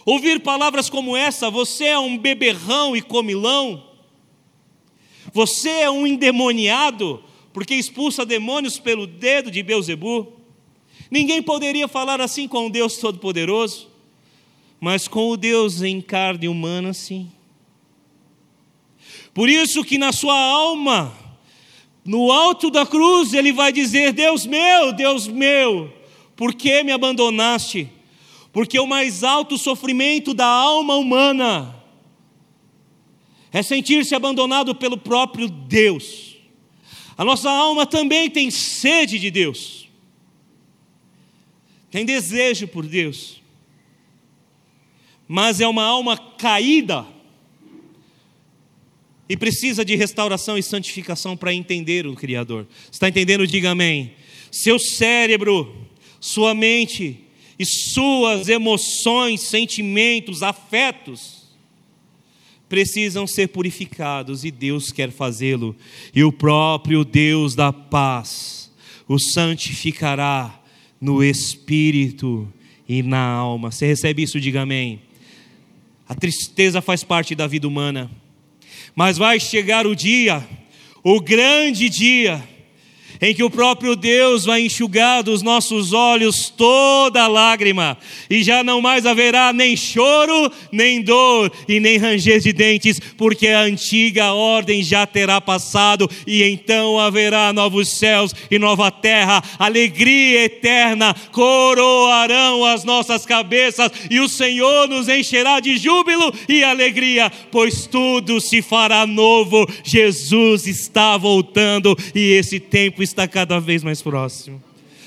ouvir 0.05 0.41
palavras 0.41 0.91
como 0.91 1.17
essa: 1.17 1.51
você 1.51 1.87
é 1.87 1.99
um 1.99 2.19
beberrão 2.19 2.97
e 2.97 3.01
comilão 3.01 3.92
você 5.33 5.71
é 5.71 5.91
um 5.91 6.07
endemoniado, 6.07 7.23
porque 7.53 7.75
expulsa 7.75 8.27
demônios 8.27 8.79
pelo 8.79 9.07
dedo 9.07 9.51
de 9.51 9.63
Beuzebu. 9.63 10.33
Ninguém 11.11 11.43
poderia 11.43 11.89
falar 11.89 12.21
assim 12.21 12.47
com 12.47 12.67
o 12.67 12.71
Deus 12.71 12.97
Todo-Poderoso, 12.99 13.89
mas 14.81 15.09
com 15.09 15.31
o 15.31 15.37
Deus 15.37 15.83
em 15.83 16.01
carne 16.01 16.49
humana, 16.49 16.93
sim. 16.93 17.31
Por 19.33 19.49
isso 19.49 19.83
que 19.85 19.97
na 19.97 20.13
sua 20.13 20.39
alma, 20.39 21.17
no 22.05 22.31
alto 22.31 22.71
da 22.71 22.85
cruz, 22.85 23.33
ele 23.33 23.53
vai 23.53 23.73
dizer: 23.73 24.13
Deus 24.13 24.45
meu, 24.45 24.93
Deus 24.93 25.27
meu, 25.27 25.91
por 26.37 26.55
que 26.55 26.83
me 26.83 26.93
abandonaste? 26.93 27.89
Porque 28.53 28.79
o 28.79 28.87
mais 28.87 29.25
alto 29.25 29.57
sofrimento 29.57 30.35
da 30.35 30.47
alma 30.47 30.97
humana 30.97 31.82
é 33.53 33.63
sentir-se 33.63 34.15
abandonado 34.15 34.75
pelo 34.75 34.97
próprio 34.97 35.49
Deus. 35.49 36.37
A 37.17 37.25
nossa 37.25 37.51
alma 37.51 37.85
também 37.85 38.31
tem 38.31 38.51
sede 38.51 39.19
de 39.19 39.31
Deus, 39.31 39.87
tem 41.91 42.07
desejo 42.07 42.67
por 42.67 42.87
Deus, 42.87 43.43
mas 45.29 45.61
é 45.61 45.69
uma 45.69 45.85
alma 45.85 46.17
caída 46.17 47.07
e 49.29 49.37
precisa 49.37 49.85
de 49.85 49.95
restauração 49.95 50.57
e 50.57 50.63
santificação 50.63 51.37
para 51.37 51.55
entender 51.55 52.07
o 52.07 52.15
Criador. 52.15 52.67
Está 52.91 53.09
entendendo? 53.09 53.47
Diga 53.47 53.71
amém. 53.71 54.15
Seu 54.51 54.79
cérebro, 54.79 55.87
sua 56.19 56.55
mente 56.55 57.21
e 57.59 57.65
suas 57.65 58.49
emoções, 58.49 59.43
sentimentos, 59.43 60.43
afetos 60.43 61.42
precisam 62.73 63.27
ser 63.27 63.49
purificados 63.49 64.47
e 64.47 64.51
Deus 64.51 64.91
quer 64.91 65.11
fazê-lo. 65.11 65.77
E 66.15 66.25
o 66.25 66.33
próprio 66.33 67.05
Deus 67.05 67.55
da 67.55 67.71
paz 67.71 68.73
o 69.07 69.19
santificará 69.19 70.59
no 70.99 71.23
espírito 71.23 72.51
e 72.89 73.03
na 73.03 73.23
alma. 73.23 73.71
Você 73.71 73.87
recebe 73.87 74.23
isso? 74.23 74.41
Diga 74.41 74.63
amém. 74.63 75.03
A 76.09 76.15
tristeza 76.15 76.81
faz 76.81 77.05
parte 77.05 77.35
da 77.35 77.47
vida 77.47 77.69
humana, 77.69 78.11
mas 78.97 79.19
vai 79.19 79.39
chegar 79.39 79.87
o 79.87 79.95
dia, 79.95 80.43
o 81.05 81.21
grande 81.21 81.91
dia, 81.91 82.43
em 83.23 83.33
que 83.33 83.45
o 83.45 83.49
próprio 83.49 83.95
Deus 83.95 84.45
vai 84.45 84.63
enxugar 84.63 85.23
dos 85.23 85.43
nossos 85.43 85.93
olhos 85.93 86.51
toda 86.51 87.29
lágrima, 87.29 87.97
e 88.29 88.43
já 88.43 88.65
não 88.65 88.81
mais 88.81 89.07
haverá 89.07 89.53
nem 89.53 89.77
choro, 89.77 90.51
nem 90.73 91.01
dor 91.01 91.53
e 91.69 91.79
nem 91.79 91.97
ranger 91.99 92.41
de 92.41 92.53
dentes, 92.53 93.01
porque 93.17 93.47
a 93.47 93.61
antiga 93.61 94.33
ordem 94.33 94.83
já 94.83 95.07
terá 95.07 95.41
passado, 95.41 96.11
e 96.27 96.43
então 96.43 96.99
haverá 96.99 97.53
novos 97.53 97.97
céus 97.97 98.35
e 98.51 98.59
nova 98.59 98.91
terra, 98.91 99.41
alegria 99.57 100.45
eterna 100.47 101.15
coroarão 101.31 102.65
as 102.65 102.83
nossas 102.83 103.25
cabeças, 103.25 103.93
e 104.11 104.19
o 104.19 104.29
Senhor 104.29 104.89
nos 104.89 105.09
encherá 105.09 105.61
de 105.61 105.77
júbilo 105.77 106.35
e 106.49 106.65
alegria, 106.65 107.31
pois 107.53 107.87
tudo 107.87 108.41
se 108.41 108.61
fará 108.61 109.07
novo. 109.07 109.69
Jesus 109.85 110.67
está 110.67 111.17
voltando 111.17 111.97
e 112.15 112.33
esse 112.33 112.59
tempo 112.59 113.03
está 113.03 113.12
está 113.13 113.29
cada 113.29 113.61
vez 113.61 113.83
mais 113.83 114.03
próximo. 114.03 114.63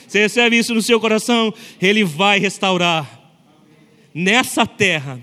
Você 0.08 0.20
recebe 0.20 0.58
isso 0.58 0.74
no 0.74 0.82
seu 0.82 1.00
coração? 1.00 1.54
Ele 1.82 2.04
vai 2.04 2.40
restaurar 2.40 3.22
nessa 4.14 4.66
terra 4.66 5.22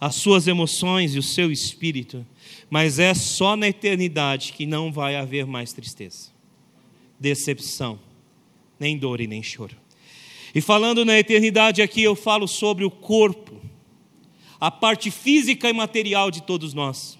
as 0.00 0.16
suas 0.16 0.48
emoções 0.48 1.14
e 1.14 1.18
o 1.18 1.22
seu 1.22 1.52
espírito, 1.52 2.26
mas 2.68 2.98
é 2.98 3.14
só 3.14 3.54
na 3.54 3.68
eternidade 3.68 4.52
que 4.52 4.66
não 4.66 4.90
vai 4.90 5.14
haver 5.14 5.46
mais 5.46 5.72
tristeza, 5.72 6.30
decepção, 7.20 8.00
nem 8.80 8.98
dor 8.98 9.20
e 9.20 9.26
nem 9.26 9.42
choro. 9.42 9.76
E 10.54 10.60
falando 10.60 11.04
na 11.04 11.18
eternidade 11.18 11.80
aqui, 11.80 12.02
eu 12.02 12.16
falo 12.16 12.48
sobre 12.48 12.84
o 12.84 12.90
corpo, 12.90 13.60
a 14.60 14.70
parte 14.70 15.10
física 15.10 15.70
e 15.70 15.72
material 15.72 16.30
de 16.30 16.42
todos 16.42 16.74
nós. 16.74 17.18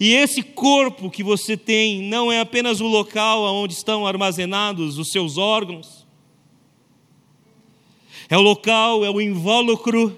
E 0.00 0.14
esse 0.14 0.42
corpo 0.42 1.10
que 1.10 1.24
você 1.24 1.56
tem 1.56 2.02
não 2.02 2.30
é 2.30 2.40
apenas 2.40 2.80
o 2.80 2.86
local 2.86 3.42
onde 3.54 3.74
estão 3.74 4.06
armazenados 4.06 4.96
os 4.96 5.10
seus 5.10 5.36
órgãos, 5.36 6.06
é 8.28 8.36
o 8.36 8.42
local, 8.42 9.04
é 9.04 9.10
o 9.10 9.20
invólucro, 9.20 10.16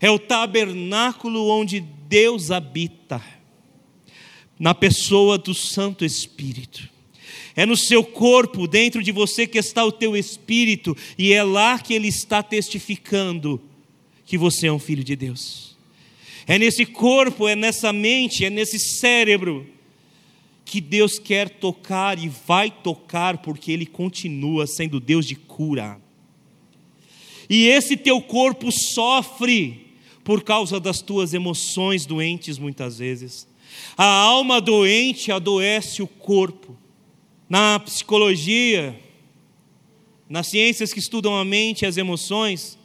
é 0.00 0.10
o 0.10 0.18
tabernáculo 0.18 1.48
onde 1.48 1.80
Deus 1.80 2.50
habita, 2.50 3.22
na 4.58 4.74
pessoa 4.74 5.38
do 5.38 5.54
Santo 5.54 6.04
Espírito. 6.04 6.88
É 7.56 7.66
no 7.66 7.76
seu 7.76 8.04
corpo, 8.04 8.66
dentro 8.66 9.02
de 9.02 9.12
você, 9.12 9.46
que 9.46 9.58
está 9.58 9.84
o 9.84 9.92
teu 9.92 10.16
espírito, 10.16 10.96
e 11.18 11.32
é 11.32 11.42
lá 11.42 11.78
que 11.78 11.92
ele 11.92 12.08
está 12.08 12.42
testificando 12.42 13.60
que 14.24 14.38
você 14.38 14.68
é 14.68 14.72
um 14.72 14.78
filho 14.78 15.04
de 15.04 15.14
Deus. 15.14 15.71
É 16.46 16.58
nesse 16.58 16.84
corpo, 16.84 17.46
é 17.46 17.54
nessa 17.54 17.92
mente, 17.92 18.44
é 18.44 18.50
nesse 18.50 18.78
cérebro 18.78 19.66
que 20.64 20.80
Deus 20.80 21.18
quer 21.18 21.48
tocar 21.48 22.18
e 22.18 22.28
vai 22.28 22.70
tocar, 22.70 23.38
porque 23.38 23.70
Ele 23.70 23.86
continua 23.86 24.66
sendo 24.66 24.98
Deus 24.98 25.26
de 25.26 25.34
cura. 25.34 26.00
E 27.48 27.66
esse 27.66 27.96
teu 27.96 28.20
corpo 28.20 28.70
sofre 28.72 29.92
por 30.24 30.42
causa 30.42 30.78
das 30.80 31.02
tuas 31.02 31.34
emoções 31.34 32.06
doentes, 32.06 32.58
muitas 32.58 32.98
vezes. 32.98 33.46
A 33.96 34.06
alma 34.06 34.60
doente 34.60 35.30
adoece 35.30 36.02
o 36.02 36.06
corpo 36.06 36.76
na 37.48 37.78
psicologia, 37.80 38.98
nas 40.28 40.46
ciências 40.46 40.92
que 40.92 41.00
estudam 41.00 41.36
a 41.36 41.44
mente 41.44 41.82
e 41.82 41.86
as 41.86 41.98
emoções, 41.98 42.78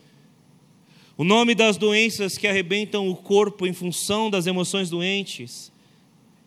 o 1.17 1.23
nome 1.23 1.55
das 1.55 1.77
doenças 1.77 2.37
que 2.37 2.45
arrebentam 2.45 3.09
o 3.09 3.15
corpo 3.15 3.65
em 3.65 3.73
função 3.73 4.29
das 4.29 4.45
emoções 4.45 4.91
doentes 4.91 5.71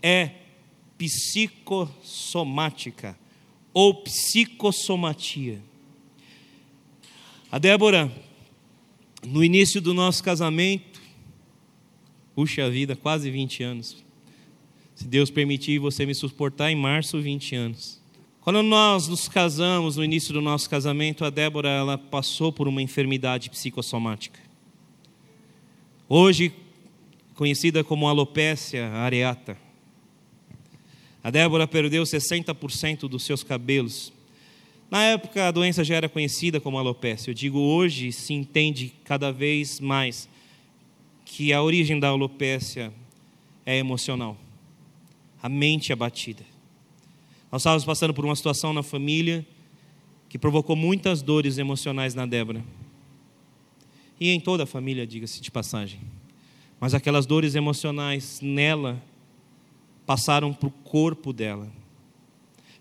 é 0.01 0.31
psicossomática 0.97 3.19
ou 3.75 3.93
psicossomatia. 3.95 5.61
A 7.51 7.59
Débora, 7.59 8.13
no 9.27 9.43
início 9.43 9.81
do 9.81 9.93
nosso 9.93 10.23
casamento, 10.23 11.01
puxa 12.33 12.71
vida, 12.71 12.95
quase 12.95 13.29
20 13.29 13.65
anos. 13.65 14.05
Se 14.95 15.09
Deus 15.09 15.31
permitir 15.31 15.81
você 15.81 16.07
me 16.07 16.15
suportar, 16.15 16.71
em 16.71 16.77
março, 16.77 17.21
20 17.21 17.57
anos. 17.57 17.99
Quando 18.41 18.63
nós 18.63 19.09
nos 19.09 19.29
casamos, 19.29 19.97
no 19.97 20.05
início 20.05 20.33
do 20.33 20.41
nosso 20.41 20.71
casamento, 20.71 21.25
a 21.25 21.31
Débora 21.31 21.71
ela 21.71 21.99
passou 21.99 22.53
por 22.53 22.69
uma 22.69 22.81
enfermidade 22.81 23.51
psicossomática. 23.51 24.50
Hoje 26.13 26.53
conhecida 27.37 27.85
como 27.85 28.09
alopécia 28.09 28.89
areata. 28.89 29.57
A 31.23 31.31
Débora 31.31 31.69
perdeu 31.69 32.03
60% 32.03 33.09
dos 33.09 33.23
seus 33.23 33.45
cabelos. 33.45 34.13
Na 34.91 35.05
época 35.05 35.47
a 35.47 35.53
doença 35.53 35.85
já 35.85 35.95
era 35.95 36.09
conhecida 36.09 36.61
como 36.61 36.77
alopécia. 36.77 37.31
Eu 37.31 37.35
digo 37.35 37.61
hoje 37.61 38.11
se 38.11 38.35
entende 38.35 38.93
cada 39.05 39.31
vez 39.31 39.79
mais 39.79 40.29
que 41.25 41.53
a 41.53 41.63
origem 41.63 42.01
da 42.01 42.09
alopécia 42.09 42.93
é 43.65 43.79
emocional. 43.79 44.37
A 45.41 45.49
mente 45.49 45.93
abatida. 45.93 46.45
Nós 47.53 47.63
estávamos 47.63 47.85
passando 47.85 48.13
por 48.13 48.25
uma 48.25 48.35
situação 48.35 48.73
na 48.73 48.83
família 48.83 49.47
que 50.29 50.41
provocou 50.41 50.75
muitas 50.75 51.23
dores 51.23 51.57
emocionais 51.57 52.17
na 52.17 52.27
Débora. 52.27 52.65
E 54.21 54.29
em 54.29 54.39
toda 54.39 54.65
a 54.65 54.67
família, 54.67 55.07
diga-se 55.07 55.41
de 55.41 55.51
passagem. 55.51 55.99
Mas 56.79 56.93
aquelas 56.93 57.25
dores 57.25 57.55
emocionais 57.55 58.39
nela 58.43 59.03
passaram 60.05 60.53
para 60.53 60.69
o 60.69 60.71
corpo 60.71 61.33
dela. 61.33 61.73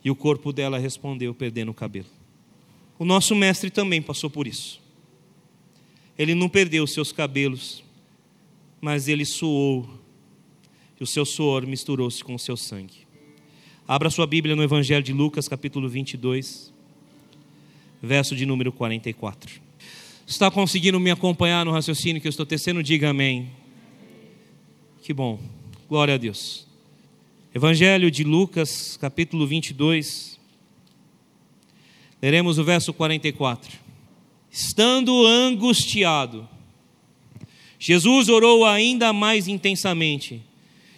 E 0.04 0.12
o 0.12 0.16
corpo 0.16 0.52
dela 0.52 0.78
respondeu 0.78 1.34
perdendo 1.34 1.70
o 1.70 1.74
cabelo. 1.74 2.08
O 2.98 3.06
nosso 3.06 3.34
mestre 3.34 3.70
também 3.72 4.02
passou 4.02 4.30
por 4.30 4.48
isso. 4.48 4.82
Ele 6.18 6.36
não 6.36 6.50
perdeu 6.50 6.84
os 6.84 6.94
seus 6.94 7.14
cabelos, 7.14 7.82
mas 8.82 9.08
ele 9.08 9.24
suou. 9.24 9.90
E 11.00 11.04
o 11.04 11.08
seu 11.08 11.26
suor 11.26 11.66
misturou-se 11.66 12.22
com 12.22 12.36
o 12.36 12.40
seu 12.40 12.58
sangue. 12.58 13.08
Abra 13.88 14.10
sua 14.10 14.28
Bíblia 14.28 14.56
no 14.56 14.64
Evangelho 14.64 15.02
de 15.02 15.14
Lucas, 15.14 15.48
capítulo 15.48 15.88
22, 15.88 16.74
verso 18.02 18.36
de 18.36 18.46
número 18.46 18.72
44. 18.72 19.69
Está 20.30 20.52
conseguindo 20.52 21.00
me 21.00 21.10
acompanhar 21.10 21.66
no 21.66 21.72
raciocínio 21.72 22.22
que 22.22 22.28
eu 22.28 22.30
estou 22.30 22.46
tecendo? 22.46 22.84
Diga 22.84 23.10
amém. 23.10 23.50
Que 25.02 25.12
bom. 25.12 25.40
Glória 25.90 26.14
a 26.14 26.18
Deus. 26.18 26.68
Evangelho 27.54 28.12
de 28.12 28.24
Lucas, 28.24 28.96
capítulo 29.02 29.48
22. 29.48 30.40
Leremos 32.22 32.60
o 32.60 32.64
verso 32.64 32.94
44. 32.94 33.76
Estando 34.52 35.26
angustiado, 35.26 36.48
Jesus 37.80 38.30
orou 38.30 38.66
ainda 38.66 39.12
mais 39.12 39.48
intensamente, 39.48 40.44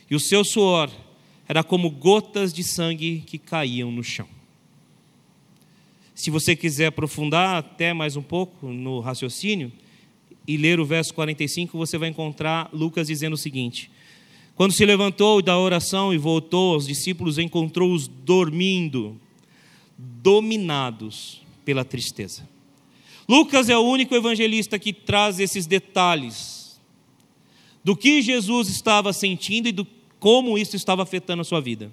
e 0.10 0.16
o 0.16 0.20
seu 0.20 0.44
suor 0.44 0.92
era 1.48 1.64
como 1.64 1.90
gotas 1.90 2.52
de 2.52 2.66
sangue 2.66 3.24
que 3.26 3.38
caíam 3.38 3.94
no 3.94 4.04
chão. 4.04 4.28
Se 6.22 6.30
você 6.30 6.56
quiser 6.56 6.86
aprofundar 6.86 7.56
até 7.56 7.96
mais 7.96 8.16
um 8.16 8.22
pouco 8.22 8.68
no 8.68 9.00
raciocínio 9.00 9.72
e 10.48 10.56
ler 10.56 10.80
o 10.80 10.86
verso 10.86 11.12
45, 11.16 11.76
você 11.76 11.98
vai 11.98 12.10
encontrar 12.10 12.70
Lucas 12.72 13.08
dizendo 13.08 13.34
o 13.34 13.38
seguinte: 13.38 13.90
Quando 14.54 14.72
se 14.72 14.86
levantou 14.86 15.42
da 15.42 15.58
oração 15.58 16.14
e 16.14 16.20
voltou 16.20 16.76
aos 16.76 16.86
discípulos, 16.86 17.40
encontrou-os 17.40 18.08
dormindo, 18.08 19.20
dominados 19.98 21.42
pela 21.66 21.84
tristeza. 21.84 22.48
Lucas 23.28 23.68
é 23.68 23.76
o 23.76 23.82
único 23.82 24.14
evangelista 24.14 24.78
que 24.78 24.94
traz 24.94 25.40
esses 25.40 25.66
detalhes 25.66 26.80
do 27.84 27.98
que 27.98 28.22
Jesus 28.22 28.70
estava 28.70 29.12
sentindo 29.12 29.70
e 29.70 29.72
do 29.72 29.88
como 30.20 30.56
isso 30.56 30.76
estava 30.76 31.02
afetando 31.02 31.42
a 31.42 31.46
sua 31.46 31.60
vida. 31.60 31.92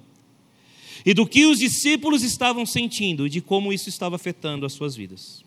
E 1.05 1.13
do 1.13 1.25
que 1.25 1.45
os 1.45 1.59
discípulos 1.59 2.23
estavam 2.23 2.65
sentindo 2.65 3.25
e 3.25 3.29
de 3.29 3.41
como 3.41 3.71
isso 3.71 3.89
estava 3.89 4.15
afetando 4.15 4.65
as 4.65 4.73
suas 4.73 4.95
vidas. 4.95 5.43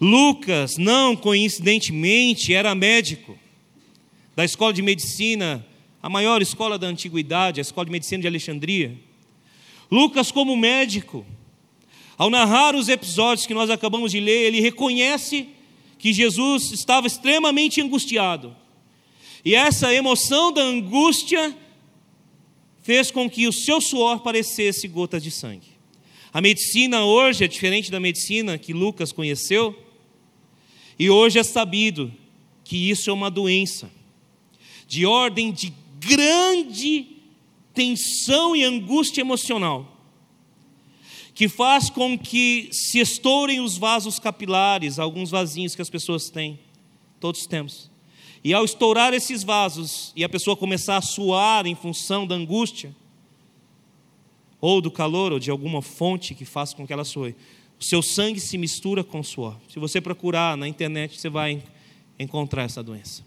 Lucas, 0.00 0.76
não 0.76 1.16
coincidentemente, 1.16 2.52
era 2.52 2.74
médico 2.74 3.38
da 4.34 4.44
escola 4.44 4.72
de 4.72 4.82
medicina, 4.82 5.66
a 6.02 6.08
maior 6.08 6.42
escola 6.42 6.78
da 6.78 6.86
antiguidade, 6.86 7.60
a 7.60 7.62
escola 7.62 7.86
de 7.86 7.92
medicina 7.92 8.20
de 8.20 8.28
Alexandria. 8.28 8.96
Lucas, 9.90 10.30
como 10.30 10.56
médico, 10.56 11.24
ao 12.18 12.30
narrar 12.30 12.74
os 12.74 12.88
episódios 12.88 13.46
que 13.46 13.54
nós 13.54 13.70
acabamos 13.70 14.12
de 14.12 14.20
ler, 14.20 14.46
ele 14.46 14.60
reconhece 14.60 15.48
que 15.98 16.12
Jesus 16.12 16.70
estava 16.72 17.06
extremamente 17.06 17.80
angustiado. 17.80 18.54
E 19.44 19.54
essa 19.54 19.94
emoção 19.94 20.52
da 20.52 20.62
angústia 20.62 21.56
fez 22.86 23.10
com 23.10 23.28
que 23.28 23.48
o 23.48 23.52
seu 23.52 23.80
suor 23.80 24.20
parecesse 24.20 24.86
gotas 24.86 25.20
de 25.20 25.28
sangue. 25.32 25.66
A 26.32 26.40
medicina 26.40 27.04
hoje 27.04 27.42
é 27.42 27.48
diferente 27.48 27.90
da 27.90 27.98
medicina 27.98 28.56
que 28.56 28.72
Lucas 28.72 29.10
conheceu, 29.10 29.76
e 30.96 31.10
hoje 31.10 31.36
é 31.36 31.42
sabido 31.42 32.14
que 32.62 32.88
isso 32.88 33.10
é 33.10 33.12
uma 33.12 33.28
doença 33.28 33.90
de 34.86 35.04
ordem 35.04 35.50
de 35.50 35.74
grande 35.98 37.08
tensão 37.74 38.54
e 38.54 38.62
angústia 38.62 39.20
emocional, 39.20 40.00
que 41.34 41.48
faz 41.48 41.90
com 41.90 42.16
que 42.16 42.68
se 42.70 43.00
estourem 43.00 43.58
os 43.60 43.76
vasos 43.76 44.20
capilares, 44.20 45.00
alguns 45.00 45.30
vasinhos 45.30 45.74
que 45.74 45.82
as 45.82 45.90
pessoas 45.90 46.30
têm, 46.30 46.56
todos 47.18 47.48
temos. 47.48 47.90
E 48.46 48.54
ao 48.54 48.64
estourar 48.64 49.12
esses 49.12 49.42
vasos 49.42 50.12
e 50.14 50.22
a 50.22 50.28
pessoa 50.28 50.56
começar 50.56 50.96
a 50.96 51.02
suar 51.02 51.66
em 51.66 51.74
função 51.74 52.24
da 52.24 52.36
angústia, 52.36 52.94
ou 54.60 54.80
do 54.80 54.88
calor, 54.88 55.32
ou 55.32 55.40
de 55.40 55.50
alguma 55.50 55.82
fonte 55.82 56.32
que 56.32 56.44
faça 56.44 56.76
com 56.76 56.86
que 56.86 56.92
ela 56.92 57.02
soe, 57.02 57.34
o 57.76 57.82
seu 57.82 58.00
sangue 58.00 58.38
se 58.38 58.56
mistura 58.56 59.02
com 59.02 59.18
o 59.18 59.24
suor. 59.24 59.56
Se 59.68 59.80
você 59.80 60.00
procurar 60.00 60.56
na 60.56 60.68
internet, 60.68 61.20
você 61.20 61.28
vai 61.28 61.60
encontrar 62.20 62.62
essa 62.62 62.84
doença. 62.84 63.24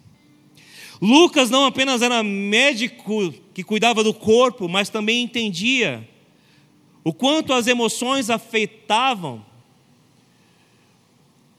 Lucas 1.01 1.49
não 1.49 1.65
apenas 1.65 2.01
era 2.01 2.23
médico 2.23 3.33
que 3.53 3.61
cuidava 3.61 4.05
do 4.05 4.13
corpo, 4.13 4.69
mas 4.69 4.87
também 4.87 5.21
entendia 5.21 6.07
o 7.03 7.11
quanto 7.11 7.51
as 7.51 7.67
emoções 7.67 8.29
afetavam 8.29 9.45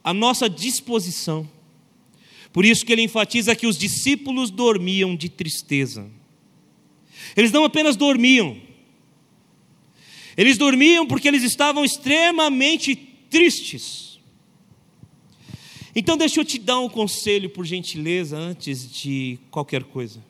a 0.02 0.14
nossa 0.14 0.48
disposição 0.48 1.46
Por 2.53 2.64
isso 2.64 2.84
que 2.84 2.92
ele 2.92 3.03
enfatiza 3.03 3.55
que 3.55 3.66
os 3.66 3.78
discípulos 3.78 4.51
dormiam 4.51 5.14
de 5.14 5.28
tristeza. 5.28 6.11
Eles 7.36 7.53
não 7.53 7.64
apenas 7.64 7.96
dormiam, 7.96 8.61
eles 10.36 10.57
dormiam 10.57 11.07
porque 11.07 11.28
eles 11.28 11.42
estavam 11.42 11.84
extremamente 11.84 12.96
tristes. 13.28 14.18
Então, 15.94 16.16
deixa 16.16 16.40
eu 16.40 16.44
te 16.44 16.59
dar 16.59 16.78
um 16.78 16.88
conselho, 16.88 17.51
por 17.51 17.66
gentileza, 17.66 18.38
antes 18.38 18.90
de 18.90 19.38
qualquer 19.51 19.84
coisa. 19.84 20.24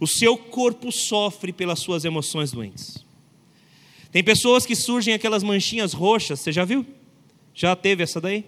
O 0.00 0.06
seu 0.06 0.36
corpo 0.36 0.90
sofre 0.90 1.52
pelas 1.52 1.78
suas 1.78 2.04
emoções 2.04 2.50
doentes. 2.50 3.04
Tem 4.10 4.22
pessoas 4.22 4.66
que 4.66 4.74
surgem 4.74 5.14
aquelas 5.14 5.42
manchinhas 5.42 5.92
roxas, 5.92 6.40
você 6.40 6.52
já 6.52 6.64
viu? 6.64 6.84
Já 7.54 7.74
teve 7.76 8.02
essa 8.02 8.20
daí? 8.20 8.44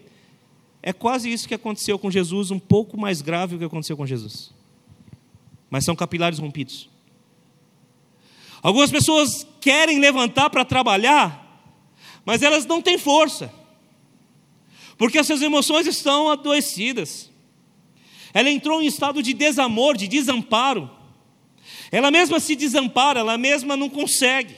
É 0.86 0.92
quase 0.92 1.32
isso 1.32 1.48
que 1.48 1.54
aconteceu 1.54 1.98
com 1.98 2.10
Jesus, 2.10 2.50
um 2.50 2.58
pouco 2.58 3.00
mais 3.00 3.22
grave 3.22 3.54
o 3.54 3.58
que 3.58 3.64
aconteceu 3.64 3.96
com 3.96 4.04
Jesus. 4.04 4.52
Mas 5.70 5.82
são 5.82 5.96
capilares 5.96 6.38
rompidos. 6.38 6.90
Algumas 8.62 8.90
pessoas 8.90 9.46
querem 9.62 9.98
levantar 9.98 10.50
para 10.50 10.62
trabalhar, 10.62 11.72
mas 12.22 12.42
elas 12.42 12.66
não 12.66 12.82
têm 12.82 12.98
força, 12.98 13.50
porque 14.98 15.16
as 15.16 15.26
suas 15.26 15.40
emoções 15.40 15.86
estão 15.86 16.28
adoecidas. 16.28 17.30
Ela 18.34 18.50
entrou 18.50 18.82
em 18.82 18.86
estado 18.86 19.22
de 19.22 19.32
desamor, 19.32 19.96
de 19.96 20.06
desamparo. 20.06 20.90
Ela 21.90 22.10
mesma 22.10 22.38
se 22.38 22.54
desampara, 22.54 23.20
ela 23.20 23.38
mesma 23.38 23.74
não 23.74 23.88
consegue. 23.88 24.54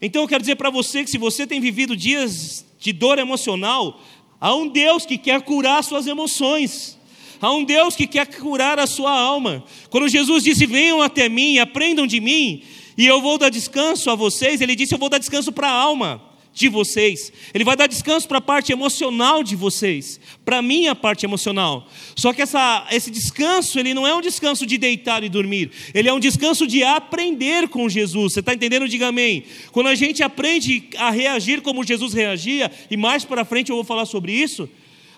Então 0.00 0.22
eu 0.22 0.28
quero 0.28 0.40
dizer 0.40 0.56
para 0.56 0.70
você 0.70 1.04
que 1.04 1.10
se 1.10 1.18
você 1.18 1.46
tem 1.46 1.60
vivido 1.60 1.94
dias 1.94 2.64
de 2.78 2.94
dor 2.94 3.18
emocional, 3.18 4.00
há 4.40 4.54
um 4.54 4.68
Deus 4.68 5.06
que 5.06 5.18
quer 5.18 5.42
curar 5.42 5.82
suas 5.84 6.06
emoções. 6.06 6.98
Há 7.40 7.50
um 7.52 7.64
Deus 7.64 7.94
que 7.94 8.06
quer 8.06 8.26
curar 8.26 8.78
a 8.78 8.86
sua 8.86 9.12
alma. 9.12 9.64
Quando 9.90 10.08
Jesus 10.08 10.44
disse: 10.44 10.66
Venham 10.66 11.02
até 11.02 11.28
mim, 11.28 11.58
aprendam 11.58 12.06
de 12.06 12.20
mim, 12.20 12.62
e 12.96 13.06
eu 13.06 13.20
vou 13.20 13.38
dar 13.38 13.50
descanso 13.50 14.10
a 14.10 14.14
vocês, 14.14 14.60
ele 14.60 14.74
disse: 14.74 14.94
Eu 14.94 14.98
vou 14.98 15.08
dar 15.08 15.18
descanso 15.18 15.52
para 15.52 15.68
a 15.68 15.72
alma 15.72 16.33
de 16.54 16.68
vocês, 16.68 17.32
Ele 17.52 17.64
vai 17.64 17.76
dar 17.76 17.88
descanso 17.88 18.28
para 18.28 18.38
a 18.38 18.40
parte 18.40 18.72
emocional 18.72 19.42
de 19.42 19.56
vocês, 19.56 20.20
para 20.44 20.58
a 20.58 20.62
minha 20.62 20.94
parte 20.94 21.26
emocional. 21.26 21.88
Só 22.14 22.32
que 22.32 22.40
essa, 22.40 22.86
esse 22.92 23.10
descanso, 23.10 23.78
ele 23.78 23.92
não 23.92 24.06
é 24.06 24.14
um 24.14 24.20
descanso 24.20 24.64
de 24.64 24.78
deitar 24.78 25.24
e 25.24 25.28
dormir, 25.28 25.70
ele 25.92 26.08
é 26.08 26.12
um 26.12 26.20
descanso 26.20 26.66
de 26.66 26.84
aprender 26.84 27.68
com 27.68 27.88
Jesus. 27.88 28.34
Você 28.34 28.40
está 28.40 28.54
entendendo? 28.54 28.88
Diga 28.88 29.08
amém. 29.08 29.44
Quando 29.72 29.88
a 29.88 29.94
gente 29.94 30.22
aprende 30.22 30.84
a 30.96 31.10
reagir 31.10 31.60
como 31.60 31.84
Jesus 31.84 32.14
reagia, 32.14 32.70
e 32.90 32.96
mais 32.96 33.24
para 33.24 33.44
frente 33.44 33.70
eu 33.70 33.76
vou 33.76 33.84
falar 33.84 34.06
sobre 34.06 34.32
isso. 34.32 34.68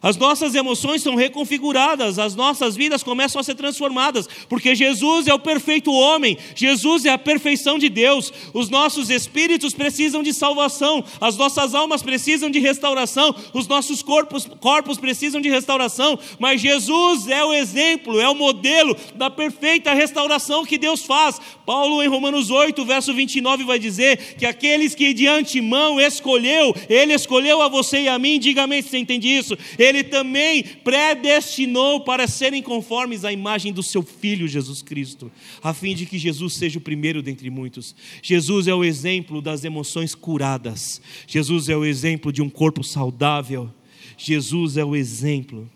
As 0.06 0.16
nossas 0.16 0.54
emoções 0.54 1.02
são 1.02 1.16
reconfiguradas, 1.16 2.20
as 2.20 2.36
nossas 2.36 2.76
vidas 2.76 3.02
começam 3.02 3.40
a 3.40 3.42
ser 3.42 3.56
transformadas, 3.56 4.28
porque 4.48 4.72
Jesus 4.72 5.26
é 5.26 5.34
o 5.34 5.38
perfeito 5.40 5.90
homem, 5.90 6.38
Jesus 6.54 7.04
é 7.04 7.10
a 7.10 7.18
perfeição 7.18 7.76
de 7.76 7.88
Deus. 7.88 8.32
Os 8.54 8.70
nossos 8.70 9.10
espíritos 9.10 9.74
precisam 9.74 10.22
de 10.22 10.32
salvação, 10.32 11.02
as 11.20 11.36
nossas 11.36 11.74
almas 11.74 12.04
precisam 12.04 12.48
de 12.48 12.60
restauração, 12.60 13.34
os 13.52 13.66
nossos 13.66 14.00
corpos, 14.00 14.46
corpos 14.60 14.96
precisam 14.96 15.40
de 15.40 15.50
restauração, 15.50 16.16
mas 16.38 16.60
Jesus 16.60 17.26
é 17.26 17.44
o 17.44 17.52
exemplo, 17.52 18.20
é 18.20 18.28
o 18.28 18.34
modelo 18.36 18.96
da 19.16 19.28
perfeita 19.28 19.92
restauração 19.92 20.64
que 20.64 20.78
Deus 20.78 21.02
faz. 21.02 21.40
Paulo, 21.66 22.00
em 22.00 22.06
Romanos 22.06 22.48
8, 22.48 22.84
verso 22.84 23.12
29, 23.12 23.64
vai 23.64 23.80
dizer 23.80 24.36
que 24.38 24.46
aqueles 24.46 24.94
que 24.94 25.12
de 25.12 25.26
antemão 25.26 26.00
escolheu, 26.00 26.72
Ele 26.88 27.12
escolheu 27.12 27.60
a 27.60 27.66
você 27.66 28.02
e 28.02 28.08
a 28.08 28.16
mim, 28.20 28.38
diga 28.38 28.62
amém 28.62 28.80
se 28.80 28.90
você 28.90 28.98
entende 28.98 29.26
isso. 29.26 29.58
Ele 29.96 30.04
também 30.04 30.62
predestinou 30.62 32.00
para 32.02 32.28
serem 32.28 32.62
conformes 32.62 33.24
à 33.24 33.32
imagem 33.32 33.72
do 33.72 33.82
seu 33.82 34.02
Filho 34.02 34.46
Jesus 34.46 34.82
Cristo, 34.82 35.32
a 35.62 35.72
fim 35.72 35.94
de 35.94 36.04
que 36.04 36.18
Jesus 36.18 36.54
seja 36.54 36.78
o 36.78 36.82
primeiro 36.82 37.22
dentre 37.22 37.48
muitos. 37.48 37.96
Jesus 38.22 38.68
é 38.68 38.74
o 38.74 38.84
exemplo 38.84 39.40
das 39.40 39.64
emoções 39.64 40.14
curadas, 40.14 41.00
Jesus 41.26 41.70
é 41.70 41.76
o 41.76 41.84
exemplo 41.84 42.30
de 42.30 42.42
um 42.42 42.50
corpo 42.50 42.84
saudável, 42.84 43.72
Jesus 44.18 44.76
é 44.76 44.84
o 44.84 44.94
exemplo 44.94 45.70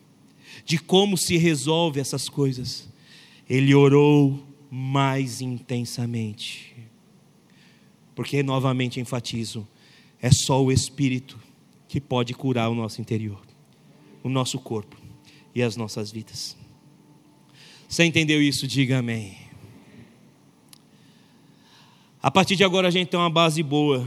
de 0.67 0.79
como 0.79 1.17
se 1.17 1.39
resolve 1.39 1.99
essas 1.99 2.29
coisas. 2.29 2.87
Ele 3.49 3.75
orou 3.75 4.47
mais 4.71 5.41
intensamente, 5.41 6.77
porque 8.15 8.43
novamente 8.43 9.01
enfatizo, 9.01 9.67
é 10.21 10.31
só 10.31 10.63
o 10.63 10.71
Espírito 10.71 11.39
que 11.89 11.99
pode 12.01 12.35
curar 12.35 12.69
o 12.69 12.75
nosso 12.75 13.01
interior 13.01 13.50
o 14.23 14.29
nosso 14.29 14.59
corpo 14.59 14.97
e 15.55 15.63
as 15.63 15.77
nossas 15.77 16.11
vidas. 16.11 16.57
Você 17.89 18.05
entendeu 18.05 18.41
isso? 18.41 18.67
Diga 18.67 18.99
amém. 18.99 19.37
A 22.23 22.31
partir 22.31 22.55
de 22.55 22.63
agora 22.63 22.89
a 22.89 22.91
gente 22.91 23.09
tem 23.09 23.19
uma 23.19 23.31
base 23.31 23.63
boa 23.63 24.07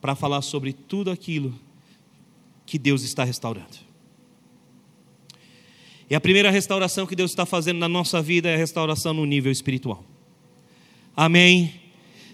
para 0.00 0.14
falar 0.14 0.42
sobre 0.42 0.72
tudo 0.72 1.10
aquilo 1.10 1.58
que 2.64 2.78
Deus 2.78 3.02
está 3.02 3.24
restaurando. 3.24 3.88
E 6.10 6.14
a 6.14 6.20
primeira 6.20 6.50
restauração 6.50 7.06
que 7.06 7.16
Deus 7.16 7.30
está 7.30 7.44
fazendo 7.44 7.78
na 7.78 7.88
nossa 7.88 8.22
vida 8.22 8.48
é 8.48 8.54
a 8.54 8.58
restauração 8.58 9.12
no 9.12 9.24
nível 9.24 9.50
espiritual. 9.50 10.04
Amém? 11.16 11.74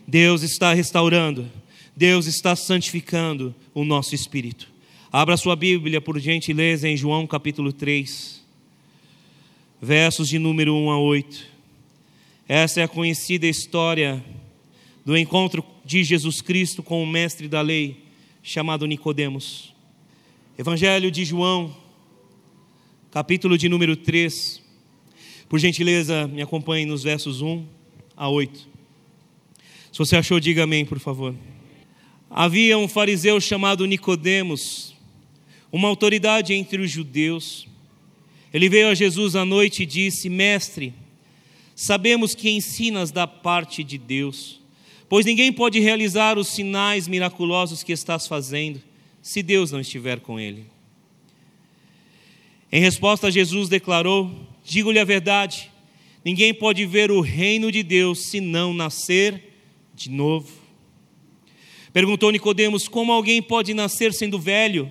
Deus 0.06 0.42
está 0.42 0.74
restaurando, 0.74 1.50
Deus 1.96 2.26
está 2.26 2.54
santificando 2.54 3.54
o 3.72 3.84
nosso 3.84 4.14
espírito. 4.14 4.73
Abra 5.16 5.36
sua 5.36 5.54
Bíblia, 5.54 6.00
por 6.00 6.18
gentileza, 6.18 6.88
em 6.88 6.96
João 6.96 7.24
capítulo 7.24 7.72
3, 7.72 8.42
versos 9.80 10.28
de 10.28 10.40
número 10.40 10.74
1 10.74 10.90
a 10.90 10.98
8. 10.98 11.46
Essa 12.48 12.80
é 12.80 12.82
a 12.82 12.88
conhecida 12.88 13.46
história 13.46 14.24
do 15.04 15.16
encontro 15.16 15.64
de 15.84 16.02
Jesus 16.02 16.40
Cristo 16.40 16.82
com 16.82 17.00
o 17.00 17.06
mestre 17.06 17.46
da 17.46 17.60
lei, 17.60 18.02
chamado 18.42 18.88
Nicodemos. 18.88 19.72
Evangelho 20.58 21.12
de 21.12 21.24
João, 21.24 21.72
capítulo 23.12 23.56
de 23.56 23.68
número 23.68 23.94
3. 23.94 24.60
Por 25.48 25.60
gentileza, 25.60 26.26
me 26.26 26.42
acompanhe 26.42 26.86
nos 26.86 27.04
versos 27.04 27.40
1 27.40 27.64
a 28.16 28.28
8. 28.28 28.68
Se 29.92 29.96
você 29.96 30.16
achou, 30.16 30.40
diga 30.40 30.64
amém, 30.64 30.84
por 30.84 30.98
favor. 30.98 31.36
Havia 32.28 32.76
um 32.76 32.88
fariseu 32.88 33.40
chamado 33.40 33.86
Nicodemos, 33.86 34.93
uma 35.74 35.88
autoridade 35.88 36.54
entre 36.54 36.80
os 36.80 36.88
judeus. 36.88 37.66
Ele 38.52 38.68
veio 38.68 38.90
a 38.90 38.94
Jesus 38.94 39.34
à 39.34 39.44
noite 39.44 39.82
e 39.82 39.86
disse: 39.86 40.28
Mestre, 40.28 40.94
sabemos 41.74 42.32
que 42.32 42.48
ensinas 42.48 43.10
da 43.10 43.26
parte 43.26 43.82
de 43.82 43.98
Deus, 43.98 44.60
pois 45.08 45.26
ninguém 45.26 45.52
pode 45.52 45.80
realizar 45.80 46.38
os 46.38 46.46
sinais 46.46 47.08
miraculosos 47.08 47.82
que 47.82 47.90
estás 47.90 48.28
fazendo 48.28 48.80
se 49.20 49.42
Deus 49.42 49.72
não 49.72 49.80
estiver 49.80 50.20
com 50.20 50.38
ele. 50.38 50.64
Em 52.70 52.80
resposta, 52.80 53.28
Jesus 53.28 53.68
declarou: 53.68 54.30
Digo-lhe 54.64 55.00
a 55.00 55.04
verdade, 55.04 55.72
ninguém 56.24 56.54
pode 56.54 56.86
ver 56.86 57.10
o 57.10 57.20
reino 57.20 57.72
de 57.72 57.82
Deus 57.82 58.26
se 58.26 58.40
não 58.40 58.72
nascer 58.72 59.42
de 59.92 60.08
novo. 60.08 60.52
Perguntou 61.92 62.30
Nicodemos: 62.30 62.86
Como 62.86 63.10
alguém 63.10 63.42
pode 63.42 63.74
nascer 63.74 64.12
sendo 64.12 64.38
velho? 64.38 64.88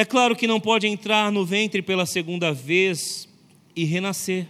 É 0.00 0.04
claro 0.06 0.34
que 0.34 0.46
não 0.46 0.58
pode 0.58 0.86
entrar 0.86 1.30
no 1.30 1.44
ventre 1.44 1.82
pela 1.82 2.06
segunda 2.06 2.54
vez 2.54 3.28
e 3.76 3.84
renascer. 3.84 4.48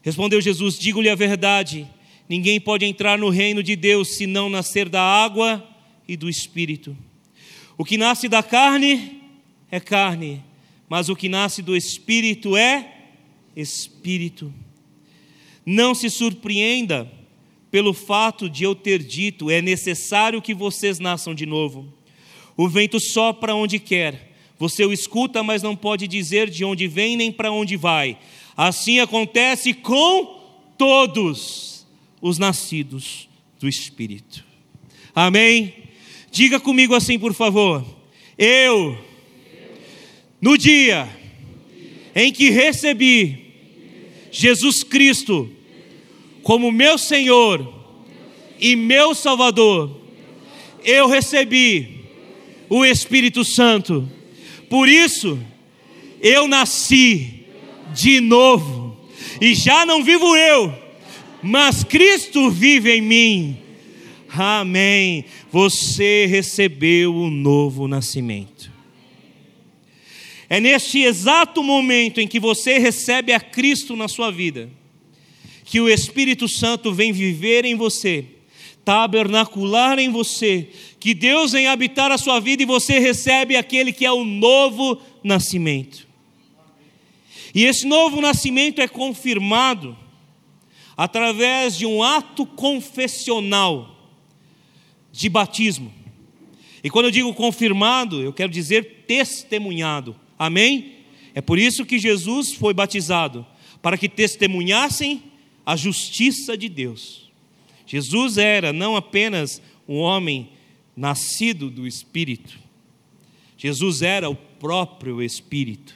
Respondeu 0.00 0.40
Jesus: 0.40 0.78
Digo-lhe 0.78 1.10
a 1.10 1.14
verdade, 1.14 1.86
ninguém 2.26 2.58
pode 2.58 2.86
entrar 2.86 3.18
no 3.18 3.28
reino 3.28 3.62
de 3.62 3.76
Deus 3.76 4.16
se 4.16 4.26
não 4.26 4.48
nascer 4.48 4.88
da 4.88 5.02
água 5.02 5.62
e 6.08 6.16
do 6.16 6.26
espírito. 6.26 6.96
O 7.76 7.84
que 7.84 7.98
nasce 7.98 8.26
da 8.26 8.42
carne 8.42 9.20
é 9.70 9.78
carne, 9.78 10.42
mas 10.88 11.10
o 11.10 11.16
que 11.16 11.28
nasce 11.28 11.60
do 11.60 11.76
espírito 11.76 12.56
é 12.56 12.94
espírito. 13.54 14.50
Não 15.66 15.94
se 15.94 16.08
surpreenda 16.08 17.12
pelo 17.70 17.92
fato 17.92 18.48
de 18.48 18.64
eu 18.64 18.74
ter 18.74 19.02
dito: 19.02 19.50
é 19.50 19.60
necessário 19.60 20.40
que 20.40 20.54
vocês 20.54 20.98
nasçam 20.98 21.34
de 21.34 21.44
novo. 21.44 21.92
O 22.56 22.68
vento 22.68 23.00
sopra 23.00 23.54
onde 23.54 23.78
quer, 23.78 24.32
você 24.58 24.84
o 24.84 24.92
escuta, 24.92 25.42
mas 25.42 25.62
não 25.62 25.74
pode 25.74 26.06
dizer 26.06 26.48
de 26.48 26.64
onde 26.64 26.86
vem 26.86 27.16
nem 27.16 27.32
para 27.32 27.50
onde 27.50 27.76
vai. 27.76 28.16
Assim 28.56 29.00
acontece 29.00 29.74
com 29.74 30.40
todos 30.78 31.86
os 32.22 32.38
nascidos 32.38 33.28
do 33.58 33.68
Espírito. 33.68 34.44
Amém? 35.14 35.74
Diga 36.30 36.60
comigo 36.60 36.94
assim, 36.94 37.18
por 37.18 37.34
favor. 37.34 37.84
Eu, 38.38 38.98
no 40.40 40.56
dia 40.56 41.08
em 42.14 42.32
que 42.32 42.50
recebi 42.50 43.52
Jesus 44.30 44.82
Cristo 44.82 45.50
como 46.42 46.70
meu 46.70 46.98
Senhor 46.98 47.72
e 48.60 48.76
meu 48.76 49.14
Salvador, 49.14 50.00
eu 50.84 51.08
recebi 51.08 52.03
o 52.68 52.84
Espírito 52.84 53.44
Santo. 53.44 54.08
Por 54.68 54.88
isso, 54.88 55.38
Eu 56.26 56.48
nasci 56.48 57.44
de 57.94 58.18
novo, 58.18 58.96
e 59.40 59.54
já 59.54 59.84
não 59.84 60.02
vivo 60.02 60.34
eu, 60.34 60.74
mas 61.42 61.84
Cristo 61.84 62.50
vive 62.50 62.90
em 62.90 63.02
mim. 63.02 63.58
Amém. 64.30 65.26
Você 65.52 66.24
recebeu 66.24 67.14
o 67.14 67.28
novo 67.28 67.86
nascimento. 67.86 68.72
É 70.48 70.58
neste 70.58 71.02
exato 71.02 71.62
momento 71.62 72.20
em 72.20 72.26
que 72.26 72.40
você 72.40 72.78
recebe 72.78 73.32
a 73.32 73.40
Cristo 73.40 73.94
na 73.94 74.08
sua 74.08 74.30
vida, 74.30 74.70
que 75.62 75.78
o 75.78 75.90
Espírito 75.90 76.48
Santo 76.48 76.90
vem 76.90 77.12
viver 77.12 77.66
em 77.66 77.74
você, 77.74 78.24
tabernacular 78.82 79.98
em 79.98 80.10
você, 80.10 80.68
que 81.04 81.12
Deus 81.12 81.52
vem 81.52 81.66
habitar 81.66 82.10
a 82.10 82.16
sua 82.16 82.40
vida 82.40 82.62
e 82.62 82.66
você 82.66 82.98
recebe 82.98 83.56
aquele 83.56 83.92
que 83.92 84.06
é 84.06 84.10
o 84.10 84.24
novo 84.24 84.98
nascimento. 85.22 86.08
E 87.54 87.66
esse 87.66 87.86
novo 87.86 88.22
nascimento 88.22 88.80
é 88.80 88.88
confirmado 88.88 89.94
através 90.96 91.76
de 91.76 91.84
um 91.84 92.02
ato 92.02 92.46
confessional 92.46 94.14
de 95.12 95.28
batismo. 95.28 95.92
E 96.82 96.88
quando 96.88 97.04
eu 97.04 97.10
digo 97.10 97.34
confirmado, 97.34 98.22
eu 98.22 98.32
quero 98.32 98.50
dizer 98.50 99.04
testemunhado. 99.06 100.16
Amém? 100.38 101.00
É 101.34 101.42
por 101.42 101.58
isso 101.58 101.84
que 101.84 101.98
Jesus 101.98 102.54
foi 102.54 102.72
batizado 102.72 103.46
para 103.82 103.98
que 103.98 104.08
testemunhassem 104.08 105.22
a 105.66 105.76
justiça 105.76 106.56
de 106.56 106.70
Deus. 106.70 107.30
Jesus 107.86 108.38
era 108.38 108.72
não 108.72 108.96
apenas 108.96 109.60
um 109.86 109.98
homem 109.98 110.53
nascido 110.96 111.70
do 111.70 111.86
Espírito, 111.86 112.58
Jesus 113.56 114.02
era 114.02 114.28
o 114.28 114.34
próprio 114.34 115.22
Espírito. 115.22 115.94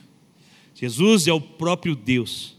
Jesus 0.74 1.26
é 1.26 1.32
o 1.32 1.40
próprio 1.40 1.96
Deus. 1.96 2.56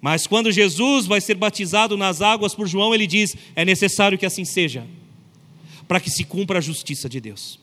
Mas 0.00 0.26
quando 0.26 0.50
Jesus 0.50 1.06
vai 1.06 1.20
ser 1.20 1.34
batizado 1.34 1.96
nas 1.96 2.22
águas 2.22 2.54
por 2.54 2.66
João, 2.66 2.94
ele 2.94 3.06
diz: 3.06 3.36
é 3.54 3.64
necessário 3.64 4.16
que 4.16 4.26
assim 4.26 4.44
seja, 4.44 4.86
para 5.86 6.00
que 6.00 6.10
se 6.10 6.24
cumpra 6.24 6.58
a 6.58 6.62
justiça 6.62 7.08
de 7.08 7.20
Deus. 7.20 7.58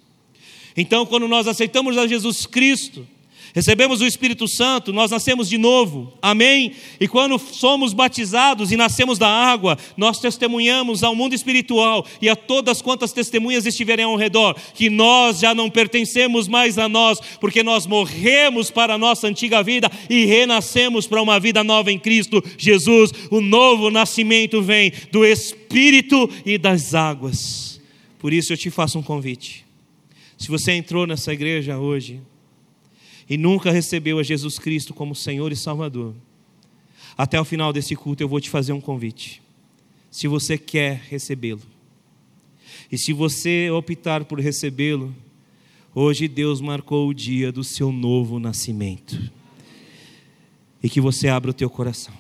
Então, 0.77 1.05
quando 1.05 1.27
nós 1.27 1.47
aceitamos 1.47 1.97
a 1.97 2.05
Jesus 2.05 2.45
Cristo, 2.45 3.07
recebemos 3.55 4.01
o 4.01 4.05
Espírito 4.05 4.49
Santo, 4.49 4.91
nós 4.91 5.09
nascemos 5.09 5.47
de 5.47 5.57
novo, 5.57 6.11
amém? 6.21 6.73
E 6.99 7.07
quando 7.07 7.39
somos 7.39 7.93
batizados 7.93 8.69
e 8.69 8.75
nascemos 8.75 9.17
da 9.17 9.29
água, 9.29 9.77
nós 9.95 10.19
testemunhamos 10.19 11.03
ao 11.03 11.15
mundo 11.15 11.33
espiritual 11.33 12.05
e 12.21 12.27
a 12.27 12.35
todas 12.35 12.81
quantas 12.81 13.13
testemunhas 13.13 13.65
estiverem 13.65 14.03
ao 14.03 14.17
redor, 14.17 14.57
que 14.73 14.89
nós 14.89 15.39
já 15.39 15.55
não 15.55 15.69
pertencemos 15.69 16.49
mais 16.49 16.77
a 16.77 16.89
nós, 16.89 17.21
porque 17.39 17.63
nós 17.63 17.87
morremos 17.87 18.69
para 18.69 18.95
a 18.95 18.97
nossa 18.97 19.25
antiga 19.25 19.63
vida 19.63 19.89
e 20.09 20.25
renascemos 20.25 21.07
para 21.07 21.21
uma 21.21 21.39
vida 21.39 21.63
nova 21.63 21.89
em 21.93 21.97
Cristo 21.97 22.43
Jesus. 22.57 23.13
O 23.31 23.39
novo 23.39 23.89
nascimento 23.89 24.61
vem 24.61 24.91
do 25.13 25.25
Espírito 25.25 26.29
e 26.45 26.57
das 26.57 26.93
águas. 26.93 27.79
Por 28.19 28.33
isso 28.33 28.51
eu 28.51 28.57
te 28.57 28.69
faço 28.69 28.99
um 28.99 29.03
convite. 29.03 29.65
Se 30.37 30.49
você 30.49 30.73
entrou 30.73 31.07
nessa 31.07 31.31
igreja 31.31 31.77
hoje, 31.77 32.19
e 33.29 33.37
nunca 33.37 33.71
recebeu 33.71 34.19
a 34.19 34.23
Jesus 34.23 34.59
Cristo 34.59 34.93
como 34.93 35.15
Senhor 35.15 35.51
e 35.51 35.55
Salvador, 35.55 36.13
até 37.17 37.39
o 37.39 37.45
final 37.45 37.71
desse 37.71 37.95
culto 37.95 38.21
eu 38.21 38.27
vou 38.27 38.39
te 38.39 38.49
fazer 38.49 38.73
um 38.73 38.81
convite. 38.81 39.41
Se 40.11 40.27
você 40.27 40.57
quer 40.57 41.01
recebê-lo, 41.09 41.61
e 42.91 42.97
se 42.97 43.13
você 43.13 43.69
optar 43.69 44.25
por 44.25 44.39
recebê-lo, 44.39 45.15
hoje 45.93 46.27
Deus 46.27 46.61
marcou 46.61 47.07
o 47.07 47.13
dia 47.13 47.51
do 47.51 47.63
seu 47.63 47.91
novo 47.91 48.39
nascimento. 48.39 49.31
E 50.83 50.89
que 50.89 51.01
você 51.01 51.27
abra 51.27 51.51
o 51.51 51.53
teu 51.53 51.69
coração. 51.69 52.13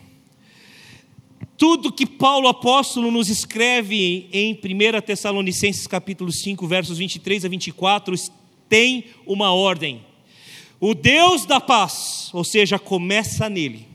Tudo 1.57 1.91
que 1.91 2.05
Paulo 2.05 2.47
apóstolo 2.47 3.11
nos 3.11 3.29
escreve 3.29 4.27
em 4.31 4.53
1 4.53 5.01
Tessalonicenses 5.05 5.87
capítulo 5.87 6.31
5, 6.31 6.67
versos 6.67 6.97
23 6.97 7.45
a 7.45 7.47
24, 7.47 8.15
tem 8.67 9.05
uma 9.25 9.53
ordem. 9.53 10.01
O 10.79 10.93
Deus 10.93 11.45
da 11.45 11.59
paz, 11.59 12.29
ou 12.33 12.43
seja, 12.43 12.77
começa 12.77 13.49
nele, 13.49 13.87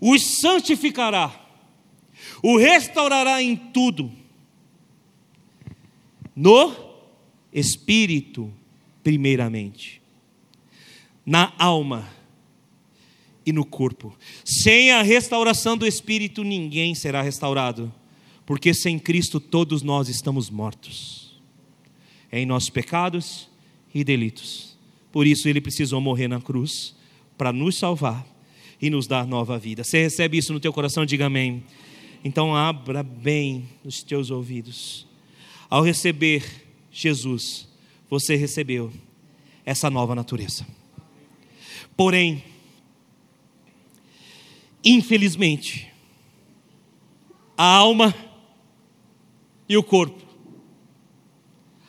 os 0.00 0.40
santificará, 0.40 1.38
o 2.42 2.56
restaurará 2.56 3.42
em 3.42 3.54
tudo, 3.54 4.10
no 6.34 6.74
espírito, 7.52 8.50
primeiramente, 9.02 10.00
na 11.26 11.52
alma 11.58 12.08
e 13.44 13.52
no 13.52 13.64
corpo. 13.64 14.16
Sem 14.44 14.90
a 14.90 15.02
restauração 15.02 15.76
do 15.76 15.86
espírito, 15.86 16.42
ninguém 16.42 16.94
será 16.94 17.20
restaurado, 17.20 17.92
porque 18.46 18.72
sem 18.72 18.98
Cristo 18.98 19.38
todos 19.38 19.82
nós 19.82 20.08
estamos 20.08 20.48
mortos. 20.48 21.38
Em 22.32 22.46
nossos 22.46 22.70
pecados 22.70 23.48
e 23.92 24.04
delitos. 24.04 24.69
Por 25.12 25.26
isso 25.26 25.48
ele 25.48 25.60
precisou 25.60 26.00
morrer 26.00 26.28
na 26.28 26.40
cruz 26.40 26.94
para 27.36 27.52
nos 27.52 27.76
salvar 27.76 28.26
e 28.80 28.88
nos 28.90 29.06
dar 29.06 29.26
nova 29.26 29.58
vida. 29.58 29.84
Você 29.84 30.02
recebe 30.02 30.38
isso 30.38 30.52
no 30.52 30.60
teu 30.60 30.72
coração? 30.72 31.04
Diga 31.04 31.26
amém. 31.26 31.62
Então 32.24 32.54
abra 32.54 33.02
bem 33.02 33.68
os 33.84 34.02
teus 34.02 34.30
ouvidos. 34.30 35.06
Ao 35.68 35.82
receber 35.82 36.44
Jesus, 36.90 37.68
você 38.08 38.36
recebeu 38.36 38.92
essa 39.64 39.88
nova 39.88 40.14
natureza. 40.14 40.66
Porém, 41.96 42.42
infelizmente, 44.84 45.88
a 47.56 47.76
alma 47.76 48.14
e 49.68 49.76
o 49.76 49.82
corpo 49.82 50.20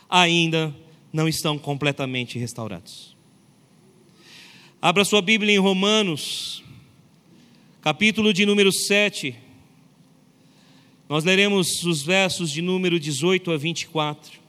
ainda 0.10 0.76
não 1.12 1.28
estão 1.28 1.58
completamente 1.58 2.38
restaurados. 2.38 3.11
Abra 4.84 5.06
sua 5.06 5.22
Bíblia 5.22 5.54
em 5.54 5.60
Romanos, 5.60 6.64
capítulo 7.84 8.34
de 8.34 8.48
número 8.48 8.72
7. 8.72 9.36
Nós 11.08 11.24
leremos 11.24 11.84
os 11.84 12.02
versos 12.02 12.50
de 12.50 12.64
número 12.64 13.00
18 13.00 13.52
a 13.52 13.58
24. 13.58 14.40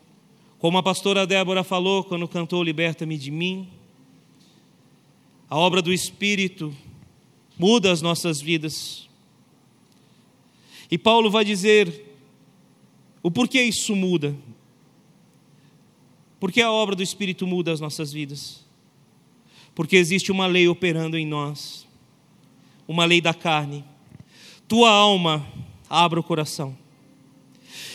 Como 0.59 0.79
a 0.79 0.83
pastora 0.83 1.27
Débora 1.27 1.63
falou 1.63 2.03
quando 2.03 2.27
cantou 2.27 2.63
Liberta-me 2.63 3.19
de 3.19 3.31
mim, 3.31 3.69
a 5.51 5.59
obra 5.59 5.83
do 5.83 5.93
Espírito 5.93 6.75
muda 7.59 7.93
as 7.93 8.01
nossas 8.01 8.41
vidas. 8.41 9.07
E 10.91 10.97
Paulo 10.97 11.31
vai 11.31 11.45
dizer 11.45 12.07
o 13.23 13.31
porquê 13.31 13.63
isso 13.63 13.95
muda. 13.95 14.35
Porque 16.41 16.63
a 16.63 16.73
obra 16.73 16.97
do 16.97 17.03
Espírito 17.03 17.47
muda 17.47 17.71
as 17.71 17.81
nossas 17.81 18.15
vidas 18.15 18.62
porque 19.75 19.97
existe 19.97 20.31
uma 20.31 20.47
lei 20.47 20.69
operando 20.69 21.17
em 21.17 21.27
nós, 21.27 21.87
uma 22.87 23.05
lei 23.05 23.21
da 23.21 23.33
carne. 23.33 23.85
Tua 24.69 24.91
alma, 24.91 25.47
abra 25.89 26.21
o 26.21 26.23
coração, 26.23 26.77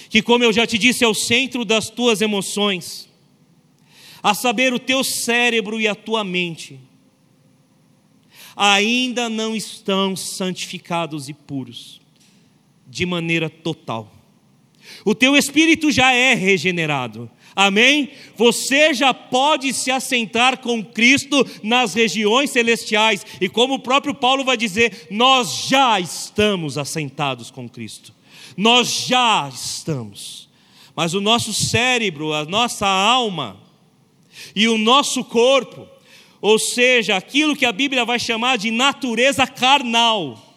que, 0.09 0.21
como 0.21 0.43
eu 0.43 0.53
já 0.53 0.65
te 0.65 0.77
disse, 0.77 1.03
é 1.03 1.07
o 1.07 1.13
centro 1.13 1.65
das 1.65 1.89
tuas 1.89 2.21
emoções, 2.21 3.09
a 4.21 4.33
saber, 4.33 4.73
o 4.73 4.79
teu 4.79 5.03
cérebro 5.03 5.79
e 5.79 5.87
a 5.87 5.95
tua 5.95 6.23
mente, 6.23 6.79
ainda 8.55 9.29
não 9.29 9.55
estão 9.55 10.15
santificados 10.15 11.29
e 11.29 11.33
puros, 11.33 12.01
de 12.87 13.05
maneira 13.05 13.49
total. 13.49 14.11
O 15.05 15.13
teu 15.13 15.35
espírito 15.35 15.91
já 15.91 16.11
é 16.11 16.33
regenerado, 16.33 17.29
Amém? 17.59 18.11
Você 18.35 18.93
já 18.93 19.15
pode 19.15 19.73
se 19.73 19.89
assentar 19.89 20.59
com 20.59 20.85
Cristo 20.85 21.43
nas 21.63 21.95
regiões 21.95 22.51
celestiais, 22.51 23.25
e 23.41 23.49
como 23.49 23.73
o 23.73 23.79
próprio 23.79 24.13
Paulo 24.13 24.43
vai 24.43 24.55
dizer, 24.55 25.07
nós 25.09 25.65
já 25.67 25.99
estamos 25.99 26.77
assentados 26.77 27.49
com 27.49 27.67
Cristo. 27.67 28.13
Nós 28.55 29.07
já 29.07 29.49
estamos. 29.51 30.47
Mas 30.95 31.15
o 31.15 31.19
nosso 31.19 31.51
cérebro, 31.51 32.31
a 32.31 32.45
nossa 32.45 32.85
alma 32.85 33.59
e 34.55 34.67
o 34.67 34.77
nosso 34.77 35.23
corpo, 35.23 35.87
ou 36.39 36.59
seja, 36.59 37.17
aquilo 37.17 37.55
que 37.55 37.65
a 37.65 37.71
Bíblia 37.71 38.05
vai 38.05 38.19
chamar 38.19 38.59
de 38.59 38.69
natureza 38.69 39.47
carnal, 39.47 40.55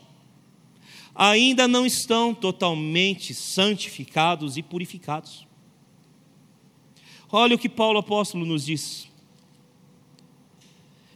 ainda 1.14 1.66
não 1.66 1.86
estão 1.86 2.34
totalmente 2.34 3.32
santificados 3.32 4.58
e 4.58 4.62
purificados. 4.62 5.48
Olha 7.32 7.54
o 7.54 7.58
que 7.58 7.68
Paulo 7.68 7.98
apóstolo 7.98 8.44
nos 8.44 8.64
diz. 8.66 9.08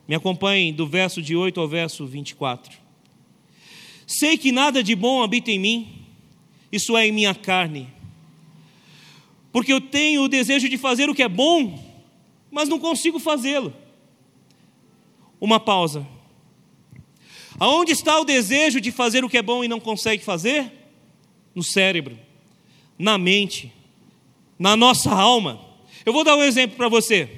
Me 0.06 0.14
acompanhem 0.14 0.72
do 0.72 0.86
verso 0.86 1.20
de 1.20 1.34
8 1.34 1.58
ao 1.60 1.66
verso 1.66 2.06
24. 2.06 2.78
Sei 4.06 4.36
que 4.36 4.52
nada 4.52 4.82
de 4.82 4.94
bom 4.94 5.22
habita 5.22 5.50
em 5.50 5.58
mim, 5.58 6.06
isso 6.70 6.96
é 6.96 7.06
em 7.06 7.12
minha 7.12 7.34
carne, 7.34 7.88
porque 9.50 9.72
eu 9.72 9.80
tenho 9.80 10.22
o 10.22 10.28
desejo 10.28 10.68
de 10.68 10.76
fazer 10.76 11.08
o 11.08 11.14
que 11.14 11.22
é 11.22 11.28
bom, 11.28 11.82
mas 12.50 12.68
não 12.68 12.78
consigo 12.78 13.18
fazê-lo. 13.18 13.72
uma 15.40 15.60
pausa. 15.60 16.06
Aonde 17.58 17.92
está 17.92 18.18
o 18.18 18.24
desejo 18.24 18.80
de 18.80 18.90
fazer 18.90 19.24
o 19.24 19.28
que 19.28 19.38
é 19.38 19.42
bom 19.42 19.62
e 19.62 19.68
não 19.68 19.78
consegue 19.78 20.24
fazer? 20.24 20.72
No 21.54 21.62
cérebro, 21.62 22.18
na 22.98 23.16
mente, 23.16 23.72
na 24.58 24.76
nossa 24.76 25.10
alma. 25.10 25.63
Eu 26.04 26.12
vou 26.12 26.24
dar 26.24 26.36
um 26.36 26.42
exemplo 26.42 26.76
para 26.76 26.88
você. 26.88 27.28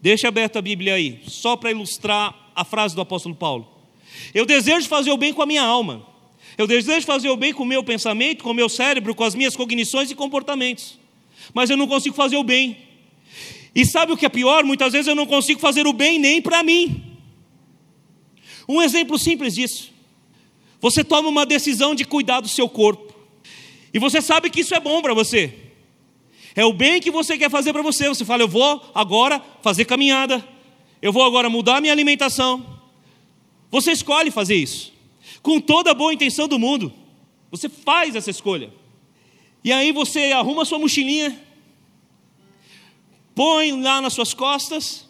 Deixa 0.00 0.28
aberta 0.28 0.58
a 0.58 0.62
Bíblia 0.62 0.94
aí, 0.94 1.20
só 1.28 1.56
para 1.56 1.70
ilustrar 1.70 2.50
a 2.54 2.64
frase 2.64 2.94
do 2.94 3.00
apóstolo 3.00 3.34
Paulo. 3.34 3.68
Eu 4.34 4.44
desejo 4.44 4.88
fazer 4.88 5.12
o 5.12 5.16
bem 5.16 5.32
com 5.32 5.42
a 5.42 5.46
minha 5.46 5.62
alma. 5.62 6.06
Eu 6.58 6.66
desejo 6.66 7.06
fazer 7.06 7.30
o 7.30 7.36
bem 7.36 7.52
com 7.52 7.62
o 7.62 7.66
meu 7.66 7.82
pensamento, 7.84 8.42
com 8.42 8.50
o 8.50 8.54
meu 8.54 8.68
cérebro, 8.68 9.14
com 9.14 9.24
as 9.24 9.34
minhas 9.34 9.56
cognições 9.56 10.10
e 10.10 10.14
comportamentos. 10.14 10.98
Mas 11.54 11.70
eu 11.70 11.76
não 11.76 11.86
consigo 11.86 12.14
fazer 12.14 12.36
o 12.36 12.44
bem. 12.44 12.76
E 13.74 13.86
sabe 13.86 14.12
o 14.12 14.16
que 14.16 14.26
é 14.26 14.28
pior? 14.28 14.64
Muitas 14.64 14.92
vezes 14.92 15.06
eu 15.06 15.14
não 15.14 15.26
consigo 15.26 15.60
fazer 15.60 15.86
o 15.86 15.92
bem 15.92 16.18
nem 16.18 16.42
para 16.42 16.62
mim. 16.62 17.16
Um 18.68 18.82
exemplo 18.82 19.18
simples 19.18 19.54
disso. 19.54 19.90
Você 20.80 21.02
toma 21.04 21.28
uma 21.28 21.46
decisão 21.46 21.94
de 21.94 22.04
cuidar 22.04 22.40
do 22.40 22.48
seu 22.48 22.68
corpo. 22.68 23.14
E 23.94 23.98
você 23.98 24.20
sabe 24.20 24.50
que 24.50 24.60
isso 24.60 24.74
é 24.74 24.80
bom 24.80 25.00
para 25.00 25.14
você. 25.14 25.54
É 26.54 26.64
o 26.64 26.72
bem 26.72 27.00
que 27.00 27.10
você 27.10 27.38
quer 27.38 27.50
fazer 27.50 27.72
para 27.72 27.82
você. 27.82 28.08
Você 28.08 28.24
fala, 28.24 28.42
eu 28.42 28.48
vou 28.48 28.82
agora 28.94 29.42
fazer 29.62 29.84
caminhada. 29.84 30.46
Eu 31.00 31.12
vou 31.12 31.24
agora 31.24 31.48
mudar 31.48 31.80
minha 31.80 31.92
alimentação. 31.92 32.80
Você 33.70 33.92
escolhe 33.92 34.30
fazer 34.30 34.54
isso. 34.54 34.92
Com 35.42 35.60
toda 35.60 35.90
a 35.90 35.94
boa 35.94 36.12
intenção 36.12 36.46
do 36.46 36.58
mundo. 36.58 36.92
Você 37.50 37.68
faz 37.68 38.14
essa 38.14 38.30
escolha. 38.30 38.72
E 39.64 39.72
aí 39.72 39.92
você 39.92 40.32
arruma 40.32 40.64
sua 40.64 40.78
mochilinha, 40.78 41.38
põe 43.34 43.80
lá 43.80 44.00
nas 44.00 44.12
suas 44.12 44.34
costas 44.34 45.06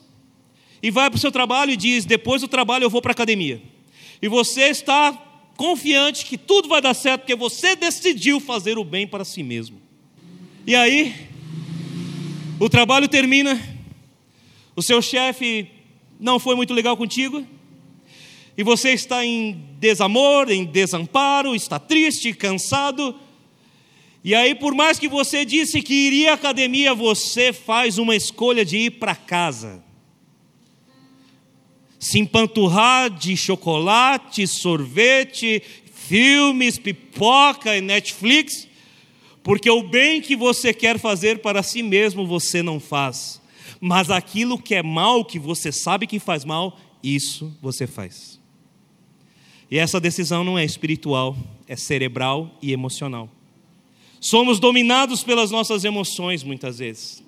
e 0.82 0.90
vai 0.90 1.08
para 1.08 1.16
o 1.16 1.20
seu 1.20 1.32
trabalho 1.32 1.70
e 1.72 1.76
diz: 1.76 2.04
depois 2.04 2.42
do 2.42 2.48
trabalho 2.48 2.84
eu 2.84 2.90
vou 2.90 3.00
para 3.00 3.12
a 3.12 3.14
academia. 3.14 3.62
E 4.20 4.28
você 4.28 4.68
está 4.68 5.12
confiante 5.56 6.26
que 6.26 6.36
tudo 6.36 6.68
vai 6.68 6.82
dar 6.82 6.94
certo 6.94 7.22
porque 7.22 7.34
você 7.34 7.74
decidiu 7.74 8.40
fazer 8.40 8.76
o 8.78 8.84
bem 8.84 9.06
para 9.06 9.24
si 9.24 9.42
mesmo. 9.42 9.80
E 10.66 10.76
aí, 10.76 11.14
o 12.64 12.70
trabalho 12.70 13.08
termina, 13.08 13.60
o 14.76 14.82
seu 14.82 15.02
chefe 15.02 15.66
não 16.20 16.38
foi 16.38 16.54
muito 16.54 16.72
legal 16.72 16.96
contigo, 16.96 17.44
e 18.56 18.62
você 18.62 18.92
está 18.92 19.26
em 19.26 19.60
desamor, 19.80 20.48
em 20.48 20.64
desamparo, 20.64 21.56
está 21.56 21.80
triste, 21.80 22.32
cansado, 22.32 23.18
e 24.22 24.32
aí, 24.32 24.54
por 24.54 24.76
mais 24.76 24.96
que 24.96 25.08
você 25.08 25.44
disse 25.44 25.82
que 25.82 25.92
iria 25.92 26.30
à 26.30 26.34
academia, 26.34 26.94
você 26.94 27.52
faz 27.52 27.98
uma 27.98 28.14
escolha 28.14 28.64
de 28.64 28.76
ir 28.76 28.90
para 28.92 29.16
casa. 29.16 29.82
Se 31.98 32.20
empanturrar 32.20 33.10
de 33.10 33.36
chocolate, 33.36 34.46
sorvete, 34.46 35.60
filmes, 35.92 36.78
pipoca 36.78 37.76
e 37.76 37.80
Netflix, 37.80 38.68
porque 39.42 39.70
o 39.70 39.82
bem 39.82 40.20
que 40.20 40.36
você 40.36 40.72
quer 40.72 40.98
fazer 40.98 41.40
para 41.40 41.62
si 41.62 41.82
mesmo 41.82 42.26
você 42.26 42.62
não 42.62 42.78
faz, 42.78 43.40
mas 43.80 44.10
aquilo 44.10 44.58
que 44.58 44.74
é 44.74 44.82
mal, 44.82 45.24
que 45.24 45.38
você 45.38 45.72
sabe 45.72 46.06
que 46.06 46.18
faz 46.18 46.44
mal, 46.44 46.78
isso 47.02 47.56
você 47.60 47.86
faz. 47.86 48.40
E 49.70 49.78
essa 49.78 49.98
decisão 49.98 50.44
não 50.44 50.58
é 50.58 50.64
espiritual, 50.64 51.36
é 51.66 51.74
cerebral 51.74 52.58
e 52.60 52.72
emocional. 52.72 53.28
Somos 54.20 54.60
dominados 54.60 55.24
pelas 55.24 55.50
nossas 55.50 55.84
emoções 55.84 56.44
muitas 56.44 56.78
vezes. 56.78 57.22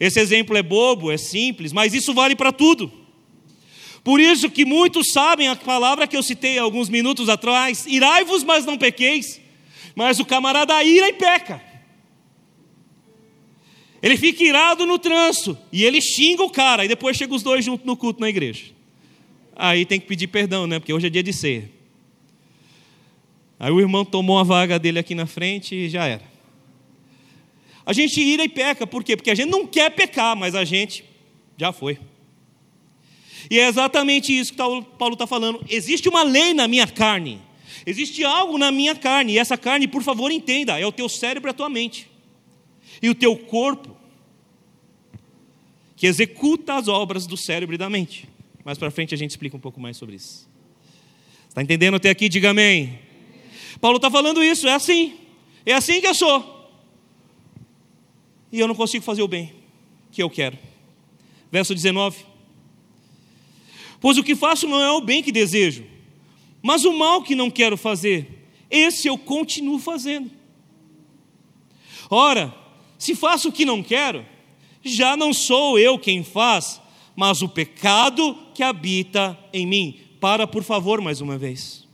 Esse 0.00 0.18
exemplo 0.18 0.56
é 0.56 0.62
bobo, 0.62 1.12
é 1.12 1.16
simples, 1.16 1.72
mas 1.72 1.94
isso 1.94 2.12
vale 2.12 2.34
para 2.34 2.50
tudo. 2.50 2.90
Por 4.02 4.18
isso 4.18 4.50
que 4.50 4.64
muitos 4.64 5.12
sabem 5.12 5.48
a 5.48 5.54
palavra 5.54 6.06
que 6.06 6.16
eu 6.16 6.22
citei 6.22 6.58
alguns 6.58 6.88
minutos 6.88 7.28
atrás: 7.28 7.86
irai-vos, 7.86 8.42
mas 8.42 8.66
não 8.66 8.76
pequeis. 8.76 9.40
Mas 9.94 10.18
o 10.18 10.24
camarada 10.24 10.82
ira 10.82 11.08
e 11.08 11.12
peca. 11.12 11.62
Ele 14.02 14.16
fica 14.16 14.44
irado 14.44 14.84
no 14.84 14.98
trânsito 14.98 15.56
e 15.72 15.82
ele 15.84 16.00
xinga 16.00 16.42
o 16.42 16.50
cara, 16.50 16.84
e 16.84 16.88
depois 16.88 17.16
chega 17.16 17.34
os 17.34 17.42
dois 17.42 17.64
juntos 17.64 17.86
no 17.86 17.96
culto 17.96 18.20
na 18.20 18.28
igreja. 18.28 18.66
Aí 19.56 19.86
tem 19.86 20.00
que 20.00 20.06
pedir 20.06 20.26
perdão, 20.26 20.66
né? 20.66 20.78
Porque 20.78 20.92
hoje 20.92 21.06
é 21.06 21.10
dia 21.10 21.22
de 21.22 21.32
ser. 21.32 21.70
Aí 23.58 23.70
o 23.70 23.80
irmão 23.80 24.04
tomou 24.04 24.38
a 24.38 24.42
vaga 24.42 24.78
dele 24.78 24.98
aqui 24.98 25.14
na 25.14 25.26
frente 25.26 25.74
e 25.74 25.88
já 25.88 26.06
era. 26.06 26.34
A 27.86 27.92
gente 27.92 28.20
ira 28.20 28.44
e 28.44 28.48
peca, 28.48 28.86
por 28.86 29.04
quê? 29.04 29.16
Porque 29.16 29.30
a 29.30 29.34
gente 29.34 29.50
não 29.50 29.66
quer 29.66 29.90
pecar, 29.90 30.36
mas 30.36 30.54
a 30.54 30.64
gente 30.64 31.04
já 31.56 31.72
foi. 31.72 31.98
E 33.50 33.58
é 33.58 33.68
exatamente 33.68 34.36
isso 34.36 34.52
que 34.52 34.56
Paulo 34.58 35.12
está 35.12 35.26
falando. 35.26 35.64
Existe 35.68 36.08
uma 36.08 36.22
lei 36.22 36.52
na 36.54 36.66
minha 36.66 36.86
carne. 36.86 37.40
Existe 37.86 38.24
algo 38.24 38.56
na 38.56 38.72
minha 38.72 38.94
carne. 38.94 39.34
E 39.34 39.38
essa 39.38 39.56
carne, 39.56 39.86
por 39.86 40.02
favor, 40.02 40.30
entenda: 40.30 40.78
é 40.78 40.86
o 40.86 40.92
teu 40.92 41.08
cérebro 41.08 41.48
e 41.48 41.52
a 41.52 41.54
tua 41.54 41.68
mente. 41.68 42.10
E 43.02 43.08
o 43.08 43.14
teu 43.14 43.36
corpo, 43.36 43.94
que 45.96 46.06
executa 46.06 46.74
as 46.74 46.88
obras 46.88 47.26
do 47.26 47.36
cérebro 47.36 47.74
e 47.74 47.78
da 47.78 47.90
mente. 47.90 48.28
Mais 48.64 48.78
para 48.78 48.90
frente 48.90 49.14
a 49.14 49.18
gente 49.18 49.30
explica 49.30 49.56
um 49.56 49.60
pouco 49.60 49.80
mais 49.80 49.96
sobre 49.96 50.16
isso. 50.16 50.48
Está 51.48 51.62
entendendo 51.62 51.94
até 51.94 52.10
aqui? 52.10 52.28
Diga 52.28 52.50
amém. 52.50 52.98
Paulo 53.80 53.96
está 53.96 54.10
falando 54.10 54.42
isso, 54.42 54.66
é 54.66 54.72
assim, 54.72 55.14
é 55.66 55.74
assim 55.74 56.00
que 56.00 56.06
eu 56.06 56.14
sou. 56.14 56.52
E 58.50 58.58
eu 58.58 58.66
não 58.66 58.74
consigo 58.74 59.04
fazer 59.04 59.22
o 59.22 59.28
bem 59.28 59.52
que 60.10 60.22
eu 60.22 60.30
quero. 60.30 60.58
Verso 61.52 61.74
19: 61.74 62.24
Pois 64.00 64.16
o 64.16 64.22
que 64.22 64.34
faço 64.34 64.66
não 64.66 64.80
é 64.80 64.90
o 64.92 65.00
bem 65.00 65.22
que 65.22 65.30
desejo, 65.30 65.84
mas 66.64 66.86
o 66.86 66.94
mal 66.94 67.22
que 67.22 67.34
não 67.34 67.50
quero 67.50 67.76
fazer, 67.76 68.48
esse 68.70 69.06
eu 69.06 69.18
continuo 69.18 69.78
fazendo. 69.78 70.30
Ora, 72.08 72.54
se 72.98 73.14
faço 73.14 73.50
o 73.50 73.52
que 73.52 73.66
não 73.66 73.82
quero, 73.82 74.24
já 74.82 75.14
não 75.14 75.34
sou 75.34 75.78
eu 75.78 75.98
quem 75.98 76.24
faz, 76.24 76.80
mas 77.14 77.42
o 77.42 77.50
pecado 77.50 78.34
que 78.54 78.62
habita 78.62 79.38
em 79.52 79.66
mim. 79.66 80.00
Para, 80.18 80.46
por 80.46 80.62
favor, 80.62 81.02
mais 81.02 81.20
uma 81.20 81.36
vez. 81.36 81.86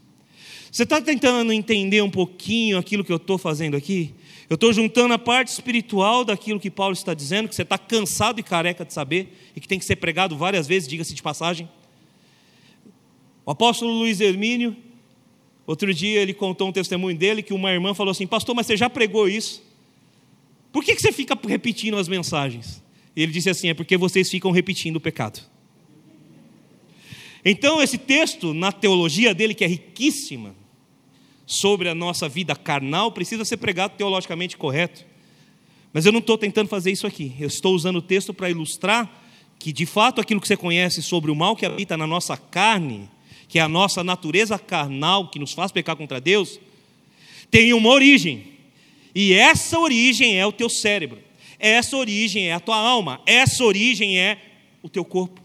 Você 0.71 0.85
está 0.85 1.01
tentando 1.01 1.53
entender 1.53 2.01
um 2.01 2.11
pouquinho 2.11 2.79
aquilo 2.79 3.03
que 3.03 3.11
eu 3.11 3.17
estou 3.17 3.39
fazendo 3.39 3.77
aqui? 3.77 4.15
Eu 4.49 4.55
estou 4.55 4.73
juntando 4.73 5.13
a 5.13 5.19
parte 5.19 5.49
espiritual 5.49 6.25
daquilo 6.25 6.61
que 6.61 6.71
Paulo 6.71 6.93
está 6.93 7.13
dizendo, 7.13 7.49
que 7.49 7.57
você 7.57 7.63
está 7.63 7.77
cansado 7.77 8.39
e 8.39 8.43
careca 8.45 8.85
de 8.85 8.93
saber, 8.93 9.37
e 9.57 9.61
que 9.61 9.67
tem 9.67 9.81
que 9.81 9.85
ser 9.85 9.97
pregado 9.97 10.37
várias 10.37 10.69
vezes, 10.69 10.89
diga-se 10.89 11.13
de 11.13 11.23
passagem. 11.25 11.69
O 13.45 13.51
apóstolo 13.51 13.93
Luiz 13.93 14.21
Hermínio, 14.21 14.77
outro 15.67 15.93
dia 15.93 16.21
ele 16.21 16.35
contou 16.35 16.69
um 16.69 16.73
testemunho 16.73 17.17
dele 17.17 17.43
que 17.43 17.53
uma 17.53 17.71
irmã 17.71 17.95
falou 17.95 18.11
assim: 18.11 18.27
Pastor, 18.27 18.55
mas 18.55 18.67
você 18.67 18.77
já 18.77 18.89
pregou 18.89 19.29
isso? 19.29 19.63
Por 20.73 20.85
que, 20.85 20.95
que 20.95 21.03
você 21.03 21.13
fica 21.13 21.39
repetindo 21.47 21.97
as 21.97 22.09
mensagens? 22.09 22.83
E 23.17 23.23
ele 23.23 23.33
disse 23.33 23.51
assim: 23.51 23.69
É 23.69 23.75
porque 23.75 23.97
vocês 23.97 24.31
ficam 24.31 24.51
repetindo 24.51 24.97
o 24.97 25.01
pecado. 25.01 25.41
Então, 27.45 27.83
esse 27.83 27.97
texto, 27.97 28.53
na 28.53 28.71
teologia 28.71 29.35
dele, 29.35 29.55
que 29.55 29.65
é 29.65 29.67
riquíssima, 29.67 30.55
sobre 31.47 31.89
a 31.89 31.95
nossa 31.95 32.29
vida 32.29 32.55
carnal 32.55 33.11
precisa 33.11 33.45
ser 33.45 33.57
pregado 33.57 33.95
teologicamente 33.97 34.57
correto. 34.57 35.05
Mas 35.93 36.07
eu 36.07 36.13
não 36.13 36.21
estou 36.21 36.39
tentando 36.39 36.69
fazer 36.69 36.93
isso 36.93 37.09
aqui. 37.09 37.35
Eu 37.41 37.49
estou 37.49 37.75
usando 37.75 37.97
o 37.97 38.03
texto 38.03 38.33
para 38.33 38.49
ilustrar 38.49 39.11
que, 39.59 39.73
de 39.73 39.85
fato, 39.85 40.21
aquilo 40.21 40.41
que 40.41 40.47
você 40.47 40.57
conhece 40.57 41.03
sobre 41.03 41.29
o 41.29 41.35
mal 41.35 41.57
que 41.57 41.67
habita 41.67 41.97
na 41.97 42.07
nossa 42.07 42.37
carne, 42.37 43.09
que 43.51 43.59
é 43.59 43.63
a 43.63 43.69
nossa 43.69 44.05
natureza 44.05 44.57
carnal, 44.57 45.29
que 45.29 45.39
nos 45.41 45.53
faz 45.53 45.73
pecar 45.73 45.97
contra 45.97 46.21
Deus, 46.21 46.61
tem 47.51 47.73
uma 47.75 47.89
origem. 47.89 48.45
E 49.13 49.33
essa 49.33 49.77
origem 49.77 50.39
é 50.39 50.47
o 50.47 50.53
teu 50.53 50.69
cérebro. 50.69 51.19
Essa 51.59 51.97
origem 51.97 52.49
é 52.49 52.53
a 52.53 52.61
tua 52.61 52.77
alma. 52.77 53.21
Essa 53.27 53.65
origem 53.65 54.17
é 54.21 54.39
o 54.85 54.89
teu 54.89 55.05
corpo. 55.05 55.41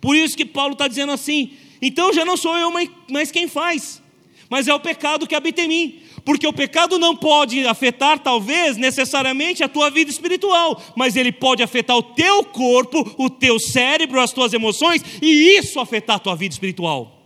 Por 0.00 0.16
isso 0.16 0.36
que 0.36 0.44
Paulo 0.44 0.72
está 0.72 0.88
dizendo 0.88 1.12
assim: 1.12 1.52
então 1.80 2.12
já 2.12 2.24
não 2.24 2.36
sou 2.36 2.58
eu 2.58 2.68
mais 3.08 3.30
quem 3.30 3.46
faz, 3.46 4.02
mas 4.50 4.66
é 4.66 4.74
o 4.74 4.80
pecado 4.80 5.24
que 5.24 5.36
habita 5.36 5.62
em 5.62 5.68
mim. 5.68 6.00
Porque 6.24 6.48
o 6.48 6.52
pecado 6.52 6.98
não 6.98 7.14
pode 7.14 7.64
afetar, 7.64 8.18
talvez, 8.18 8.76
necessariamente 8.76 9.62
a 9.62 9.68
tua 9.68 9.88
vida 9.88 10.10
espiritual, 10.10 10.82
mas 10.96 11.14
ele 11.14 11.30
pode 11.30 11.62
afetar 11.62 11.96
o 11.96 12.02
teu 12.02 12.42
corpo, 12.42 13.14
o 13.16 13.30
teu 13.30 13.60
cérebro, 13.60 14.20
as 14.20 14.32
tuas 14.32 14.52
emoções, 14.52 15.02
e 15.22 15.56
isso 15.56 15.78
afetar 15.78 16.16
a 16.16 16.18
tua 16.18 16.34
vida 16.34 16.52
espiritual. 16.52 17.19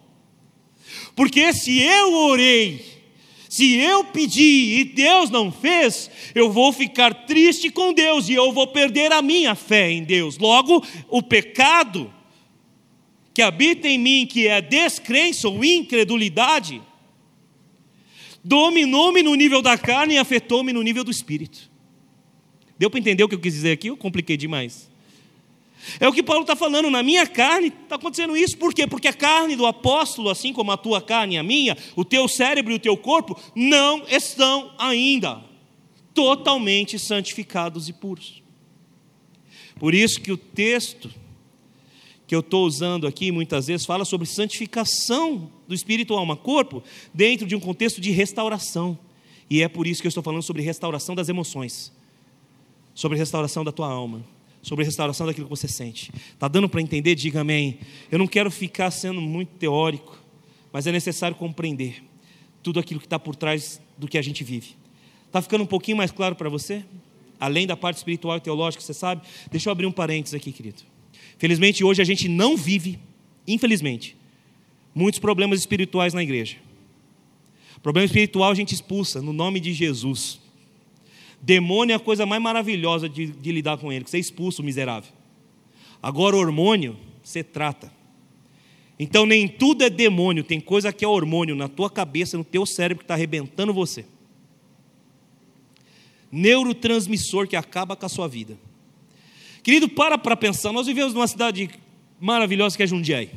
Porque 1.14 1.52
se 1.52 1.80
eu 1.80 2.14
orei, 2.14 2.84
se 3.48 3.76
eu 3.76 4.04
pedi 4.04 4.80
e 4.80 4.84
Deus 4.84 5.30
não 5.30 5.52
fez, 5.52 6.10
eu 6.34 6.50
vou 6.50 6.72
ficar 6.72 7.14
triste 7.26 7.70
com 7.70 7.92
Deus 7.92 8.28
e 8.28 8.34
eu 8.34 8.52
vou 8.52 8.66
perder 8.66 9.12
a 9.12 9.22
minha 9.22 9.54
fé 9.54 9.90
em 9.92 10.02
Deus. 10.02 10.38
Logo, 10.38 10.84
o 11.08 11.22
pecado 11.22 12.12
que 13.32 13.42
habita 13.42 13.88
em 13.88 13.98
mim, 13.98 14.26
que 14.26 14.46
é 14.46 14.60
descrença 14.60 15.48
ou 15.48 15.64
incredulidade, 15.64 16.80
dominou-me 18.42 19.22
no 19.22 19.34
nível 19.34 19.62
da 19.62 19.78
carne 19.78 20.14
e 20.14 20.18
afetou-me 20.18 20.72
no 20.72 20.82
nível 20.82 21.04
do 21.04 21.10
espírito. 21.10 21.70
Deu 22.78 22.90
para 22.90 23.00
entender 23.00 23.22
o 23.24 23.28
que 23.28 23.34
eu 23.34 23.40
quis 23.40 23.54
dizer 23.54 23.72
aqui? 23.72 23.88
Eu 23.88 23.96
compliquei 23.96 24.36
demais. 24.36 24.90
É 26.00 26.08
o 26.08 26.12
que 26.12 26.22
Paulo 26.22 26.42
está 26.42 26.56
falando, 26.56 26.90
na 26.90 27.02
minha 27.02 27.26
carne 27.26 27.68
está 27.68 27.96
acontecendo 27.96 28.36
isso, 28.36 28.56
por 28.56 28.72
quê? 28.72 28.86
Porque 28.86 29.08
a 29.08 29.12
carne 29.12 29.56
do 29.56 29.66
apóstolo, 29.66 30.30
assim 30.30 30.52
como 30.52 30.72
a 30.72 30.76
tua 30.76 31.00
carne 31.00 31.34
e 31.34 31.38
a 31.38 31.42
minha, 31.42 31.76
o 31.94 32.04
teu 32.04 32.28
cérebro 32.28 32.72
e 32.72 32.76
o 32.76 32.80
teu 32.80 32.96
corpo, 32.96 33.38
não 33.54 34.04
estão 34.08 34.72
ainda 34.78 35.42
totalmente 36.12 36.98
santificados 36.98 37.88
e 37.88 37.92
puros. 37.92 38.42
Por 39.78 39.94
isso 39.94 40.20
que 40.20 40.32
o 40.32 40.36
texto 40.36 41.10
que 42.26 42.34
eu 42.34 42.40
estou 42.40 42.64
usando 42.64 43.06
aqui 43.06 43.30
muitas 43.30 43.66
vezes 43.66 43.84
fala 43.84 44.04
sobre 44.04 44.26
santificação 44.26 45.50
do 45.68 45.74
espírito, 45.74 46.14
alma, 46.14 46.36
corpo, 46.36 46.82
dentro 47.12 47.46
de 47.46 47.54
um 47.54 47.60
contexto 47.60 48.00
de 48.00 48.10
restauração. 48.10 48.98
E 49.50 49.62
é 49.62 49.68
por 49.68 49.86
isso 49.86 50.00
que 50.00 50.06
eu 50.06 50.10
estou 50.10 50.22
falando 50.22 50.42
sobre 50.42 50.62
restauração 50.62 51.14
das 51.14 51.28
emoções, 51.28 51.92
sobre 52.94 53.18
restauração 53.18 53.62
da 53.62 53.72
tua 53.72 53.88
alma, 53.88 54.24
sobre 54.64 54.84
restauração 54.84 55.26
daquilo 55.26 55.46
que 55.46 55.50
você 55.50 55.68
sente. 55.68 56.10
Está 56.32 56.48
dando 56.48 56.68
para 56.68 56.80
entender? 56.80 57.14
Diga 57.14 57.42
amém. 57.42 57.78
Eu 58.10 58.18
não 58.18 58.26
quero 58.26 58.50
ficar 58.50 58.90
sendo 58.90 59.20
muito 59.20 59.50
teórico, 59.58 60.18
mas 60.72 60.86
é 60.86 60.92
necessário 60.92 61.36
compreender 61.36 62.02
tudo 62.62 62.80
aquilo 62.80 62.98
que 62.98 63.06
está 63.06 63.18
por 63.18 63.36
trás 63.36 63.80
do 63.98 64.08
que 64.08 64.16
a 64.16 64.22
gente 64.22 64.42
vive. 64.42 64.74
Está 65.26 65.42
ficando 65.42 65.62
um 65.62 65.66
pouquinho 65.66 65.98
mais 65.98 66.10
claro 66.10 66.34
para 66.34 66.48
você? 66.48 66.82
Além 67.38 67.66
da 67.66 67.76
parte 67.76 67.98
espiritual 67.98 68.38
e 68.38 68.40
teológica, 68.40 68.82
você 68.82 68.94
sabe? 68.94 69.22
Deixa 69.50 69.68
eu 69.68 69.72
abrir 69.72 69.84
um 69.84 69.92
parênteses 69.92 70.34
aqui, 70.34 70.50
querido. 70.50 70.82
Felizmente, 71.36 71.84
hoje 71.84 72.00
a 72.00 72.04
gente 72.04 72.26
não 72.26 72.56
vive, 72.56 72.98
infelizmente, 73.46 74.16
muitos 74.94 75.20
problemas 75.20 75.58
espirituais 75.58 76.14
na 76.14 76.22
igreja. 76.22 76.56
Problema 77.82 78.06
espiritual 78.06 78.50
a 78.50 78.54
gente 78.54 78.74
expulsa 78.74 79.20
no 79.20 79.32
nome 79.32 79.60
de 79.60 79.74
Jesus. 79.74 80.40
Demônio 81.44 81.92
é 81.92 81.96
a 81.96 82.00
coisa 82.00 82.24
mais 82.24 82.40
maravilhosa 82.40 83.06
de, 83.06 83.26
de 83.26 83.52
lidar 83.52 83.76
com 83.76 83.92
ele, 83.92 84.02
que 84.02 84.10
você 84.10 84.18
expulsa 84.18 84.62
o 84.62 84.64
miserável. 84.64 85.12
Agora, 86.02 86.36
hormônio, 86.36 86.96
você 87.22 87.44
trata. 87.44 87.92
Então, 88.98 89.26
nem 89.26 89.46
tudo 89.46 89.84
é 89.84 89.90
demônio, 89.90 90.42
tem 90.42 90.58
coisa 90.58 90.90
que 90.90 91.04
é 91.04 91.08
hormônio 91.08 91.54
na 91.54 91.68
tua 91.68 91.90
cabeça, 91.90 92.38
no 92.38 92.44
teu 92.44 92.64
cérebro 92.64 93.00
que 93.00 93.04
está 93.04 93.12
arrebentando 93.12 93.74
você. 93.74 94.06
Neurotransmissor 96.32 97.46
que 97.46 97.56
acaba 97.56 97.94
com 97.94 98.06
a 98.06 98.08
sua 98.08 98.26
vida. 98.26 98.58
Querido, 99.62 99.86
para 99.86 100.16
para 100.16 100.36
pensar, 100.36 100.72
nós 100.72 100.86
vivemos 100.86 101.12
numa 101.12 101.28
cidade 101.28 101.68
maravilhosa 102.18 102.74
que 102.74 102.82
é 102.82 102.86
Jundiaí. 102.86 103.30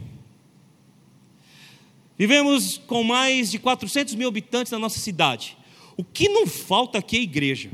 Vivemos 2.18 2.78
com 2.78 3.04
mais 3.04 3.52
de 3.52 3.60
400 3.60 4.16
mil 4.16 4.30
habitantes 4.30 4.72
na 4.72 4.80
nossa 4.80 4.98
cidade. 4.98 5.58
O 5.98 6.06
que 6.06 6.30
não 6.30 6.48
falta 6.48 7.00
aqui 7.00 7.18
é 7.18 7.22
igreja. 7.22 7.70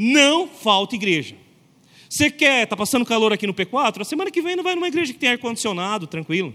Não 0.00 0.46
falta 0.46 0.94
igreja. 0.94 1.34
Você 2.08 2.30
quer, 2.30 2.62
está 2.62 2.76
passando 2.76 3.04
calor 3.04 3.32
aqui 3.32 3.48
no 3.48 3.52
P4? 3.52 4.00
A 4.00 4.04
semana 4.04 4.30
que 4.30 4.40
vem 4.40 4.54
não 4.54 4.62
vai 4.62 4.76
numa 4.76 4.86
igreja 4.86 5.12
que 5.12 5.18
tem 5.18 5.30
ar-condicionado, 5.30 6.06
tranquilo. 6.06 6.54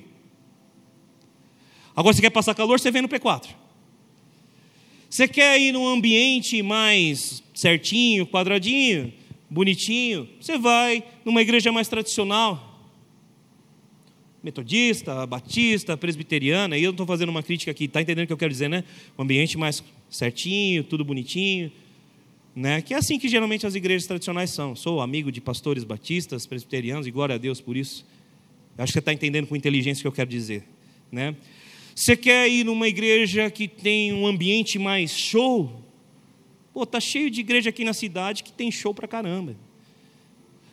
Agora, 1.93 2.15
você 2.15 2.21
quer 2.21 2.29
passar 2.29 2.55
calor, 2.55 2.79
você 2.79 2.89
vem 2.89 3.01
no 3.01 3.09
P4. 3.09 3.49
Você 5.09 5.27
quer 5.27 5.59
ir 5.59 5.73
num 5.73 5.85
ambiente 5.85 6.63
mais 6.63 7.43
certinho, 7.53 8.25
quadradinho, 8.25 9.11
bonitinho? 9.49 10.29
Você 10.39 10.57
vai 10.57 11.03
numa 11.25 11.41
igreja 11.41 11.69
mais 11.69 11.89
tradicional. 11.89 12.79
Metodista, 14.41 15.27
batista, 15.27 15.97
presbiteriana, 15.97 16.77
e 16.77 16.83
eu 16.83 16.91
não 16.91 16.93
estou 16.93 17.05
fazendo 17.05 17.29
uma 17.29 17.43
crítica 17.43 17.71
aqui, 17.71 17.85
está 17.85 18.01
entendendo 18.01 18.23
o 18.23 18.27
que 18.27 18.33
eu 18.33 18.37
quero 18.37 18.51
dizer, 18.51 18.69
né? 18.69 18.85
Um 19.17 19.23
ambiente 19.23 19.57
mais 19.57 19.83
certinho, 20.09 20.85
tudo 20.85 21.03
bonitinho. 21.03 21.69
Né? 22.55 22.81
Que 22.81 22.93
é 22.93 22.97
assim 22.97 23.17
que 23.17 23.27
geralmente 23.27 23.65
as 23.65 23.73
igrejas 23.73 24.05
tradicionais 24.05 24.51
são. 24.51 24.75
Sou 24.75 25.01
amigo 25.01 25.31
de 25.31 25.41
pastores 25.41 25.83
batistas, 25.83 26.45
presbiterianos, 26.45 27.07
e 27.07 27.11
glória 27.11 27.35
a 27.35 27.37
Deus 27.37 27.59
por 27.59 27.75
isso. 27.75 28.05
Acho 28.77 28.87
que 28.87 28.93
você 28.93 28.99
está 28.99 29.13
entendendo 29.13 29.47
com 29.47 29.55
inteligência 29.55 30.01
o 30.01 30.03
que 30.03 30.07
eu 30.07 30.11
quero 30.11 30.29
dizer. 30.29 30.63
Né? 31.11 31.35
Você 31.95 32.15
quer 32.15 32.49
ir 32.49 32.63
numa 32.63 32.87
igreja 32.87 33.49
que 33.49 33.67
tem 33.67 34.13
um 34.13 34.25
ambiente 34.25 34.77
mais 34.77 35.11
show? 35.11 35.81
Pô, 36.73 36.85
tá 36.85 36.99
cheio 36.99 37.29
de 37.29 37.39
igreja 37.39 37.69
aqui 37.69 37.83
na 37.83 37.93
cidade 37.93 38.43
que 38.43 38.51
tem 38.51 38.71
show 38.71 38.93
pra 38.93 39.07
caramba. 39.07 39.55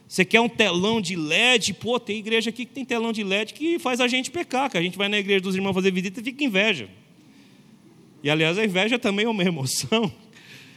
Você 0.08 0.24
quer 0.24 0.40
um 0.40 0.48
telão 0.48 1.00
de 1.00 1.14
LED? 1.14 1.74
Pô, 1.74 2.00
tem 2.00 2.18
igreja 2.18 2.50
aqui 2.50 2.64
que 2.64 2.72
tem 2.72 2.84
telão 2.84 3.12
de 3.12 3.22
LED 3.22 3.54
que 3.54 3.78
faz 3.78 4.00
a 4.00 4.08
gente 4.08 4.30
pecar, 4.30 4.70
que 4.70 4.76
a 4.76 4.82
gente 4.82 4.98
vai 4.98 5.08
na 5.08 5.18
igreja 5.18 5.40
dos 5.40 5.54
irmãos 5.54 5.74
fazer 5.74 5.92
visita 5.92 6.20
e 6.20 6.24
fica 6.24 6.42
inveja. 6.42 6.88
E 8.22 8.28
aliás, 8.28 8.58
a 8.58 8.64
inveja 8.64 8.98
também 8.98 9.26
é 9.26 9.28
uma 9.28 9.44
emoção 9.44 10.10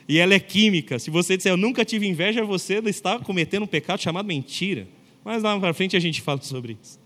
e 0.08 0.18
ela 0.18 0.34
é 0.34 0.39
química. 0.39 0.99
Se 0.99 1.10
você 1.10 1.38
disser 1.38 1.51
eu 1.51 1.58
nunca 1.58 1.86
tive 1.86 2.08
inveja, 2.08 2.43
você 2.43 2.76
está 2.86 3.20
cometendo 3.20 3.64
um 3.64 3.68
pecado 3.68 4.01
chamado 4.01 4.26
mentira. 4.26 4.88
Mas 5.24 5.41
lá 5.41 5.58
para 5.60 5.74
frente 5.74 5.95
a 5.95 5.99
gente 5.99 6.22
fala 6.22 6.41
sobre 6.41 6.78
isso. 6.82 6.99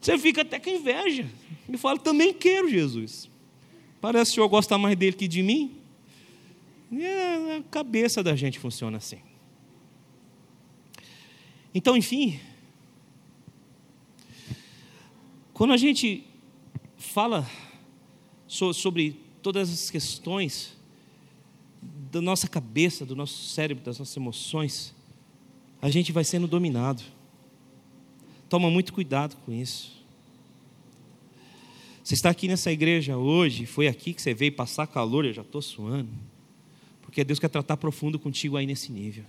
Você 0.00 0.18
fica 0.18 0.42
até 0.42 0.58
com 0.58 0.70
inveja. 0.70 1.26
E 1.68 1.76
fala, 1.76 1.98
também 1.98 2.32
quero 2.32 2.68
Jesus. 2.68 3.28
Parece 4.00 4.30
que 4.30 4.32
o 4.32 4.34
senhor 4.34 4.48
gosta 4.48 4.78
mais 4.78 4.96
dele 4.96 5.16
que 5.16 5.26
de 5.26 5.42
mim. 5.42 5.76
E 6.90 7.04
a 7.04 7.62
cabeça 7.70 8.22
da 8.22 8.36
gente 8.36 8.58
funciona 8.58 8.98
assim. 8.98 9.18
Então, 11.74 11.96
enfim, 11.96 12.40
quando 15.52 15.72
a 15.72 15.76
gente 15.76 16.24
fala 16.96 17.48
sobre 18.46 19.20
todas 19.42 19.70
as 19.70 19.90
questões 19.90 20.77
da 22.10 22.20
nossa 22.20 22.48
cabeça, 22.48 23.04
do 23.04 23.14
nosso 23.14 23.48
cérebro, 23.48 23.84
das 23.84 23.98
nossas 23.98 24.16
emoções, 24.16 24.94
a 25.80 25.90
gente 25.90 26.12
vai 26.12 26.24
sendo 26.24 26.46
dominado. 26.46 27.02
Toma 28.48 28.70
muito 28.70 28.92
cuidado 28.92 29.36
com 29.44 29.52
isso. 29.52 29.98
Você 32.02 32.14
está 32.14 32.30
aqui 32.30 32.48
nessa 32.48 32.72
igreja 32.72 33.18
hoje, 33.18 33.66
foi 33.66 33.86
aqui 33.86 34.14
que 34.14 34.22
você 34.22 34.32
veio 34.32 34.52
passar 34.52 34.86
calor, 34.86 35.26
eu 35.26 35.32
já 35.32 35.42
estou 35.42 35.60
suando, 35.60 36.08
porque 37.02 37.22
Deus 37.22 37.38
quer 37.38 37.48
tratar 37.48 37.76
profundo 37.76 38.18
contigo 38.18 38.56
aí 38.56 38.66
nesse 38.66 38.90
nível. 38.90 39.24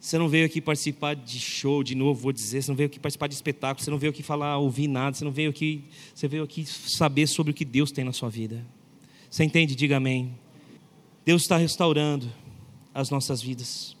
Você 0.00 0.16
não 0.16 0.28
veio 0.28 0.46
aqui 0.46 0.60
participar 0.60 1.14
de 1.14 1.38
show, 1.38 1.82
de 1.82 1.94
novo, 1.94 2.20
vou 2.20 2.32
dizer, 2.32 2.62
você 2.62 2.70
não 2.70 2.76
veio 2.76 2.86
aqui 2.86 2.98
participar 2.98 3.26
de 3.26 3.34
espetáculo, 3.34 3.84
você 3.84 3.90
não 3.90 3.98
veio 3.98 4.12
aqui 4.12 4.22
falar, 4.22 4.56
ouvir 4.56 4.88
nada, 4.88 5.14
você 5.16 5.24
não 5.24 5.32
veio 5.32 5.50
aqui, 5.50 5.84
você 6.14 6.26
veio 6.26 6.44
aqui 6.44 6.64
saber 6.64 7.26
sobre 7.26 7.50
o 7.50 7.54
que 7.54 7.64
Deus 7.64 7.90
tem 7.90 8.04
na 8.04 8.12
sua 8.12 8.30
vida. 8.30 8.64
Você 9.28 9.44
entende? 9.44 9.74
Diga 9.74 9.98
amém. 9.98 10.32
Deus 11.26 11.42
está 11.42 11.56
restaurando 11.56 12.32
as 12.94 13.10
nossas 13.10 13.42
vidas. 13.42 13.96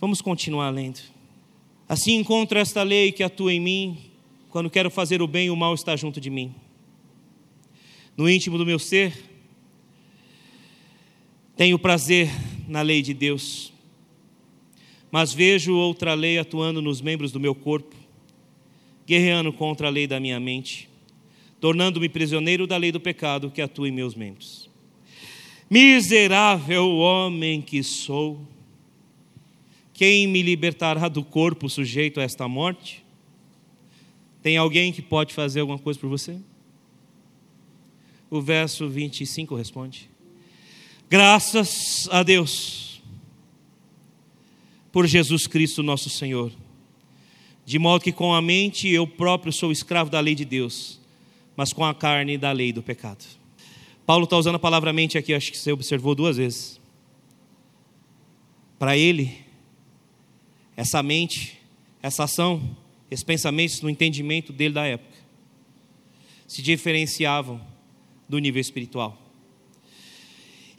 Vamos 0.00 0.22
continuar 0.22 0.70
lendo. 0.70 1.00
Assim 1.88 2.14
encontro 2.14 2.56
esta 2.56 2.84
lei 2.84 3.10
que 3.10 3.24
atua 3.24 3.52
em 3.52 3.58
mim, 3.58 3.98
quando 4.48 4.70
quero 4.70 4.88
fazer 4.88 5.20
o 5.20 5.26
bem, 5.26 5.50
o 5.50 5.56
mal 5.56 5.74
está 5.74 5.96
junto 5.96 6.20
de 6.20 6.30
mim. 6.30 6.54
No 8.16 8.30
íntimo 8.30 8.56
do 8.56 8.64
meu 8.64 8.78
ser, 8.78 9.12
tenho 11.56 11.76
prazer 11.80 12.30
na 12.68 12.80
lei 12.80 13.02
de 13.02 13.12
Deus, 13.12 13.72
mas 15.10 15.32
vejo 15.32 15.74
outra 15.74 16.14
lei 16.14 16.38
atuando 16.38 16.80
nos 16.80 17.00
membros 17.00 17.32
do 17.32 17.40
meu 17.40 17.56
corpo, 17.56 17.96
guerreando 19.04 19.52
contra 19.52 19.88
a 19.88 19.90
lei 19.90 20.06
da 20.06 20.20
minha 20.20 20.38
mente, 20.38 20.88
tornando-me 21.60 22.08
prisioneiro 22.08 22.68
da 22.68 22.76
lei 22.76 22.92
do 22.92 23.00
pecado 23.00 23.50
que 23.50 23.60
atua 23.60 23.88
em 23.88 23.92
meus 23.92 24.14
membros. 24.14 24.67
Miserável 25.70 26.88
homem 26.96 27.60
que 27.60 27.82
sou, 27.82 28.40
quem 29.92 30.26
me 30.26 30.42
libertará 30.42 31.08
do 31.08 31.22
corpo 31.22 31.68
sujeito 31.68 32.20
a 32.20 32.22
esta 32.22 32.48
morte? 32.48 33.04
Tem 34.42 34.56
alguém 34.56 34.92
que 34.92 35.02
pode 35.02 35.34
fazer 35.34 35.60
alguma 35.60 35.78
coisa 35.78 35.98
por 35.98 36.08
você? 36.08 36.38
O 38.30 38.40
verso 38.40 38.88
25 38.88 39.54
responde: 39.56 40.08
Graças 41.10 42.08
a 42.10 42.22
Deus 42.22 43.02
por 44.90 45.06
Jesus 45.06 45.46
Cristo, 45.46 45.82
nosso 45.82 46.08
Senhor, 46.08 46.50
de 47.66 47.78
modo 47.78 48.02
que 48.02 48.12
com 48.12 48.32
a 48.32 48.40
mente 48.40 48.88
eu 48.88 49.06
próprio 49.06 49.52
sou 49.52 49.70
escravo 49.70 50.10
da 50.10 50.20
lei 50.20 50.34
de 50.34 50.44
Deus, 50.44 50.98
mas 51.54 51.72
com 51.72 51.84
a 51.84 51.94
carne 51.94 52.38
da 52.38 52.52
lei 52.52 52.72
do 52.72 52.82
pecado. 52.82 53.37
Paulo 54.08 54.24
está 54.24 54.38
usando 54.38 54.54
a 54.54 54.58
palavra 54.58 54.90
mente 54.90 55.18
aqui, 55.18 55.34
acho 55.34 55.52
que 55.52 55.58
você 55.58 55.70
observou 55.70 56.14
duas 56.14 56.38
vezes. 56.38 56.80
Para 58.78 58.96
ele, 58.96 59.44
essa 60.74 61.02
mente, 61.02 61.58
essa 62.02 62.24
ação, 62.24 62.74
esses 63.10 63.22
pensamentos 63.22 63.82
no 63.82 63.90
entendimento 63.90 64.50
dele 64.50 64.72
da 64.72 64.86
época, 64.86 65.14
se 66.46 66.62
diferenciavam 66.62 67.60
do 68.26 68.38
nível 68.38 68.62
espiritual. 68.62 69.20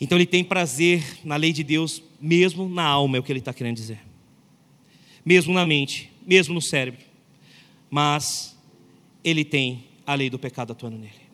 Então 0.01 0.17
ele 0.17 0.25
tem 0.25 0.43
prazer 0.43 1.19
na 1.23 1.35
lei 1.35 1.53
de 1.53 1.63
Deus, 1.63 2.01
mesmo 2.19 2.67
na 2.67 2.83
alma, 2.83 3.17
é 3.17 3.19
o 3.19 3.23
que 3.23 3.31
ele 3.31 3.37
está 3.37 3.53
querendo 3.53 3.75
dizer. 3.75 3.99
Mesmo 5.23 5.53
na 5.53 5.67
mente, 5.67 6.11
mesmo 6.25 6.55
no 6.55 6.61
cérebro. 6.63 7.05
Mas 7.91 8.57
ele 9.23 9.45
tem 9.45 9.83
a 10.03 10.15
lei 10.15 10.31
do 10.31 10.39
pecado 10.39 10.71
atuando 10.71 10.97
nele. 10.97 11.28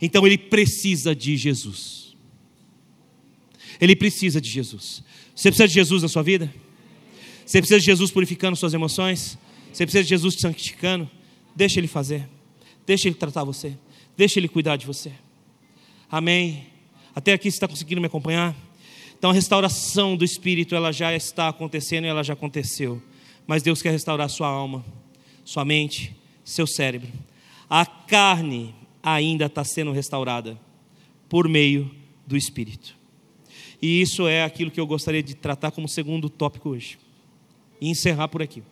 Então 0.00 0.26
ele 0.26 0.38
precisa 0.38 1.14
de 1.14 1.36
Jesus. 1.36 2.16
Ele 3.80 3.94
precisa 3.94 4.40
de 4.40 4.48
Jesus. 4.48 5.02
Você 5.34 5.50
precisa 5.50 5.68
de 5.68 5.74
Jesus 5.74 6.02
na 6.02 6.08
sua 6.08 6.22
vida? 6.22 6.52
Você 7.44 7.60
precisa 7.60 7.80
de 7.80 7.86
Jesus 7.86 8.10
purificando 8.10 8.56
suas 8.56 8.74
emoções? 8.74 9.38
Você 9.72 9.84
precisa 9.86 10.02
de 10.02 10.10
Jesus 10.10 10.34
te 10.34 10.42
santificando? 10.42 11.08
Deixa 11.54 11.80
Ele 11.80 11.88
fazer. 11.88 12.28
Deixa 12.86 13.08
Ele 13.08 13.14
tratar 13.14 13.44
você. 13.44 13.76
Deixa 14.16 14.38
Ele 14.38 14.48
cuidar 14.48 14.76
de 14.76 14.86
você. 14.86 15.12
Amém. 16.10 16.66
Até 17.14 17.32
aqui 17.32 17.50
você 17.50 17.56
está 17.56 17.68
conseguindo 17.68 18.00
me 18.00 18.06
acompanhar? 18.06 18.56
Então 19.18 19.30
a 19.30 19.34
restauração 19.34 20.16
do 20.16 20.24
Espírito 20.24 20.74
ela 20.74 20.92
já 20.92 21.14
está 21.14 21.48
acontecendo 21.48 22.04
e 22.04 22.08
ela 22.08 22.22
já 22.22 22.34
aconteceu. 22.34 23.02
Mas 23.46 23.62
Deus 23.62 23.82
quer 23.82 23.90
restaurar 23.90 24.28
sua 24.28 24.48
alma, 24.48 24.84
sua 25.44 25.64
mente, 25.64 26.14
seu 26.44 26.66
cérebro. 26.66 27.10
A 27.68 27.84
carne 27.84 28.74
ainda 29.02 29.46
está 29.46 29.64
sendo 29.64 29.92
restaurada 29.92 30.58
por 31.28 31.48
meio 31.48 31.90
do 32.26 32.36
Espírito. 32.36 32.96
E 33.80 34.00
isso 34.00 34.26
é 34.26 34.42
aquilo 34.42 34.70
que 34.70 34.80
eu 34.80 34.86
gostaria 34.86 35.22
de 35.22 35.34
tratar 35.34 35.70
como 35.70 35.88
segundo 35.88 36.28
tópico 36.28 36.70
hoje. 36.70 36.98
E 37.80 37.88
encerrar 37.88 38.28
por 38.28 38.42
aqui. 38.42 38.62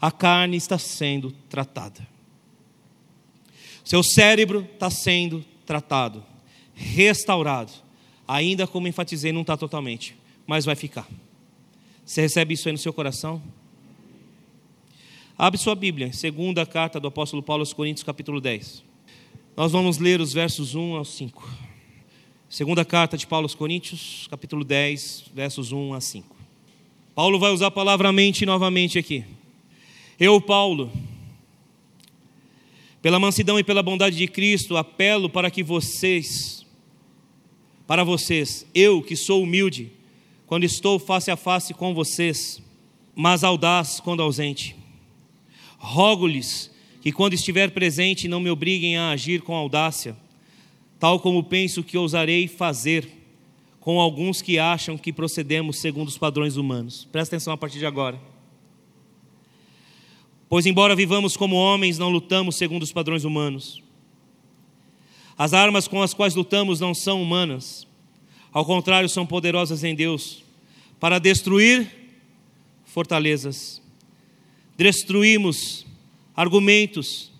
A 0.00 0.10
carne 0.10 0.56
está 0.56 0.78
sendo 0.78 1.30
tratada. 1.48 2.06
Seu 3.84 4.02
cérebro 4.02 4.68
está 4.72 4.90
sendo 4.90 5.44
tratado, 5.64 6.24
restaurado. 6.74 7.72
Ainda 8.26 8.66
como 8.66 8.88
enfatizei, 8.88 9.30
não 9.32 9.42
está 9.42 9.56
totalmente, 9.56 10.16
mas 10.46 10.64
vai 10.64 10.74
ficar. 10.74 11.06
Você 12.04 12.22
recebe 12.22 12.54
isso 12.54 12.68
aí 12.68 12.72
no 12.72 12.78
seu 12.78 12.92
coração? 12.92 13.42
Abre 15.36 15.58
sua 15.58 15.74
Bíblia, 15.74 16.12
segunda 16.12 16.64
carta 16.64 16.98
do 16.98 17.08
apóstolo 17.08 17.42
Paulo 17.42 17.62
aos 17.62 17.72
Coríntios, 17.72 18.04
capítulo 18.04 18.40
10. 18.40 18.82
Nós 19.56 19.70
vamos 19.70 19.98
ler 19.98 20.20
os 20.20 20.32
versos 20.32 20.74
1 20.74 20.96
ao 20.96 21.04
5. 21.04 21.48
Segunda 22.48 22.84
carta 22.84 23.16
de 23.16 23.24
Paulo 23.24 23.44
aos 23.44 23.54
Coríntios, 23.54 24.26
capítulo 24.28 24.64
10, 24.64 25.26
versos 25.32 25.70
1 25.70 25.94
a 25.94 26.00
5. 26.00 26.34
Paulo 27.14 27.38
vai 27.38 27.52
usar 27.52 27.68
a 27.68 27.70
palavra 27.70 28.10
mente 28.10 28.44
novamente 28.44 28.98
aqui. 28.98 29.24
Eu, 30.18 30.40
Paulo, 30.40 30.90
pela 33.00 33.20
mansidão 33.20 33.56
e 33.56 33.62
pela 33.62 33.80
bondade 33.80 34.16
de 34.16 34.26
Cristo, 34.26 34.76
apelo 34.76 35.30
para 35.30 35.48
que 35.52 35.62
vocês, 35.62 36.66
para 37.86 38.02
vocês, 38.02 38.66
eu 38.74 39.04
que 39.04 39.14
sou 39.14 39.40
humilde, 39.40 39.92
quando 40.48 40.64
estou 40.64 40.98
face 40.98 41.30
a 41.30 41.36
face 41.36 41.72
com 41.72 41.94
vocês, 41.94 42.60
mas 43.14 43.44
audaz 43.44 44.00
quando 44.00 44.20
ausente. 44.20 44.74
Rogo-lhes 45.78 46.73
que 47.04 47.12
quando 47.12 47.34
estiver 47.34 47.70
presente 47.70 48.26
não 48.26 48.40
me 48.40 48.48
obriguem 48.48 48.96
a 48.96 49.10
agir 49.10 49.42
com 49.42 49.54
audácia, 49.54 50.16
tal 50.98 51.20
como 51.20 51.44
penso 51.44 51.84
que 51.84 51.98
ousarei 51.98 52.48
fazer 52.48 53.06
com 53.78 54.00
alguns 54.00 54.40
que 54.40 54.58
acham 54.58 54.96
que 54.96 55.12
procedemos 55.12 55.80
segundo 55.80 56.08
os 56.08 56.16
padrões 56.16 56.56
humanos. 56.56 57.06
Presta 57.12 57.36
atenção 57.36 57.52
a 57.52 57.58
partir 57.58 57.78
de 57.78 57.84
agora. 57.84 58.18
Pois, 60.48 60.64
embora 60.64 60.96
vivamos 60.96 61.36
como 61.36 61.56
homens, 61.56 61.98
não 61.98 62.08
lutamos 62.08 62.56
segundo 62.56 62.84
os 62.84 62.90
padrões 62.90 63.24
humanos. 63.24 63.82
As 65.36 65.52
armas 65.52 65.86
com 65.86 66.00
as 66.00 66.14
quais 66.14 66.34
lutamos 66.34 66.80
não 66.80 66.94
são 66.94 67.22
humanas, 67.22 67.86
ao 68.50 68.64
contrário, 68.64 69.10
são 69.10 69.26
poderosas 69.26 69.84
em 69.84 69.94
Deus 69.94 70.42
para 70.98 71.18
destruir 71.18 71.86
fortalezas. 72.86 73.82
Destruímos 74.74 75.84
argumentos 76.36 77.30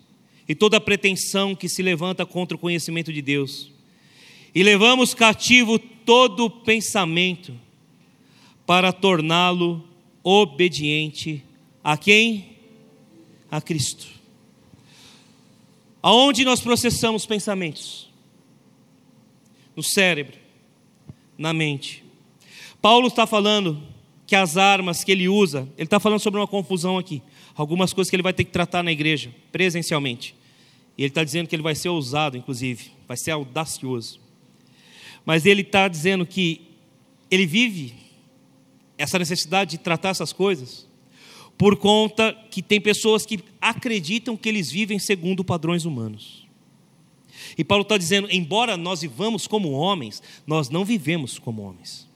e 0.48 0.54
toda 0.54 0.80
pretensão 0.80 1.54
que 1.54 1.68
se 1.68 1.82
levanta 1.82 2.26
contra 2.26 2.56
o 2.56 2.60
conhecimento 2.60 3.12
de 3.12 3.22
Deus, 3.22 3.70
e 4.54 4.62
levamos 4.62 5.14
cativo 5.14 5.78
todo 5.78 6.50
pensamento 6.50 7.58
para 8.66 8.92
torná-lo 8.92 9.82
obediente 10.22 11.42
a 11.82 11.96
quem? 11.96 12.54
a 13.56 13.60
Cristo. 13.60 14.06
Aonde 16.02 16.44
nós 16.44 16.60
processamos 16.60 17.24
pensamentos? 17.24 18.10
No 19.76 19.82
cérebro, 19.82 20.36
na 21.38 21.52
mente. 21.52 22.04
Paulo 22.82 23.06
está 23.06 23.26
falando 23.26 23.80
que 24.26 24.34
as 24.34 24.56
armas 24.56 25.04
que 25.04 25.12
ele 25.12 25.28
usa, 25.28 25.68
ele 25.76 25.86
está 25.86 26.00
falando 26.00 26.18
sobre 26.18 26.40
uma 26.40 26.48
confusão 26.48 26.98
aqui. 26.98 27.22
Algumas 27.54 27.92
coisas 27.92 28.10
que 28.10 28.16
ele 28.16 28.22
vai 28.22 28.32
ter 28.32 28.44
que 28.44 28.50
tratar 28.50 28.82
na 28.82 28.90
igreja, 28.90 29.34
presencialmente. 29.52 30.34
E 30.98 31.02
ele 31.02 31.08
está 31.08 31.22
dizendo 31.22 31.48
que 31.48 31.54
ele 31.54 31.62
vai 31.62 31.74
ser 31.74 31.88
ousado, 31.88 32.36
inclusive, 32.36 32.90
vai 33.06 33.16
ser 33.16 33.30
audacioso. 33.30 34.20
Mas 35.24 35.46
ele 35.46 35.62
está 35.62 35.88
dizendo 35.88 36.26
que 36.26 36.62
ele 37.30 37.46
vive 37.46 37.94
essa 38.98 39.18
necessidade 39.18 39.72
de 39.72 39.78
tratar 39.78 40.10
essas 40.10 40.32
coisas 40.32 40.86
por 41.56 41.76
conta 41.76 42.36
que 42.50 42.62
tem 42.62 42.80
pessoas 42.80 43.24
que 43.24 43.40
acreditam 43.60 44.36
que 44.36 44.48
eles 44.48 44.70
vivem 44.70 44.98
segundo 44.98 45.44
padrões 45.44 45.84
humanos. 45.84 46.46
E 47.56 47.64
Paulo 47.64 47.82
está 47.82 47.96
dizendo: 47.96 48.28
embora 48.30 48.76
nós 48.76 49.02
vivamos 49.02 49.46
como 49.46 49.70
homens, 49.70 50.22
nós 50.46 50.68
não 50.68 50.84
vivemos 50.84 51.38
como 51.38 51.62
homens. 51.62 52.08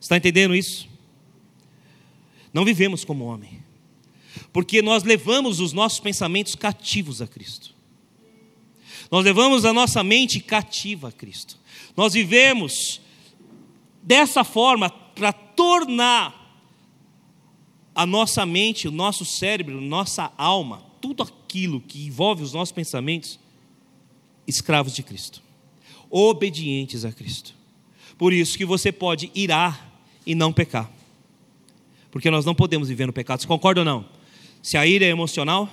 Está 0.00 0.16
entendendo 0.16 0.54
isso? 0.54 0.89
Não 2.52 2.64
vivemos 2.64 3.04
como 3.04 3.24
homem, 3.24 3.62
porque 4.52 4.82
nós 4.82 5.02
levamos 5.02 5.60
os 5.60 5.72
nossos 5.72 6.00
pensamentos 6.00 6.54
cativos 6.54 7.22
a 7.22 7.26
Cristo. 7.26 7.74
Nós 9.10 9.24
levamos 9.24 9.64
a 9.64 9.72
nossa 9.72 10.02
mente 10.02 10.40
cativa 10.40 11.08
a 11.08 11.12
Cristo. 11.12 11.58
Nós 11.96 12.12
vivemos 12.12 13.00
dessa 14.02 14.44
forma 14.44 14.88
para 14.88 15.32
tornar 15.32 16.40
a 17.94 18.06
nossa 18.06 18.46
mente, 18.46 18.88
o 18.88 18.92
nosso 18.92 19.24
cérebro, 19.24 19.80
nossa 19.80 20.32
alma, 20.38 20.82
tudo 21.00 21.22
aquilo 21.22 21.80
que 21.80 22.06
envolve 22.06 22.42
os 22.42 22.52
nossos 22.52 22.72
pensamentos, 22.72 23.38
escravos 24.46 24.94
de 24.94 25.02
Cristo, 25.02 25.42
obedientes 26.08 27.04
a 27.04 27.12
Cristo. 27.12 27.54
Por 28.16 28.32
isso 28.32 28.56
que 28.56 28.64
você 28.64 28.92
pode 28.92 29.30
irar 29.34 29.90
e 30.24 30.34
não 30.34 30.52
pecar. 30.52 30.90
Porque 32.10 32.30
nós 32.30 32.44
não 32.44 32.54
podemos 32.54 32.88
viver 32.88 33.06
no 33.06 33.12
pecado. 33.12 33.40
Você 33.40 33.46
concorda 33.46 33.80
ou 33.80 33.84
não? 33.84 34.04
Se 34.62 34.76
a 34.76 34.86
ira 34.86 35.04
é 35.04 35.08
emocional, 35.08 35.72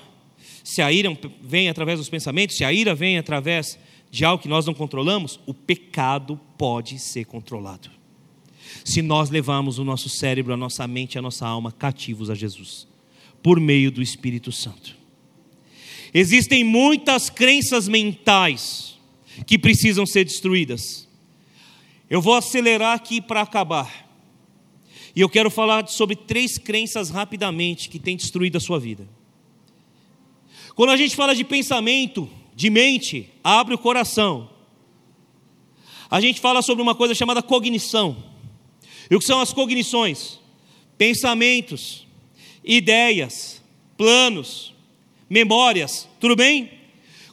se 0.63 0.81
a 0.81 0.91
ira 0.91 1.09
vem 1.41 1.69
através 1.69 1.99
dos 1.99 2.09
pensamentos, 2.09 2.55
se 2.55 2.63
a 2.63 2.71
ira 2.71 2.93
vem 2.93 3.17
através 3.17 3.77
de 4.09 4.23
algo 4.23 4.41
que 4.41 4.49
nós 4.49 4.65
não 4.65 4.73
controlamos, 4.73 5.39
o 5.45 5.53
pecado 5.53 6.39
pode 6.57 6.99
ser 6.99 7.25
controlado 7.25 7.97
se 8.83 9.01
nós 9.01 9.29
levarmos 9.29 9.79
o 9.79 9.83
nosso 9.83 10.09
cérebro, 10.09 10.53
a 10.53 10.57
nossa 10.57 10.87
mente, 10.87 11.17
a 11.17 11.21
nossa 11.21 11.45
alma 11.45 11.71
cativos 11.71 12.29
a 12.29 12.35
Jesus, 12.35 12.87
por 13.43 13.59
meio 13.59 13.91
do 13.91 14.01
Espírito 14.01 14.51
Santo. 14.51 14.95
Existem 16.13 16.63
muitas 16.63 17.29
crenças 17.29 17.87
mentais 17.87 18.97
que 19.45 19.59
precisam 19.59 20.05
ser 20.05 20.23
destruídas. 20.23 21.07
Eu 22.09 22.21
vou 22.21 22.33
acelerar 22.33 22.95
aqui 22.95 23.19
para 23.19 23.41
acabar. 23.41 24.06
E 25.17 25.19
eu 25.19 25.27
quero 25.27 25.49
falar 25.49 25.87
sobre 25.87 26.15
três 26.15 26.59
crenças 26.59 27.09
rapidamente 27.09 27.89
que 27.89 27.97
têm 27.97 28.15
destruído 28.15 28.57
a 28.57 28.59
sua 28.59 28.79
vida. 28.79 29.09
Quando 30.75 30.91
a 30.91 30.95
gente 30.95 31.15
fala 31.15 31.33
de 31.33 31.43
pensamento, 31.43 32.29
de 32.53 32.69
mente, 32.69 33.27
abre 33.43 33.73
o 33.73 33.79
coração. 33.79 34.47
A 36.07 36.21
gente 36.21 36.39
fala 36.39 36.61
sobre 36.61 36.83
uma 36.83 36.93
coisa 36.93 37.15
chamada 37.15 37.41
cognição. 37.41 38.15
E 39.09 39.15
o 39.15 39.19
que 39.19 39.25
são 39.25 39.41
as 39.41 39.51
cognições? 39.51 40.37
Pensamentos, 40.99 42.05
ideias, 42.63 43.59
planos, 43.97 44.75
memórias, 45.27 46.07
tudo 46.19 46.35
bem? 46.35 46.69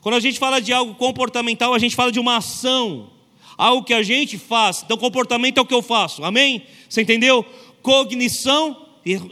Quando 0.01 0.15
a 0.15 0.19
gente 0.19 0.39
fala 0.39 0.59
de 0.59 0.73
algo 0.73 0.95
comportamental, 0.95 1.71
a 1.71 1.77
gente 1.77 1.95
fala 1.95 2.11
de 2.11 2.19
uma 2.19 2.37
ação, 2.37 3.11
algo 3.55 3.83
que 3.83 3.93
a 3.93 4.01
gente 4.01 4.39
faz. 4.39 4.81
Então, 4.83 4.97
comportamento 4.97 5.59
é 5.59 5.61
o 5.61 5.65
que 5.67 5.73
eu 5.73 5.83
faço, 5.83 6.23
amém? 6.23 6.65
Você 6.89 7.01
entendeu? 7.01 7.45
Cognição 7.85 8.75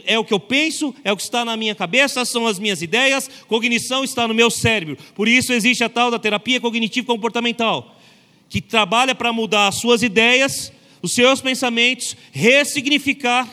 é 0.06 0.16
o 0.16 0.24
que 0.24 0.32
eu 0.32 0.38
penso, 0.38 0.94
é 1.02 1.12
o 1.12 1.16
que 1.16 1.22
está 1.24 1.44
na 1.44 1.56
minha 1.56 1.74
cabeça, 1.74 2.24
são 2.24 2.46
as 2.46 2.60
minhas 2.60 2.80
ideias, 2.80 3.28
cognição 3.48 4.04
está 4.04 4.28
no 4.28 4.32
meu 4.32 4.48
cérebro. 4.48 4.96
Por 5.16 5.26
isso 5.26 5.52
existe 5.52 5.82
a 5.82 5.88
tal 5.88 6.08
da 6.08 6.18
terapia 6.20 6.60
cognitivo 6.60 7.08
comportamental, 7.08 7.98
que 8.48 8.60
trabalha 8.60 9.12
para 9.12 9.32
mudar 9.32 9.66
as 9.66 9.74
suas 9.80 10.04
ideias 10.04 10.72
os 11.04 11.12
seus 11.12 11.42
pensamentos, 11.42 12.16
ressignificar, 12.32 13.46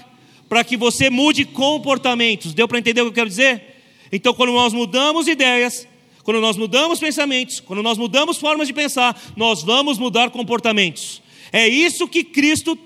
para 0.47 0.63
que 0.63 0.77
você 0.77 1.09
mude 1.09 1.43
comportamentos. 1.43 2.53
Deu 2.53 2.65
para 2.65 2.79
entender 2.79 3.01
o 3.01 3.05
que 3.05 3.09
eu 3.09 3.15
quero 3.15 3.29
dizer? 3.29 3.75
Então, 4.09 4.33
quando 4.33 4.53
nós 4.53 4.71
mudamos 4.71 5.27
ideias, 5.27 5.85
quando 6.23 6.39
nós 6.39 6.55
mudamos 6.55 6.97
pensamentos, 6.97 7.59
quando 7.59 7.83
nós 7.83 7.97
mudamos 7.97 8.37
formas 8.37 8.67
de 8.67 8.73
pensar, 8.73 9.21
nós 9.35 9.63
vamos 9.63 9.97
mudar 9.97 10.29
comportamentos. 10.29 11.21
É 11.51 11.67
isso 11.67 12.07
que 12.07 12.23
Cristo 12.23 12.79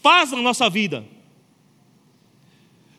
faz 0.00 0.30
na 0.30 0.40
nossa 0.40 0.70
vida. 0.70 1.04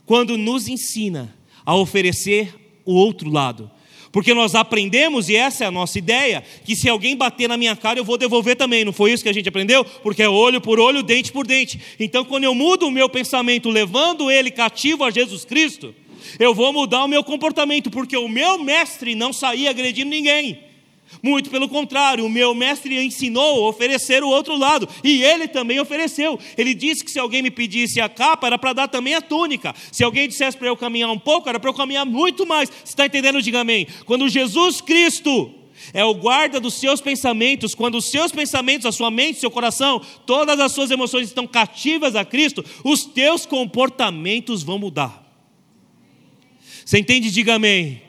Quando 0.05 0.37
nos 0.37 0.67
ensina 0.67 1.35
a 1.65 1.75
oferecer 1.75 2.53
o 2.85 2.93
outro 2.93 3.29
lado. 3.29 3.71
Porque 4.11 4.33
nós 4.33 4.55
aprendemos, 4.55 5.27
e 5.27 5.35
essa 5.35 5.65
é 5.65 5.67
a 5.67 5.71
nossa 5.71 5.99
ideia, 5.99 6.41
que 6.63 6.73
se 6.73 6.87
alguém 6.87 7.17
bater 7.17 7.49
na 7.49 7.57
minha 7.57 7.75
cara, 7.75 7.99
eu 7.99 8.05
vou 8.05 8.17
devolver 8.17 8.55
também. 8.55 8.85
Não 8.85 8.93
foi 8.93 9.11
isso 9.11 9.21
que 9.21 9.27
a 9.27 9.33
gente 9.33 9.49
aprendeu? 9.49 9.83
Porque 9.83 10.23
é 10.23 10.29
olho 10.29 10.61
por 10.61 10.79
olho, 10.79 11.03
dente 11.03 11.33
por 11.33 11.45
dente. 11.45 11.81
Então, 11.99 12.23
quando 12.23 12.45
eu 12.45 12.55
mudo 12.55 12.87
o 12.87 12.91
meu 12.91 13.09
pensamento, 13.09 13.69
levando 13.69 14.31
ele 14.31 14.51
cativo 14.51 15.03
a 15.03 15.11
Jesus 15.11 15.43
Cristo, 15.43 15.93
eu 16.39 16.53
vou 16.53 16.71
mudar 16.71 17.03
o 17.03 17.09
meu 17.09 17.25
comportamento, 17.25 17.91
porque 17.91 18.15
o 18.15 18.29
meu 18.29 18.57
mestre 18.57 19.15
não 19.15 19.33
saía 19.33 19.69
agredindo 19.69 20.09
ninguém. 20.09 20.59
Muito 21.21 21.49
pelo 21.49 21.67
contrário, 21.67 22.25
o 22.25 22.29
meu 22.29 22.53
mestre 22.53 23.03
ensinou 23.03 23.65
a 23.65 23.69
oferecer 23.69 24.23
o 24.23 24.29
outro 24.29 24.57
lado, 24.57 24.87
e 25.03 25.23
ele 25.23 25.47
também 25.47 25.79
ofereceu. 25.79 26.39
Ele 26.57 26.73
disse 26.73 27.03
que 27.03 27.11
se 27.11 27.19
alguém 27.19 27.41
me 27.41 27.51
pedisse 27.51 27.99
a 27.99 28.09
capa, 28.09 28.47
era 28.47 28.57
para 28.57 28.73
dar 28.73 28.87
também 28.87 29.15
a 29.15 29.21
túnica. 29.21 29.73
Se 29.91 30.03
alguém 30.03 30.27
dissesse 30.27 30.57
para 30.57 30.67
eu 30.67 30.77
caminhar 30.77 31.09
um 31.09 31.19
pouco, 31.19 31.49
era 31.49 31.59
para 31.59 31.69
eu 31.69 31.73
caminhar 31.73 32.05
muito 32.05 32.45
mais. 32.45 32.69
Você 32.69 32.91
está 32.91 33.05
entendendo? 33.05 33.41
Diga 33.41 33.61
amém. 33.61 33.87
Quando 34.05 34.29
Jesus 34.29 34.81
Cristo 34.81 35.51
é 35.93 36.03
o 36.03 36.13
guarda 36.13 36.59
dos 36.59 36.75
seus 36.75 37.01
pensamentos, 37.01 37.75
quando 37.75 37.95
os 37.95 38.09
seus 38.09 38.31
pensamentos, 38.31 38.85
a 38.85 38.91
sua 38.91 39.11
mente, 39.11 39.39
seu 39.39 39.51
coração, 39.51 40.01
todas 40.25 40.59
as 40.59 40.71
suas 40.71 40.91
emoções 40.91 41.27
estão 41.27 41.45
cativas 41.45 42.15
a 42.15 42.23
Cristo, 42.25 42.63
os 42.83 43.03
teus 43.05 43.45
comportamentos 43.45 44.63
vão 44.63 44.79
mudar. 44.79 45.23
Você 46.85 46.99
entende? 46.99 47.31
Diga 47.31 47.55
amém. 47.55 48.04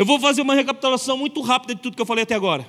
Eu 0.00 0.06
vou 0.06 0.18
fazer 0.18 0.40
uma 0.40 0.54
recapitulação 0.54 1.18
muito 1.18 1.42
rápida 1.42 1.74
de 1.74 1.82
tudo 1.82 1.94
que 1.94 2.00
eu 2.00 2.06
falei 2.06 2.22
até 2.22 2.34
agora. 2.34 2.66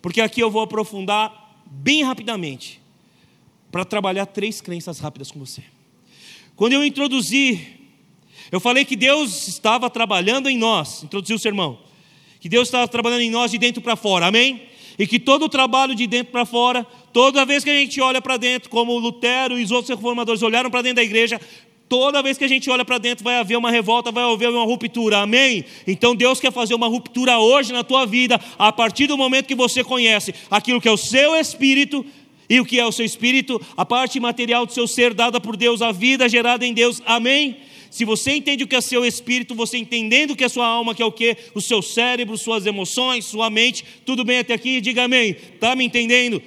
Porque 0.00 0.20
aqui 0.20 0.40
eu 0.40 0.48
vou 0.48 0.62
aprofundar 0.62 1.64
bem 1.66 2.04
rapidamente 2.04 2.80
para 3.72 3.84
trabalhar 3.84 4.26
três 4.26 4.60
crenças 4.60 5.00
rápidas 5.00 5.32
com 5.32 5.40
você. 5.40 5.64
Quando 6.54 6.74
eu 6.74 6.84
introduzi, 6.84 7.60
eu 8.52 8.60
falei 8.60 8.84
que 8.84 8.94
Deus 8.94 9.48
estava 9.48 9.90
trabalhando 9.90 10.48
em 10.48 10.56
nós, 10.56 11.02
introduzi 11.02 11.34
o 11.34 11.40
sermão, 11.40 11.80
que 12.38 12.48
Deus 12.48 12.68
estava 12.68 12.86
trabalhando 12.86 13.22
em 13.22 13.30
nós 13.30 13.50
de 13.50 13.58
dentro 13.58 13.82
para 13.82 13.96
fora, 13.96 14.26
amém? 14.26 14.62
E 14.96 15.08
que 15.08 15.18
todo 15.18 15.46
o 15.46 15.48
trabalho 15.48 15.96
de 15.96 16.06
dentro 16.06 16.30
para 16.30 16.46
fora, 16.46 16.86
toda 17.12 17.44
vez 17.44 17.64
que 17.64 17.70
a 17.70 17.74
gente 17.74 18.00
olha 18.00 18.22
para 18.22 18.36
dentro, 18.36 18.70
como 18.70 18.96
Lutero 18.96 19.58
e 19.58 19.64
os 19.64 19.72
outros 19.72 19.88
reformadores 19.88 20.40
olharam 20.40 20.70
para 20.70 20.82
dentro 20.82 20.96
da 20.96 21.02
igreja, 21.02 21.40
Toda 21.90 22.22
vez 22.22 22.38
que 22.38 22.44
a 22.44 22.48
gente 22.48 22.70
olha 22.70 22.84
para 22.84 22.98
dentro, 22.98 23.24
vai 23.24 23.34
haver 23.34 23.58
uma 23.58 23.68
revolta, 23.68 24.12
vai 24.12 24.22
haver 24.22 24.48
uma 24.48 24.62
ruptura, 24.62 25.18
amém? 25.18 25.64
Então 25.84 26.14
Deus 26.14 26.38
quer 26.38 26.52
fazer 26.52 26.72
uma 26.72 26.86
ruptura 26.86 27.40
hoje 27.40 27.72
na 27.72 27.82
tua 27.82 28.06
vida, 28.06 28.40
a 28.56 28.70
partir 28.70 29.08
do 29.08 29.18
momento 29.18 29.48
que 29.48 29.56
você 29.56 29.82
conhece 29.82 30.32
aquilo 30.48 30.80
que 30.80 30.86
é 30.86 30.92
o 30.92 30.96
seu 30.96 31.34
espírito 31.34 32.06
e 32.48 32.60
o 32.60 32.64
que 32.64 32.78
é 32.78 32.86
o 32.86 32.92
seu 32.92 33.04
espírito, 33.04 33.60
a 33.76 33.84
parte 33.84 34.20
material 34.20 34.64
do 34.64 34.72
seu 34.72 34.86
ser 34.86 35.12
dada 35.12 35.40
por 35.40 35.56
Deus, 35.56 35.82
a 35.82 35.90
vida 35.90 36.28
gerada 36.28 36.64
em 36.64 36.72
Deus, 36.72 37.02
amém? 37.04 37.56
Se 37.90 38.04
você 38.04 38.36
entende 38.36 38.62
o 38.62 38.68
que 38.68 38.76
é 38.76 38.80
seu 38.80 39.04
espírito, 39.04 39.52
você 39.52 39.76
entendendo 39.76 40.30
o 40.30 40.36
que 40.36 40.44
é 40.44 40.48
sua 40.48 40.68
alma, 40.68 40.94
que 40.94 41.02
é 41.02 41.04
o 41.04 41.10
que? 41.10 41.36
O 41.56 41.60
seu 41.60 41.82
cérebro, 41.82 42.38
suas 42.38 42.66
emoções, 42.66 43.24
sua 43.24 43.50
mente, 43.50 43.84
tudo 44.06 44.24
bem 44.24 44.38
até 44.38 44.54
aqui? 44.54 44.80
Diga 44.80 45.06
amém. 45.06 45.30
Está 45.30 45.74
me 45.74 45.86
entendendo? 45.86 46.40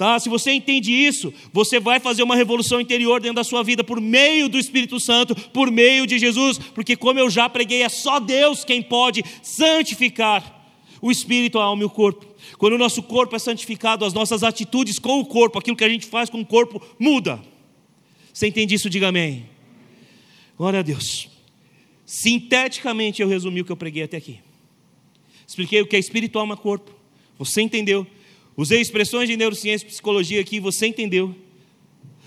Tá? 0.00 0.18
Se 0.18 0.30
você 0.30 0.52
entende 0.52 0.90
isso, 0.90 1.30
você 1.52 1.78
vai 1.78 2.00
fazer 2.00 2.22
uma 2.22 2.34
revolução 2.34 2.80
interior 2.80 3.20
dentro 3.20 3.36
da 3.36 3.44
sua 3.44 3.62
vida 3.62 3.84
por 3.84 4.00
meio 4.00 4.48
do 4.48 4.58
Espírito 4.58 4.98
Santo, 4.98 5.34
por 5.50 5.70
meio 5.70 6.06
de 6.06 6.18
Jesus, 6.18 6.56
porque 6.56 6.96
como 6.96 7.18
eu 7.18 7.28
já 7.28 7.50
preguei, 7.50 7.82
é 7.82 7.88
só 7.90 8.18
Deus 8.18 8.64
quem 8.64 8.80
pode 8.80 9.22
santificar 9.42 10.58
o 11.02 11.10
espírito, 11.10 11.58
a 11.58 11.64
alma 11.64 11.82
e 11.82 11.84
o 11.84 11.90
corpo. 11.90 12.24
Quando 12.56 12.72
o 12.72 12.78
nosso 12.78 13.02
corpo 13.02 13.36
é 13.36 13.38
santificado, 13.38 14.06
as 14.06 14.14
nossas 14.14 14.42
atitudes 14.42 14.98
com 14.98 15.20
o 15.20 15.26
corpo, 15.26 15.58
aquilo 15.58 15.76
que 15.76 15.84
a 15.84 15.88
gente 15.90 16.06
faz 16.06 16.30
com 16.30 16.40
o 16.40 16.46
corpo, 16.46 16.80
muda. 16.98 17.38
Você 18.32 18.46
entende 18.46 18.76
isso? 18.76 18.88
Diga 18.88 19.08
amém. 19.08 19.50
Glória 20.56 20.78
a 20.78 20.82
Deus. 20.82 21.28
Sinteticamente 22.06 23.20
eu 23.20 23.28
resumi 23.28 23.60
o 23.60 23.66
que 23.66 23.72
eu 23.72 23.76
preguei 23.76 24.04
até 24.04 24.16
aqui. 24.16 24.40
Expliquei 25.46 25.82
o 25.82 25.86
que 25.86 25.94
é 25.94 25.98
espírito, 25.98 26.38
alma, 26.38 26.56
corpo. 26.56 26.90
Você 27.38 27.60
entendeu? 27.60 28.06
Usei 28.60 28.78
expressões 28.78 29.26
de 29.26 29.38
neurociência 29.38 29.86
e 29.86 29.88
psicologia 29.88 30.38
aqui, 30.38 30.60
você 30.60 30.86
entendeu. 30.86 31.34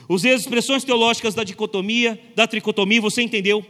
Usei 0.09 0.33
as 0.33 0.41
expressões 0.41 0.83
teológicas 0.83 1.35
da 1.35 1.43
dicotomia, 1.43 2.19
da 2.35 2.47
tricotomia, 2.47 2.99
você 2.99 3.21
entendeu. 3.21 3.63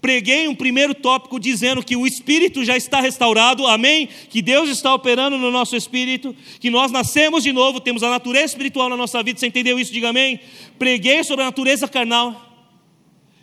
Preguei 0.00 0.48
um 0.48 0.54
primeiro 0.54 0.94
tópico 0.94 1.38
dizendo 1.38 1.84
que 1.84 1.94
o 1.94 2.06
espírito 2.06 2.64
já 2.64 2.74
está 2.74 3.02
restaurado, 3.02 3.66
amém? 3.66 4.08
Que 4.30 4.40
Deus 4.40 4.70
está 4.70 4.94
operando 4.94 5.36
no 5.36 5.50
nosso 5.50 5.76
espírito, 5.76 6.34
que 6.58 6.70
nós 6.70 6.90
nascemos 6.90 7.42
de 7.42 7.52
novo, 7.52 7.82
temos 7.82 8.02
a 8.02 8.08
natureza 8.08 8.46
espiritual 8.46 8.88
na 8.88 8.96
nossa 8.96 9.22
vida, 9.22 9.38
você 9.38 9.48
entendeu 9.48 9.78
isso? 9.78 9.92
Diga 9.92 10.08
amém. 10.08 10.40
Preguei 10.78 11.22
sobre 11.22 11.42
a 11.42 11.48
natureza 11.48 11.86
carnal, 11.86 12.64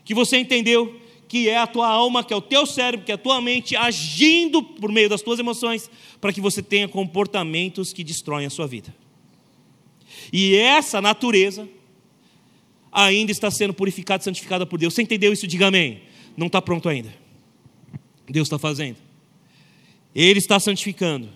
que 0.03 0.15
você 0.15 0.37
entendeu 0.37 0.99
que 1.33 1.49
é 1.49 1.57
a 1.57 1.65
tua 1.65 1.87
alma, 1.87 2.23
que 2.23 2.31
é 2.31 2.35
o 2.35 2.41
teu 2.41 2.63
cérebro, 2.63 3.03
que 3.03 3.11
é 3.11 3.15
a 3.15 3.17
tua 3.17 3.41
mente 3.41 3.75
agindo 3.75 4.61
por 4.61 4.91
meio 4.91 5.09
das 5.09 5.23
tuas 5.23 5.39
emoções, 5.39 5.89
para 6.21 6.31
que 6.31 6.39
você 6.39 6.61
tenha 6.61 6.87
comportamentos 6.87 7.91
que 7.91 8.03
destroem 8.03 8.45
a 8.45 8.51
sua 8.51 8.67
vida. 8.67 8.93
E 10.31 10.53
essa 10.53 11.01
natureza 11.01 11.67
ainda 12.91 13.31
está 13.31 13.49
sendo 13.49 13.73
purificada 13.73 14.21
e 14.21 14.25
santificada 14.25 14.63
por 14.63 14.77
Deus. 14.77 14.93
Você 14.93 15.01
entendeu 15.01 15.33
isso? 15.33 15.47
Diga 15.47 15.69
amém. 15.69 16.03
Não 16.37 16.45
está 16.45 16.61
pronto 16.61 16.87
ainda. 16.87 17.11
Deus 18.29 18.45
está 18.45 18.59
fazendo. 18.59 18.97
Ele 20.13 20.37
está 20.37 20.59
santificando 20.59 21.29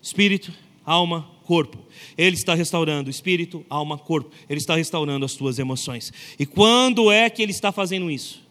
espírito, 0.00 0.50
alma, 0.82 1.30
corpo. 1.44 1.76
Ele 2.16 2.36
está 2.36 2.54
restaurando 2.54 3.10
espírito, 3.10 3.66
alma, 3.68 3.98
corpo. 3.98 4.30
Ele 4.48 4.60
está 4.60 4.76
restaurando 4.76 5.26
as 5.26 5.34
tuas 5.34 5.58
emoções. 5.58 6.10
E 6.38 6.46
quando 6.46 7.12
é 7.12 7.28
que 7.28 7.42
ele 7.42 7.52
está 7.52 7.70
fazendo 7.70 8.10
isso? 8.10 8.41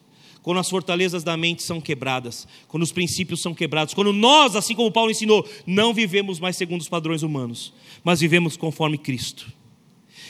Quando 0.41 0.59
as 0.59 0.69
fortalezas 0.69 1.23
da 1.23 1.37
mente 1.37 1.61
são 1.61 1.79
quebradas, 1.79 2.47
quando 2.67 2.83
os 2.83 2.91
princípios 2.91 3.41
são 3.41 3.53
quebrados, 3.53 3.93
quando 3.93 4.11
nós, 4.11 4.55
assim 4.55 4.73
como 4.73 4.91
Paulo 4.91 5.11
ensinou, 5.11 5.47
não 5.67 5.93
vivemos 5.93 6.39
mais 6.39 6.57
segundo 6.57 6.81
os 6.81 6.89
padrões 6.89 7.21
humanos, 7.21 7.73
mas 8.03 8.21
vivemos 8.21 8.57
conforme 8.57 8.97
Cristo 8.97 9.51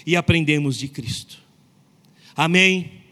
e 0.06 0.16
aprendemos 0.16 0.78
de 0.78 0.88
Cristo. 0.88 1.40
Amém? 2.36 3.04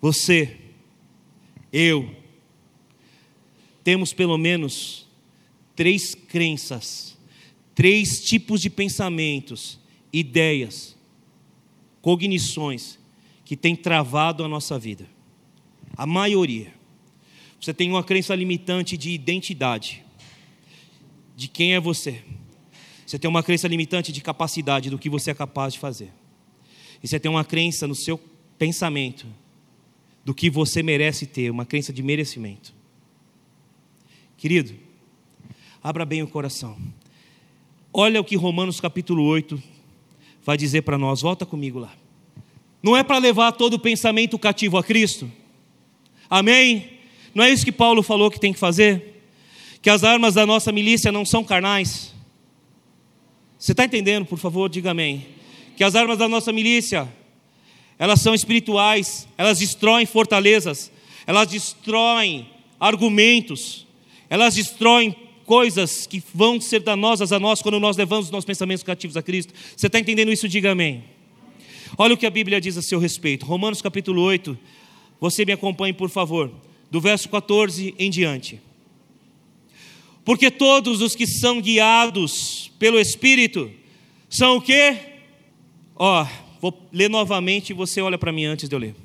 Você, 0.00 0.56
eu, 1.72 2.14
temos 3.82 4.12
pelo 4.12 4.38
menos 4.38 5.06
três 5.76 6.14
crenças, 6.14 7.16
três 7.74 8.24
tipos 8.24 8.60
de 8.60 8.70
pensamentos, 8.70 9.78
ideias, 10.12 10.96
cognições 12.00 12.98
que 13.44 13.56
tem 13.56 13.76
travado 13.76 14.44
a 14.44 14.48
nossa 14.48 14.78
vida. 14.78 15.06
A 15.96 16.06
maioria. 16.06 16.72
Você 17.60 17.72
tem 17.72 17.90
uma 17.90 18.02
crença 18.02 18.34
limitante 18.34 18.96
de 18.96 19.10
identidade, 19.10 20.04
de 21.36 21.48
quem 21.48 21.74
é 21.74 21.80
você. 21.80 22.22
Você 23.06 23.18
tem 23.18 23.28
uma 23.28 23.42
crença 23.42 23.68
limitante 23.68 24.12
de 24.12 24.20
capacidade, 24.20 24.90
do 24.90 24.98
que 24.98 25.08
você 25.08 25.30
é 25.30 25.34
capaz 25.34 25.74
de 25.74 25.78
fazer. 25.78 26.12
E 27.02 27.08
você 27.08 27.20
tem 27.20 27.30
uma 27.30 27.44
crença 27.44 27.86
no 27.86 27.94
seu 27.94 28.18
pensamento, 28.58 29.26
do 30.24 30.34
que 30.34 30.48
você 30.48 30.82
merece 30.82 31.26
ter, 31.26 31.50
uma 31.50 31.66
crença 31.66 31.92
de 31.92 32.02
merecimento. 32.02 32.74
Querido, 34.38 34.74
abra 35.82 36.04
bem 36.04 36.22
o 36.22 36.28
coração. 36.28 36.76
Olha 37.92 38.20
o 38.20 38.24
que 38.24 38.36
Romanos 38.36 38.80
capítulo 38.80 39.22
8 39.22 39.62
vai 40.42 40.56
dizer 40.56 40.82
para 40.82 40.98
nós. 40.98 41.20
Volta 41.20 41.46
comigo 41.46 41.78
lá. 41.78 42.03
Não 42.84 42.94
é 42.94 43.02
para 43.02 43.16
levar 43.16 43.52
todo 43.52 43.74
o 43.74 43.78
pensamento 43.78 44.38
cativo 44.38 44.76
a 44.76 44.84
Cristo? 44.84 45.32
Amém? 46.28 46.90
Não 47.34 47.42
é 47.42 47.48
isso 47.48 47.64
que 47.64 47.72
Paulo 47.72 48.02
falou 48.02 48.30
que 48.30 48.38
tem 48.38 48.52
que 48.52 48.58
fazer? 48.58 49.22
Que 49.80 49.88
as 49.88 50.04
armas 50.04 50.34
da 50.34 50.44
nossa 50.44 50.70
milícia 50.70 51.10
não 51.10 51.24
são 51.24 51.42
carnais? 51.42 52.12
Você 53.58 53.72
está 53.72 53.86
entendendo, 53.86 54.26
por 54.26 54.38
favor, 54.38 54.68
diga 54.68 54.90
amém. 54.90 55.26
Que 55.78 55.82
as 55.82 55.94
armas 55.94 56.18
da 56.18 56.28
nossa 56.28 56.52
milícia, 56.52 57.10
elas 57.98 58.20
são 58.20 58.34
espirituais, 58.34 59.26
elas 59.38 59.60
destroem 59.60 60.04
fortalezas, 60.04 60.92
elas 61.26 61.48
destroem 61.48 62.50
argumentos, 62.78 63.86
elas 64.28 64.56
destroem 64.56 65.16
coisas 65.46 66.06
que 66.06 66.22
vão 66.34 66.60
ser 66.60 66.80
danosas 66.80 67.32
a 67.32 67.40
nós 67.40 67.62
quando 67.62 67.80
nós 67.80 67.96
levamos 67.96 68.26
os 68.26 68.30
nossos 68.30 68.44
pensamentos 68.44 68.82
cativos 68.82 69.16
a 69.16 69.22
Cristo. 69.22 69.54
Você 69.74 69.86
está 69.86 69.98
entendendo 69.98 70.30
isso? 70.30 70.46
Diga 70.46 70.72
amém. 70.72 71.13
Olha 71.96 72.14
o 72.14 72.16
que 72.16 72.26
a 72.26 72.30
Bíblia 72.30 72.60
diz 72.60 72.76
a 72.76 72.82
seu 72.82 72.98
respeito. 72.98 73.46
Romanos 73.46 73.80
capítulo 73.80 74.20
8. 74.22 74.58
Você 75.20 75.44
me 75.44 75.52
acompanhe, 75.52 75.92
por 75.92 76.10
favor, 76.10 76.52
do 76.90 77.00
verso 77.00 77.28
14 77.28 77.94
em 77.98 78.10
diante. 78.10 78.60
Porque 80.24 80.50
todos 80.50 81.00
os 81.00 81.14
que 81.14 81.26
são 81.26 81.60
guiados 81.60 82.72
pelo 82.78 82.98
Espírito 82.98 83.70
são 84.28 84.56
o 84.56 84.60
quê? 84.60 84.96
Ó, 85.94 86.26
vou 86.60 86.88
ler 86.92 87.08
novamente 87.08 87.70
e 87.70 87.74
você 87.74 88.00
olha 88.00 88.18
para 88.18 88.32
mim 88.32 88.44
antes 88.44 88.68
de 88.68 88.74
eu 88.74 88.78
ler. 88.78 88.96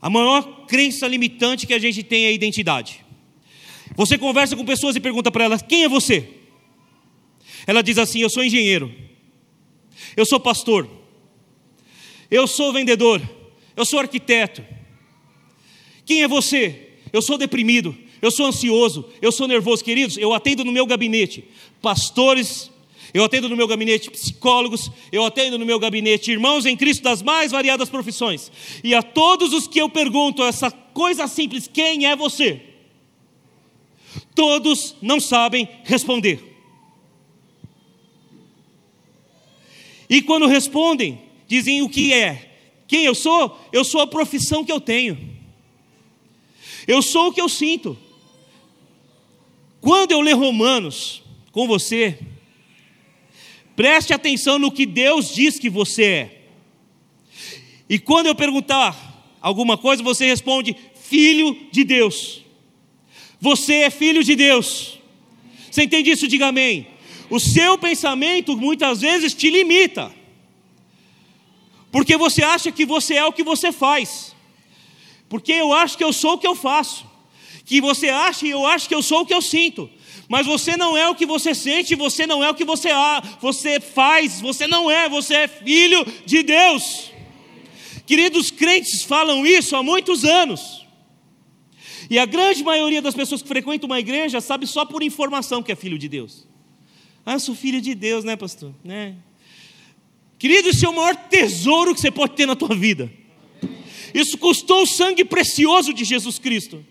A 0.00 0.10
maior 0.10 0.66
crença 0.66 1.06
limitante 1.06 1.66
que 1.66 1.72
a 1.72 1.78
gente 1.78 2.02
tem 2.02 2.24
é 2.24 2.28
a 2.28 2.32
identidade. 2.32 3.02
Você 3.94 4.18
conversa 4.18 4.56
com 4.56 4.64
pessoas 4.64 4.96
e 4.96 5.00
pergunta 5.00 5.30
para 5.30 5.44
elas: 5.44 5.62
quem 5.62 5.84
é 5.84 5.88
você? 5.88 6.28
Ela 7.66 7.82
diz 7.82 7.96
assim: 7.96 8.20
eu 8.20 8.28
sou 8.28 8.44
engenheiro. 8.44 8.92
Eu 10.16 10.26
sou 10.26 10.40
pastor. 10.40 10.88
Eu 12.30 12.46
sou 12.46 12.72
vendedor. 12.72 13.20
Eu 13.76 13.84
sou 13.84 13.98
arquiteto. 13.98 14.64
Quem 16.04 16.22
é 16.22 16.28
você? 16.28 16.92
eu 17.12 17.20
sou 17.20 17.36
deprimido, 17.36 17.96
eu 18.20 18.30
sou 18.30 18.46
ansioso, 18.46 19.04
eu 19.20 19.30
sou 19.30 19.46
nervoso. 19.46 19.84
Queridos, 19.84 20.16
eu 20.16 20.32
atendo 20.32 20.64
no 20.64 20.72
meu 20.72 20.86
gabinete 20.86 21.44
pastores, 21.82 22.70
eu 23.12 23.22
atendo 23.22 23.48
no 23.48 23.56
meu 23.56 23.68
gabinete 23.68 24.10
psicólogos, 24.10 24.90
eu 25.10 25.24
atendo 25.24 25.58
no 25.58 25.66
meu 25.66 25.78
gabinete 25.78 26.30
irmãos 26.30 26.64
em 26.64 26.76
Cristo 26.76 27.02
das 27.02 27.20
mais 27.20 27.52
variadas 27.52 27.90
profissões. 27.90 28.50
E 28.82 28.94
a 28.94 29.02
todos 29.02 29.52
os 29.52 29.66
que 29.68 29.80
eu 29.80 29.88
pergunto 29.88 30.42
essa 30.42 30.70
coisa 30.70 31.26
simples: 31.26 31.68
quem 31.70 32.06
é 32.06 32.16
você? 32.16 32.62
Todos 34.34 34.96
não 35.02 35.20
sabem 35.20 35.68
responder. 35.84 36.51
E 40.12 40.20
quando 40.20 40.46
respondem, 40.46 41.22
dizem 41.48 41.80
o 41.80 41.88
que 41.88 42.12
é. 42.12 42.50
Quem 42.86 43.06
eu 43.06 43.14
sou? 43.14 43.58
Eu 43.72 43.82
sou 43.82 44.02
a 44.02 44.06
profissão 44.06 44.62
que 44.62 44.70
eu 44.70 44.78
tenho. 44.78 45.18
Eu 46.86 47.00
sou 47.00 47.28
o 47.28 47.32
que 47.32 47.40
eu 47.40 47.48
sinto. 47.48 47.96
Quando 49.80 50.12
eu 50.12 50.20
ler 50.20 50.34
Romanos 50.34 51.22
com 51.50 51.66
você, 51.66 52.18
preste 53.74 54.12
atenção 54.12 54.58
no 54.58 54.70
que 54.70 54.84
Deus 54.84 55.34
diz 55.34 55.58
que 55.58 55.70
você 55.70 56.04
é. 56.04 56.42
E 57.88 57.98
quando 57.98 58.26
eu 58.26 58.34
perguntar 58.34 59.38
alguma 59.40 59.78
coisa, 59.78 60.02
você 60.02 60.26
responde: 60.26 60.76
Filho 60.94 61.56
de 61.72 61.84
Deus. 61.84 62.42
Você 63.40 63.76
é 63.76 63.88
filho 63.88 64.22
de 64.22 64.36
Deus. 64.36 64.98
Você 65.70 65.84
entende 65.84 66.10
isso? 66.10 66.28
Diga 66.28 66.48
amém. 66.48 66.91
O 67.32 67.40
seu 67.40 67.78
pensamento 67.78 68.54
muitas 68.58 69.00
vezes 69.00 69.32
te 69.32 69.48
limita, 69.48 70.14
porque 71.90 72.14
você 72.14 72.42
acha 72.44 72.70
que 72.70 72.84
você 72.84 73.14
é 73.14 73.24
o 73.24 73.32
que 73.32 73.42
você 73.42 73.72
faz, 73.72 74.36
porque 75.30 75.50
eu 75.50 75.72
acho 75.72 75.96
que 75.96 76.04
eu 76.04 76.12
sou 76.12 76.34
o 76.34 76.38
que 76.38 76.46
eu 76.46 76.54
faço, 76.54 77.06
que 77.64 77.80
você 77.80 78.10
acha 78.10 78.46
e 78.46 78.50
eu 78.50 78.66
acho 78.66 78.86
que 78.86 78.94
eu 78.94 79.02
sou 79.02 79.22
o 79.22 79.26
que 79.26 79.32
eu 79.32 79.40
sinto, 79.40 79.88
mas 80.28 80.44
você 80.44 80.76
não 80.76 80.94
é 80.94 81.08
o 81.08 81.14
que 81.14 81.24
você 81.24 81.54
sente, 81.54 81.94
você 81.94 82.26
não 82.26 82.44
é 82.44 82.50
o 82.50 82.54
que 82.54 82.66
você, 82.66 82.90
você 83.40 83.80
faz, 83.80 84.38
você 84.38 84.66
não 84.66 84.90
é, 84.90 85.08
você 85.08 85.34
é 85.34 85.48
filho 85.48 86.04
de 86.26 86.42
Deus. 86.42 87.12
Queridos 88.04 88.50
crentes 88.50 89.04
falam 89.04 89.46
isso 89.46 89.74
há 89.74 89.82
muitos 89.82 90.26
anos. 90.26 90.86
E 92.10 92.18
a 92.18 92.26
grande 92.26 92.62
maioria 92.62 93.00
das 93.00 93.14
pessoas 93.14 93.40
que 93.40 93.48
frequentam 93.48 93.88
uma 93.88 93.98
igreja 93.98 94.38
sabe 94.38 94.66
só 94.66 94.84
por 94.84 95.02
informação 95.02 95.62
que 95.62 95.72
é 95.72 95.74
filho 95.74 95.98
de 95.98 96.10
Deus. 96.10 96.51
Ah, 97.24 97.34
eu 97.34 97.40
sou 97.40 97.54
filho 97.54 97.80
de 97.80 97.94
Deus, 97.94 98.24
né, 98.24 98.36
pastor? 98.36 98.74
Né? 98.82 99.16
Querido, 100.38 100.70
esse 100.70 100.84
é 100.84 100.88
o 100.88 100.96
maior 100.96 101.14
tesouro 101.14 101.94
que 101.94 102.00
você 102.00 102.10
pode 102.10 102.34
ter 102.34 102.46
na 102.46 102.56
tua 102.56 102.74
vida. 102.74 103.10
Isso 104.12 104.36
custou 104.36 104.82
o 104.82 104.86
sangue 104.86 105.24
precioso 105.24 105.94
de 105.94 106.04
Jesus 106.04 106.38
Cristo. 106.38 106.84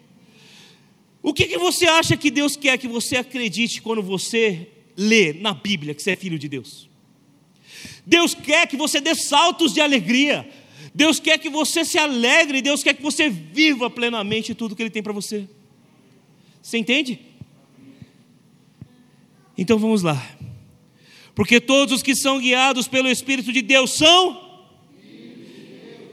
O 1.21 1.33
que, 1.33 1.45
que 1.45 1.57
você 1.57 1.85
acha 1.85 2.17
que 2.17 2.31
Deus 2.31 2.55
quer 2.55 2.77
que 2.77 2.87
você 2.87 3.17
acredite 3.17 3.81
quando 3.81 4.01
você 4.01 4.69
lê 4.97 5.33
na 5.33 5.53
Bíblia 5.53 5.93
que 5.93 6.01
você 6.01 6.11
é 6.11 6.15
filho 6.15 6.39
de 6.39 6.47
Deus? 6.47 6.89
Deus 8.05 8.33
quer 8.33 8.67
que 8.67 8.75
você 8.75 8.99
dê 8.99 9.13
saltos 9.13 9.73
de 9.73 9.81
alegria. 9.81 10.49
Deus 10.95 11.19
quer 11.19 11.37
que 11.37 11.49
você 11.49 11.85
se 11.85 11.97
alegre. 11.97 12.61
Deus 12.61 12.81
quer 12.81 12.95
que 12.95 13.03
você 13.03 13.29
viva 13.29 13.89
plenamente 13.89 14.55
tudo 14.55 14.75
que 14.75 14.81
Ele 14.81 14.89
tem 14.89 15.03
para 15.03 15.13
você. 15.13 15.47
Você 16.61 16.77
entende? 16.77 17.19
Então 19.57 19.77
vamos 19.77 20.01
lá. 20.01 20.21
Porque 21.33 21.59
todos 21.59 21.95
os 21.95 22.03
que 22.03 22.15
são 22.15 22.39
guiados 22.39 22.87
pelo 22.87 23.09
Espírito 23.09 23.51
de 23.51 23.61
Deus 23.61 23.91
são. 23.91 24.49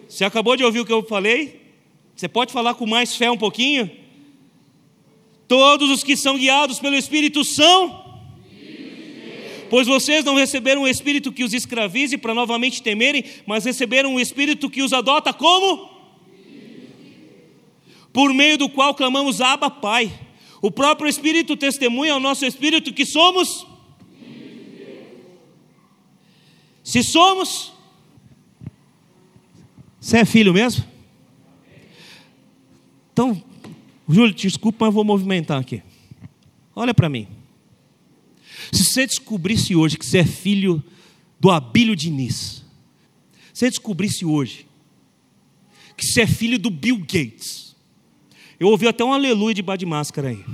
Você 0.09 0.25
acabou 0.25 0.57
de 0.57 0.65
ouvir 0.65 0.81
o 0.81 0.87
que 0.87 0.93
eu 0.93 1.03
falei? 1.03 1.61
Você 2.15 2.29
pode 2.29 2.53
falar 2.53 2.75
com 2.75 2.87
mais 2.87 3.15
fé 3.15 3.31
um 3.31 3.37
pouquinho? 3.37 3.91
Todos 5.47 5.91
os 5.91 6.03
que 6.03 6.17
são 6.17 6.37
guiados 6.37 6.79
pelo 6.79 6.97
Espírito 6.97 7.45
são. 7.45 8.07
Pois 9.71 9.87
vocês 9.87 10.25
não 10.25 10.35
receberam 10.35 10.83
um 10.83 10.89
espírito 10.89 11.31
que 11.31 11.45
os 11.45 11.53
escravize 11.53 12.17
para 12.17 12.33
novamente 12.33 12.83
temerem, 12.83 13.23
mas 13.47 13.65
receberam 13.65 14.15
um 14.15 14.21
espírito 14.21 14.71
que 14.71 14.83
os 14.83 14.93
adota 14.93 15.33
como? 15.33 15.91
Por 18.13 18.33
meio 18.33 18.57
do 18.57 18.69
qual 18.69 18.95
clamamos 18.95 19.41
Abba, 19.41 19.71
Pai. 19.71 20.11
O 20.61 20.71
próprio 20.71 21.09
Espírito 21.09 21.57
testemunha 21.57 22.15
ao 22.15 22.21
nosso 22.21 22.45
espírito 22.45 22.93
que 22.93 23.07
somos. 23.07 23.67
Se 26.83 27.03
somos, 27.03 27.73
você 30.01 30.19
é 30.19 30.25
filho 30.25 30.53
mesmo? 30.53 30.85
Então, 33.13 33.43
Júlio, 34.09 34.33
desculpa, 34.33 34.87
mas 34.87 34.95
vou 34.95 35.05
movimentar 35.05 35.61
aqui. 35.61 35.83
Olha 36.75 36.95
para 36.95 37.09
mim. 37.09 37.29
Se 38.73 38.85
você 38.85 39.07
descobrisse 39.07 39.77
hoje 39.77 39.99
que 39.99 40.07
você 40.07 40.19
é 40.19 40.25
filho 40.25 40.83
do 41.39 41.51
Abílio 41.51 41.95
Diniz, 41.95 42.65
se 43.53 43.61
você 43.61 43.71
descobrisse 43.71 44.25
hoje 44.25 44.67
que 45.97 46.07
você 46.07 46.23
é 46.23 46.27
filho 46.27 46.59
do 46.59 46.71
Bill 46.71 46.99
Gates, 46.99 47.68
eu 48.59 48.69
ouvi 48.69 48.89
até 48.89 49.05
um 49.05 49.13
aleluia 49.13 49.55
de 49.55 49.63
de 49.63 49.87
máscara 49.87 50.29
aí. 50.29 50.45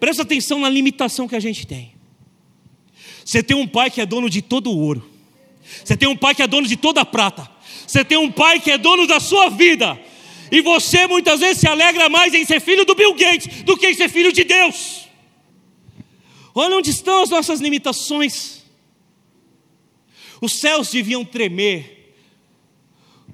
Presta 0.00 0.22
atenção 0.22 0.60
na 0.60 0.68
limitação 0.68 1.28
que 1.28 1.36
a 1.36 1.40
gente 1.40 1.66
tem. 1.66 1.94
Você 3.24 3.42
tem 3.42 3.56
um 3.56 3.66
pai 3.66 3.90
que 3.90 4.00
é 4.00 4.06
dono 4.06 4.30
de 4.30 4.40
todo 4.40 4.70
o 4.70 4.78
ouro. 4.78 5.10
Você 5.84 5.96
tem 5.96 6.08
um 6.08 6.16
pai 6.16 6.34
que 6.34 6.42
é 6.42 6.46
dono 6.46 6.66
de 6.66 6.76
toda 6.76 7.00
a 7.00 7.04
prata. 7.04 7.50
Você 7.86 8.04
tem 8.04 8.16
um 8.16 8.30
pai 8.30 8.60
que 8.60 8.70
é 8.70 8.78
dono 8.78 9.06
da 9.06 9.18
sua 9.18 9.48
vida. 9.48 9.98
E 10.50 10.60
você 10.60 11.06
muitas 11.06 11.40
vezes 11.40 11.58
se 11.58 11.68
alegra 11.68 12.08
mais 12.08 12.32
em 12.32 12.44
ser 12.44 12.60
filho 12.60 12.84
do 12.84 12.94
Bill 12.94 13.14
Gates 13.14 13.62
do 13.64 13.76
que 13.76 13.88
em 13.88 13.94
ser 13.94 14.08
filho 14.08 14.32
de 14.32 14.44
Deus. 14.44 15.06
Olha 16.54 16.76
onde 16.76 16.90
estão 16.90 17.22
as 17.22 17.30
nossas 17.30 17.60
limitações. 17.60 18.62
Os 20.40 20.54
céus 20.54 20.90
deviam 20.90 21.24
tremer 21.24 21.95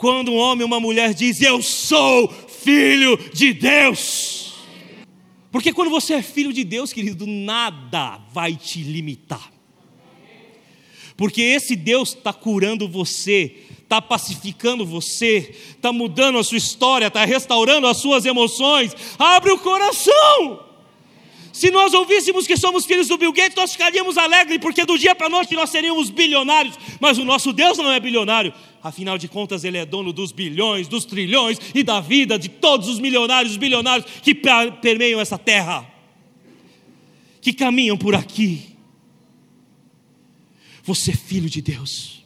quando 0.03 0.33
um 0.33 0.37
homem 0.37 0.63
ou 0.63 0.67
uma 0.67 0.81
mulher 0.81 1.15
diz: 1.15 1.41
Eu 1.41 1.63
sou 1.63 2.29
filho 2.29 3.17
de 3.33 3.53
Deus. 3.53 4.55
Porque 5.49 5.73
quando 5.73 5.93
você 5.93 6.15
é 6.15 6.23
filho 6.23 6.53
de 6.53 6.65
Deus, 6.65 6.93
querido, 6.93 7.25
nada 7.25 8.19
vai 8.33 8.57
te 8.57 8.83
limitar. 8.83 9.53
Porque 11.17 11.41
esse 11.41 11.77
Deus 11.77 12.17
está 12.17 12.33
curando 12.33 12.89
você, 12.89 13.59
está 13.81 14.03
pacificando 14.03 14.85
você, 14.85 15.55
está 15.69 15.93
mudando 15.93 16.37
a 16.37 16.43
sua 16.43 16.59
história, 16.59 17.07
está 17.07 17.25
restaurando 17.25 17.87
as 17.87 17.99
suas 17.99 18.25
emoções. 18.25 18.97
Abre 19.17 19.53
o 19.53 19.59
coração. 19.59 20.73
Se 21.53 21.71
nós 21.71 21.93
ouvíssemos 21.93 22.47
que 22.47 22.57
somos 22.57 22.87
filhos 22.87 23.09
do 23.09 23.19
Bill 23.19 23.33
Gates, 23.33 23.55
nós 23.55 23.73
ficaríamos 23.73 24.17
alegres, 24.17 24.59
porque 24.59 24.87
do 24.87 24.99
dia 24.99 25.15
para 25.15 25.27
a 25.27 25.31
noite 25.31 25.55
nós 25.55 25.69
seríamos 25.69 26.09
bilionários. 26.09 26.77
Mas 26.99 27.19
o 27.19 27.25
nosso 27.25 27.53
Deus 27.53 27.77
não 27.77 27.93
é 27.93 28.01
bilionário, 28.01 28.55
afinal 28.83 29.17
de 29.17 29.29
contas, 29.29 29.65
Ele 29.65 29.79
é 29.79 29.87
dono 29.87 30.13
dos 30.13 30.33
bilhões, 30.33 30.89
dos 30.89 31.05
trilhões 31.05 31.59
e 31.75 31.83
da 31.83 32.01
vida 32.01 32.39
de 32.39 32.49
todos 32.49 32.89
os 32.89 32.99
milionários, 32.99 33.57
bilionários 33.57 34.11
que 34.23 34.35
permeiam 34.35 35.21
essa 35.21 35.39
terra, 35.39 35.87
que 37.41 37.53
caminham 37.53 37.97
por 37.97 38.15
aqui. 38.15 38.77
Você 40.83 41.13
é 41.13 41.17
filho 41.17 41.49
de 41.49 41.63
Deus. 41.63 42.25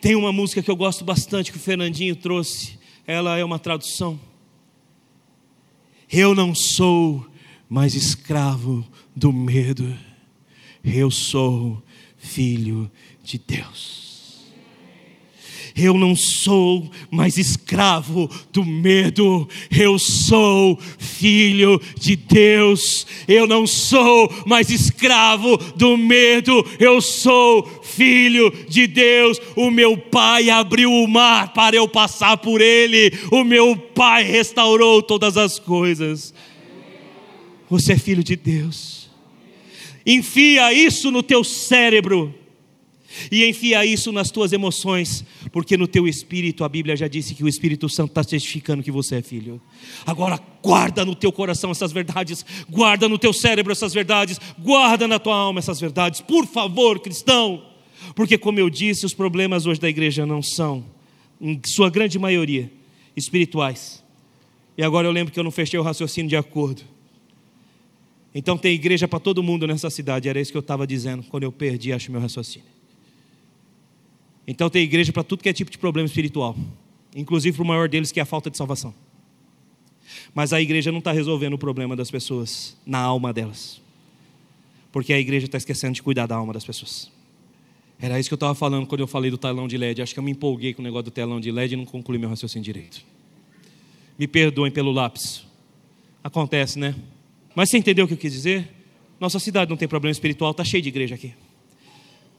Tem 0.00 0.14
uma 0.14 0.32
música 0.32 0.62
que 0.62 0.70
eu 0.70 0.76
gosto 0.76 1.04
bastante 1.04 1.50
que 1.50 1.56
o 1.56 1.60
Fernandinho 1.60 2.14
trouxe, 2.14 2.78
ela 3.06 3.38
é 3.38 3.44
uma 3.44 3.58
tradução. 3.58 4.20
Eu 6.10 6.34
não 6.34 6.54
sou 6.54 7.26
mais 7.68 7.94
escravo 7.94 8.86
do 9.14 9.32
medo, 9.32 9.96
eu 10.84 11.10
sou 11.10 11.82
filho 12.16 12.90
de 13.22 13.38
Deus. 13.38 14.07
Eu 15.80 15.94
não 15.94 16.16
sou 16.16 16.90
mais 17.08 17.38
escravo 17.38 18.28
do 18.52 18.64
medo, 18.64 19.48
eu 19.70 19.96
sou 19.96 20.76
filho 20.98 21.80
de 21.96 22.16
Deus. 22.16 23.06
Eu 23.28 23.46
não 23.46 23.64
sou 23.64 24.28
mais 24.44 24.70
escravo 24.70 25.56
do 25.76 25.96
medo, 25.96 26.66
eu 26.80 27.00
sou 27.00 27.62
filho 27.84 28.52
de 28.68 28.88
Deus. 28.88 29.40
O 29.54 29.70
meu 29.70 29.96
pai 29.96 30.50
abriu 30.50 30.90
o 30.90 31.06
mar 31.06 31.52
para 31.52 31.76
eu 31.76 31.86
passar 31.86 32.38
por 32.38 32.60
ele, 32.60 33.12
o 33.30 33.44
meu 33.44 33.76
pai 33.76 34.24
restaurou 34.24 35.00
todas 35.00 35.36
as 35.36 35.60
coisas. 35.60 36.34
Você 37.70 37.92
é 37.92 37.98
filho 37.98 38.24
de 38.24 38.34
Deus. 38.34 39.08
Enfia 40.04 40.72
isso 40.72 41.12
no 41.12 41.22
teu 41.22 41.44
cérebro 41.44 42.34
e 43.30 43.44
enfia 43.46 43.84
isso 43.84 44.12
nas 44.12 44.30
tuas 44.30 44.52
emoções, 44.52 45.24
porque 45.52 45.76
no 45.76 45.86
teu 45.86 46.06
espírito 46.06 46.64
a 46.64 46.68
Bíblia 46.68 46.96
já 46.96 47.08
disse 47.08 47.34
que 47.34 47.44
o 47.44 47.48
Espírito 47.48 47.88
Santo 47.88 48.10
está 48.10 48.24
testificando 48.24 48.82
que 48.82 48.90
você 48.90 49.16
é 49.16 49.22
filho. 49.22 49.60
Agora 50.06 50.40
guarda 50.62 51.04
no 51.04 51.14
teu 51.14 51.32
coração 51.32 51.70
essas 51.70 51.92
verdades, 51.92 52.44
guarda 52.68 53.08
no 53.08 53.18
teu 53.18 53.32
cérebro 53.32 53.72
essas 53.72 53.94
verdades, 53.94 54.40
guarda 54.58 55.06
na 55.06 55.18
tua 55.18 55.36
alma 55.36 55.58
essas 55.58 55.80
verdades, 55.80 56.20
por 56.20 56.46
favor, 56.46 57.00
cristão, 57.00 57.64
porque 58.14 58.38
como 58.38 58.58
eu 58.58 58.70
disse, 58.70 59.06
os 59.06 59.14
problemas 59.14 59.66
hoje 59.66 59.80
da 59.80 59.88
igreja 59.88 60.24
não 60.24 60.42
são, 60.42 60.84
em 61.40 61.60
sua 61.64 61.90
grande 61.90 62.18
maioria, 62.18 62.70
espirituais, 63.16 64.02
E 64.76 64.82
agora 64.82 65.08
eu 65.08 65.12
lembro 65.12 65.32
que 65.32 65.40
eu 65.40 65.44
não 65.44 65.50
fechei 65.50 65.78
o 65.78 65.82
raciocínio 65.82 66.28
de 66.28 66.36
acordo. 66.36 66.82
Então 68.32 68.56
tem 68.56 68.74
igreja 68.74 69.08
para 69.08 69.18
todo 69.18 69.42
mundo 69.42 69.66
nessa 69.66 69.90
cidade, 69.90 70.28
era 70.28 70.40
isso 70.40 70.52
que 70.52 70.56
eu 70.56 70.60
estava 70.60 70.86
dizendo 70.86 71.24
quando 71.24 71.42
eu 71.42 71.50
perdi, 71.50 71.92
acho, 71.92 72.12
meu 72.12 72.20
raciocínio. 72.20 72.77
Então 74.50 74.70
tem 74.70 74.82
igreja 74.82 75.12
para 75.12 75.22
tudo 75.22 75.42
que 75.42 75.48
é 75.50 75.52
tipo 75.52 75.70
de 75.70 75.76
problema 75.76 76.06
espiritual, 76.06 76.56
inclusive 77.14 77.54
para 77.54 77.62
o 77.62 77.66
maior 77.66 77.86
deles, 77.86 78.10
que 78.10 78.18
é 78.18 78.22
a 78.22 78.26
falta 78.26 78.50
de 78.50 78.56
salvação. 78.56 78.94
Mas 80.34 80.54
a 80.54 80.60
igreja 80.60 80.90
não 80.90 81.00
está 81.00 81.12
resolvendo 81.12 81.52
o 81.52 81.58
problema 81.58 81.94
das 81.94 82.10
pessoas 82.10 82.74
na 82.86 82.98
alma 82.98 83.30
delas, 83.30 83.78
porque 84.90 85.12
a 85.12 85.20
igreja 85.20 85.44
está 85.44 85.58
esquecendo 85.58 85.92
de 85.92 86.02
cuidar 86.02 86.26
da 86.26 86.34
alma 86.34 86.54
das 86.54 86.64
pessoas. 86.64 87.12
Era 88.00 88.18
isso 88.18 88.30
que 88.30 88.32
eu 88.32 88.36
estava 88.36 88.54
falando 88.54 88.86
quando 88.86 89.02
eu 89.02 89.06
falei 89.06 89.30
do 89.30 89.36
telão 89.36 89.68
de 89.68 89.76
LED. 89.76 90.00
Acho 90.00 90.14
que 90.14 90.20
eu 90.20 90.24
me 90.24 90.30
empolguei 90.30 90.72
com 90.72 90.80
o 90.80 90.84
negócio 90.84 91.04
do 91.04 91.10
telão 91.10 91.38
de 91.38 91.50
LED 91.50 91.74
e 91.74 91.76
não 91.76 91.84
concluí 91.84 92.16
meu 92.16 92.30
raciocínio 92.30 92.64
direito. 92.64 93.04
Me 94.16 94.26
perdoem 94.26 94.72
pelo 94.72 94.92
lápis. 94.92 95.44
Acontece, 96.24 96.78
né? 96.78 96.94
Mas 97.54 97.68
você 97.68 97.76
entendeu 97.76 98.06
o 98.06 98.08
que 98.08 98.14
eu 98.14 98.18
quis 98.18 98.32
dizer? 98.32 98.66
Nossa 99.20 99.38
cidade 99.38 99.68
não 99.68 99.76
tem 99.76 99.88
problema 99.88 100.12
espiritual, 100.12 100.52
está 100.52 100.64
cheio 100.64 100.82
de 100.82 100.88
igreja 100.88 101.16
aqui. 101.16 101.34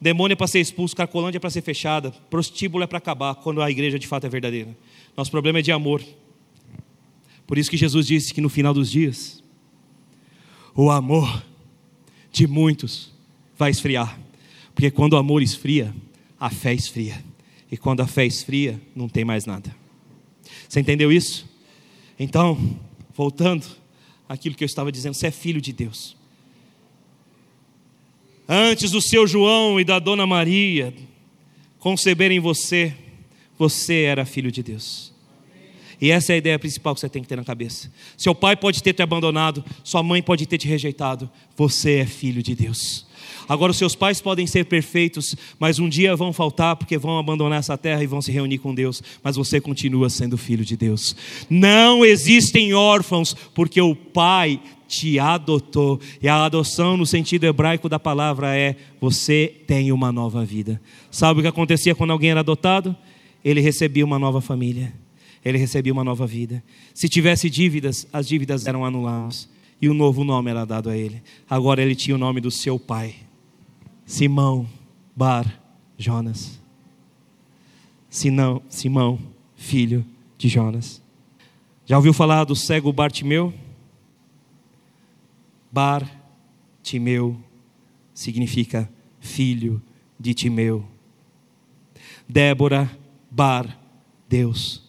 Demônio 0.02 0.34
é 0.34 0.36
para 0.36 0.48
ser 0.48 0.60
expulso, 0.60 0.96
Carcolândia 0.96 1.38
é 1.38 1.40
para 1.40 1.50
ser 1.50 1.62
fechada, 1.62 2.12
prostíbulo 2.30 2.84
é 2.84 2.88
para 2.88 2.98
acabar, 2.98 3.36
quando 3.36 3.62
a 3.62 3.70
igreja 3.70 4.00
de 4.00 4.08
fato 4.08 4.26
é 4.26 4.30
verdadeira. 4.30 4.76
Nosso 5.16 5.30
problema 5.30 5.60
é 5.60 5.62
de 5.62 5.72
amor. 5.72 6.02
Por 7.46 7.58
isso 7.58 7.70
que 7.70 7.76
Jesus 7.76 8.08
disse 8.08 8.34
que 8.34 8.40
no 8.40 8.48
final 8.48 8.74
dos 8.74 8.90
dias, 8.90 9.44
o 10.74 10.90
amor 10.90 11.44
de 12.32 12.48
muitos 12.48 13.12
vai 13.58 13.72
esfriar. 13.72 14.18
Porque 14.74 14.90
quando 14.90 15.14
o 15.14 15.18
amor 15.18 15.42
esfria, 15.42 15.94
a 16.40 16.50
fé 16.50 16.74
esfria. 16.74 17.22
E 17.70 17.76
quando 17.76 18.02
a 18.02 18.08
fé 18.08 18.26
esfria, 18.26 18.82
não 18.96 19.10
tem 19.10 19.26
mais 19.26 19.46
nada. 19.46 19.76
Você 20.68 20.80
entendeu 20.80 21.12
isso? 21.12 21.50
Então, 22.18 22.80
voltando 23.14 23.66
àquilo 24.28 24.56
que 24.56 24.64
eu 24.64 24.68
estava 24.68 24.92
dizendo, 24.92 25.14
você 25.14 25.28
é 25.28 25.32
filho 25.32 25.60
de 25.60 25.74
Deus. 25.74 26.16
Antes 28.52 28.90
do 28.90 29.00
seu 29.00 29.28
João 29.28 29.80
e 29.80 29.84
da 29.84 30.00
dona 30.00 30.26
Maria 30.26 30.92
conceberem 31.78 32.40
você, 32.40 32.96
você 33.60 34.02
era 34.02 34.26
filho 34.26 34.52
de 34.52 34.64
Deus. 34.64 35.14
E 36.02 36.10
essa 36.10 36.32
é 36.32 36.36
a 36.36 36.38
ideia 36.38 36.58
principal 36.58 36.96
que 36.96 37.02
você 37.02 37.10
tem 37.10 37.22
que 37.22 37.28
ter 37.28 37.36
na 37.36 37.44
cabeça. 37.44 37.92
Seu 38.18 38.34
pai 38.34 38.56
pode 38.56 38.82
ter 38.82 38.94
te 38.94 39.04
abandonado, 39.04 39.64
sua 39.84 40.02
mãe 40.02 40.24
pode 40.24 40.48
ter 40.48 40.58
te 40.58 40.68
rejeitado, 40.68 41.30
você 41.56 41.98
é 41.98 42.06
filho 42.08 42.42
de 42.42 42.56
Deus. 42.56 43.06
Agora, 43.48 43.72
os 43.72 43.78
seus 43.78 43.94
pais 43.96 44.20
podem 44.20 44.48
ser 44.48 44.66
perfeitos, 44.66 45.36
mas 45.60 45.78
um 45.78 45.88
dia 45.88 46.16
vão 46.16 46.34
faltar 46.34 46.76
porque 46.76 46.98
vão 46.98 47.20
abandonar 47.20 47.60
essa 47.60 47.78
terra 47.78 48.04
e 48.04 48.08
vão 48.08 48.22
se 48.22 48.32
reunir 48.32 48.58
com 48.58 48.74
Deus, 48.74 49.04
mas 49.24 49.36
você 49.36 49.62
continua 49.62 50.10
sendo 50.10 50.38
filho 50.38 50.66
de 50.66 50.76
Deus. 50.76 51.16
Não 51.50 52.04
existem 52.04 52.74
órfãos, 52.74 53.36
porque 53.54 53.82
o 53.82 53.96
Pai 53.96 54.60
te 54.90 55.20
adotou. 55.20 56.02
E 56.22 56.28
a 56.28 56.44
adoção, 56.44 56.98
no 56.98 57.06
sentido 57.06 57.46
hebraico 57.46 57.88
da 57.88 58.00
palavra, 58.00 58.58
é 58.58 58.76
você 59.00 59.62
tem 59.68 59.92
uma 59.92 60.12
nova 60.12 60.44
vida. 60.44 60.82
Sabe 61.12 61.40
o 61.40 61.44
que 61.44 61.48
acontecia 61.48 61.94
quando 61.94 62.12
alguém 62.12 62.32
era 62.32 62.40
adotado? 62.40 62.96
Ele 63.46 63.62
recebia 63.62 64.04
uma 64.04 64.18
nova 64.18 64.42
família, 64.42 64.92
ele 65.46 65.58
recebia 65.58 65.94
uma 65.94 66.04
nova 66.04 66.26
vida. 66.26 66.62
Se 66.94 67.08
tivesse 67.08 67.50
dívidas, 67.50 68.08
as 68.12 68.28
dívidas 68.28 68.66
eram 68.66 68.84
anuladas 68.84 69.48
e 69.82 69.88
um 69.88 69.94
novo 69.94 70.24
nome 70.24 70.50
era 70.50 70.66
dado 70.66 70.90
a 70.90 70.98
ele. 70.98 71.22
Agora 71.48 71.82
ele 71.82 71.96
tinha 71.96 72.16
o 72.16 72.20
nome 72.20 72.42
do 72.42 72.52
seu 72.52 72.78
pai. 72.80 73.16
Simão 74.06 74.68
Bar 75.16 75.62
Jonas. 75.98 76.60
Sinão, 78.10 78.62
Simão, 78.68 79.20
filho 79.56 80.04
de 80.38 80.50
Jonas. 80.50 81.02
Já 81.86 81.96
ouviu 81.96 82.14
falar 82.14 82.44
do 82.44 82.56
cego 82.56 82.92
Bartimeu? 82.92 83.54
Bar 85.72 86.10
Timeu 86.82 87.38
significa 88.14 88.90
filho 89.20 89.82
de 90.20 90.34
Timeu. 90.34 90.86
Débora 92.28 92.90
Bar 93.30 93.80
Deus, 94.28 94.84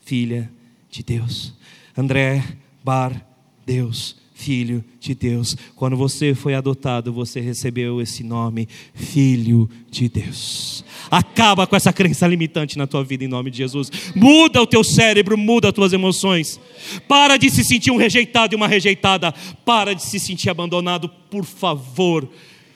filha 0.00 0.50
de 0.90 1.02
Deus. 1.02 1.54
André 1.96 2.42
Bar 2.82 3.26
Deus, 3.64 4.20
filho 4.34 4.84
de 4.98 5.14
Deus. 5.14 5.56
Quando 5.76 5.96
você 5.96 6.34
foi 6.34 6.54
adotado, 6.54 7.12
você 7.12 7.40
recebeu 7.40 8.00
esse 8.00 8.24
nome, 8.24 8.68
filho 8.92 9.70
de 9.88 10.08
Deus. 10.08 10.84
Acaba 11.08 11.66
com 11.66 11.76
essa 11.76 11.92
crença 11.92 12.26
limitante 12.26 12.76
na 12.76 12.86
tua 12.86 13.04
vida 13.04 13.24
em 13.24 13.28
nome 13.28 13.50
de 13.50 13.58
Jesus. 13.58 13.90
Muda 14.14 14.60
o 14.60 14.66
teu 14.66 14.82
cérebro, 14.82 15.38
muda 15.38 15.68
as 15.68 15.74
tuas 15.74 15.92
emoções. 15.92 16.60
Para 17.06 17.36
de 17.36 17.48
se 17.48 17.62
sentir 17.62 17.92
um 17.92 17.96
rejeitado 17.96 18.54
e 18.54 18.56
uma 18.56 18.66
rejeitada. 18.66 19.32
Para 19.64 19.94
de 19.94 20.02
se 20.02 20.18
sentir 20.18 20.50
abandonado, 20.50 21.08
por 21.30 21.44
favor. 21.44 22.28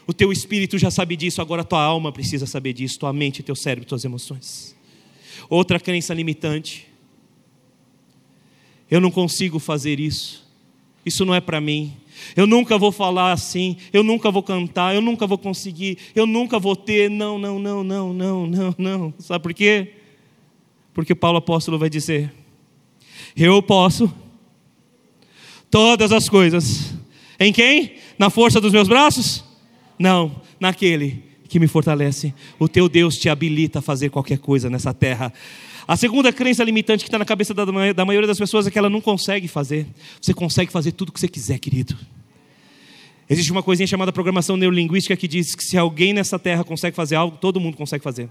O 0.07 0.13
teu 0.13 0.33
espírito 0.33 0.79
já 0.79 0.91
sabe 0.91 1.17
disso, 1.17 1.43
agora 1.43 1.63
a 1.63 1.65
tua 1.65 1.83
alma 1.83 2.13
precisa 2.13 2.47
saber 2.47 2.73
disso, 2.73 3.01
tua 3.01 3.13
mente, 3.13 3.43
teu 3.43 3.57
cérebro, 3.57 3.87
tuas 3.87 4.05
emoções. 4.05 4.77
Outra 5.51 5.81
crença 5.81 6.15
limitante. 6.15 6.87
Eu 8.91 9.01
não 9.01 9.11
consigo 9.11 9.59
fazer 9.59 10.01
isso 10.01 10.48
isso 11.05 11.25
não 11.25 11.35
é 11.35 11.41
para 11.41 11.61
mim. 11.61 11.93
Eu 12.37 12.47
nunca 12.47 12.77
vou 12.77 12.91
falar 12.91 13.33
assim, 13.33 13.77
eu 13.93 14.03
nunca 14.03 14.31
vou 14.31 14.43
cantar, 14.43 14.95
eu 14.95 15.01
nunca 15.01 15.27
vou 15.27 15.39
conseguir, 15.39 15.99
eu 16.15 16.27
nunca 16.27 16.59
vou 16.59 16.75
ter. 16.75 17.09
Não, 17.09 17.39
não, 17.39 17.59
não, 17.59 17.85
não, 17.85 18.13
não, 18.13 18.47
não, 18.47 18.75
não. 18.77 19.15
Sabe 19.19 19.43
por 19.43 19.55
quê? 19.55 19.95
Porque 20.93 21.15
Paulo 21.15 21.39
apóstolo 21.39 21.79
vai 21.79 21.89
dizer: 21.89 22.33
Eu 23.37 23.63
posso 23.63 24.13
todas 25.71 26.13
as 26.13 26.29
coisas. 26.29 26.95
Em 27.39 27.53
quem? 27.53 27.95
Na 28.19 28.31
força 28.31 28.61
dos 28.61 28.73
meus 28.73 28.89
braços? 28.89 29.45
Não, 29.99 30.41
naquele 30.59 31.23
que 31.49 31.59
me 31.59 31.67
fortalece. 31.67 32.35
O 32.59 32.69
teu 32.69 32.89
Deus 32.89 33.17
te 33.17 33.29
habilita 33.29 33.79
a 33.79 33.83
fazer 33.83 34.11
qualquer 34.11 34.39
coisa 34.39 34.69
nessa 34.69 34.93
terra. 34.93 35.33
A 35.89 35.97
segunda 35.97 36.31
crença 36.31 36.63
limitante 36.63 37.03
que 37.03 37.09
está 37.09 37.19
na 37.19 37.25
cabeça 37.25 37.55
da, 37.55 37.65
da 37.65 38.05
maioria 38.05 38.27
das 38.27 38.37
pessoas 38.37 38.67
é 38.67 38.71
que 38.71 38.79
ela 38.79 38.91
não 38.91 39.01
consegue 39.01 39.49
fazer. 39.49 39.87
Você 40.21 40.35
consegue 40.35 40.71
fazer 40.71 40.93
tudo 40.93 41.09
o 41.09 41.13
que 41.13 41.19
você 41.19 41.29
quiser, 41.29 41.59
querido. 41.59 41.97
Existe 43.27 43.51
uma 43.51 43.63
coisinha 43.63 43.87
chamada 43.87 44.13
programação 44.13 44.55
neurolinguística 44.59 45.17
que 45.17 45.27
diz 45.27 45.55
que 45.55 45.65
se 45.65 45.79
alguém 45.79 46.13
nessa 46.13 46.39
terra 46.39 46.63
consegue 46.63 46.95
fazer 46.95 47.15
algo, 47.15 47.39
todo 47.39 47.59
mundo 47.59 47.75
consegue 47.75 48.05
fazer. 48.05 48.29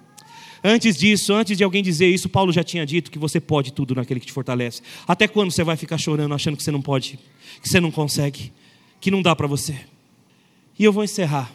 Antes 0.64 0.96
disso, 0.96 1.34
antes 1.34 1.58
de 1.58 1.64
alguém 1.64 1.82
dizer 1.82 2.08
isso, 2.08 2.30
Paulo 2.30 2.52
já 2.54 2.64
tinha 2.64 2.86
dito 2.86 3.10
que 3.10 3.18
você 3.18 3.40
pode 3.40 3.74
tudo 3.74 3.96
naquele 3.96 4.20
que 4.20 4.28
te 4.28 4.34
fortalece. 4.34 4.84
Até 5.08 5.28
quando 5.28 5.50
você 5.50 5.64
vai 5.64 5.76
ficar 5.76 5.98
chorando, 5.98 6.36
achando 6.36 6.58
que 6.58 6.64
você 6.64 6.72
não 6.72 6.82
pode, 6.82 7.18
que 7.60 7.68
você 7.68 7.80
não 7.80 7.90
consegue, 7.90 8.52
que 9.02 9.10
não 9.10 9.24
dá 9.24 9.36
para 9.36 9.48
você? 9.48 9.76
E 10.78 10.84
eu 10.84 10.94
vou 10.94 11.04
encerrar 11.04 11.52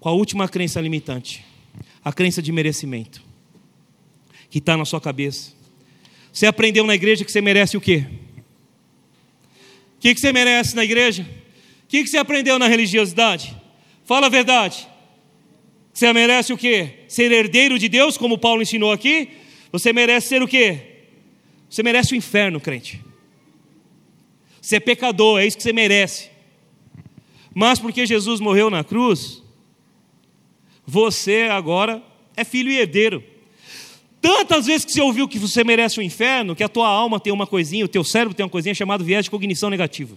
com 0.00 0.08
a 0.08 0.12
última 0.12 0.48
crença 0.48 0.80
limitante, 0.80 1.44
a 2.04 2.12
crença 2.12 2.42
de 2.42 2.50
merecimento 2.50 3.23
que 4.54 4.60
está 4.60 4.76
na 4.76 4.84
sua 4.84 5.00
cabeça. 5.00 5.52
Você 6.32 6.46
aprendeu 6.46 6.86
na 6.86 6.94
igreja 6.94 7.24
que 7.24 7.32
você 7.32 7.40
merece 7.40 7.76
o 7.76 7.80
quê? 7.80 8.04
O 9.96 9.98
que, 9.98 10.14
você 10.14 10.32
merece 10.32 10.76
na 10.76 10.84
igreja? 10.84 11.26
O 11.82 11.88
que, 11.88 12.04
que 12.04 12.08
você 12.08 12.18
aprendeu 12.18 12.56
na 12.56 12.68
religiosidade? 12.68 13.52
Fala 14.04 14.26
a 14.26 14.30
verdade. 14.30 14.86
Você 15.92 16.12
merece 16.12 16.52
o 16.52 16.56
quê? 16.56 17.00
Ser 17.08 17.32
herdeiro 17.32 17.76
de 17.80 17.88
Deus, 17.88 18.16
como 18.16 18.38
Paulo 18.38 18.62
ensinou 18.62 18.92
aqui? 18.92 19.28
Você 19.72 19.92
merece 19.92 20.28
ser 20.28 20.40
o 20.40 20.46
quê? 20.46 20.78
Você 21.68 21.82
merece 21.82 22.12
o 22.12 22.16
inferno, 22.16 22.60
crente. 22.60 23.00
Você 24.62 24.76
é 24.76 24.80
pecador, 24.80 25.40
é 25.40 25.46
isso 25.48 25.56
que 25.56 25.64
você 25.64 25.72
merece. 25.72 26.30
Mas 27.52 27.80
porque 27.80 28.06
Jesus 28.06 28.38
morreu 28.38 28.70
na 28.70 28.84
cruz, 28.84 29.42
você 30.86 31.48
agora 31.50 32.00
é 32.36 32.44
filho 32.44 32.70
e 32.70 32.78
herdeiro. 32.78 33.33
Tantas 34.24 34.64
vezes 34.64 34.86
que 34.86 34.92
você 34.92 35.02
ouviu 35.02 35.28
que 35.28 35.38
você 35.38 35.62
merece 35.62 35.98
o 35.98 36.00
um 36.00 36.02
inferno, 36.02 36.56
que 36.56 36.64
a 36.64 36.68
tua 36.68 36.88
alma 36.88 37.20
tem 37.20 37.30
uma 37.30 37.46
coisinha, 37.46 37.84
o 37.84 37.88
teu 37.88 38.02
cérebro 38.02 38.34
tem 38.34 38.42
uma 38.42 38.48
coisinha 38.48 38.74
chamada 38.74 39.04
viés 39.04 39.26
de 39.26 39.30
cognição 39.30 39.68
negativa. 39.68 40.16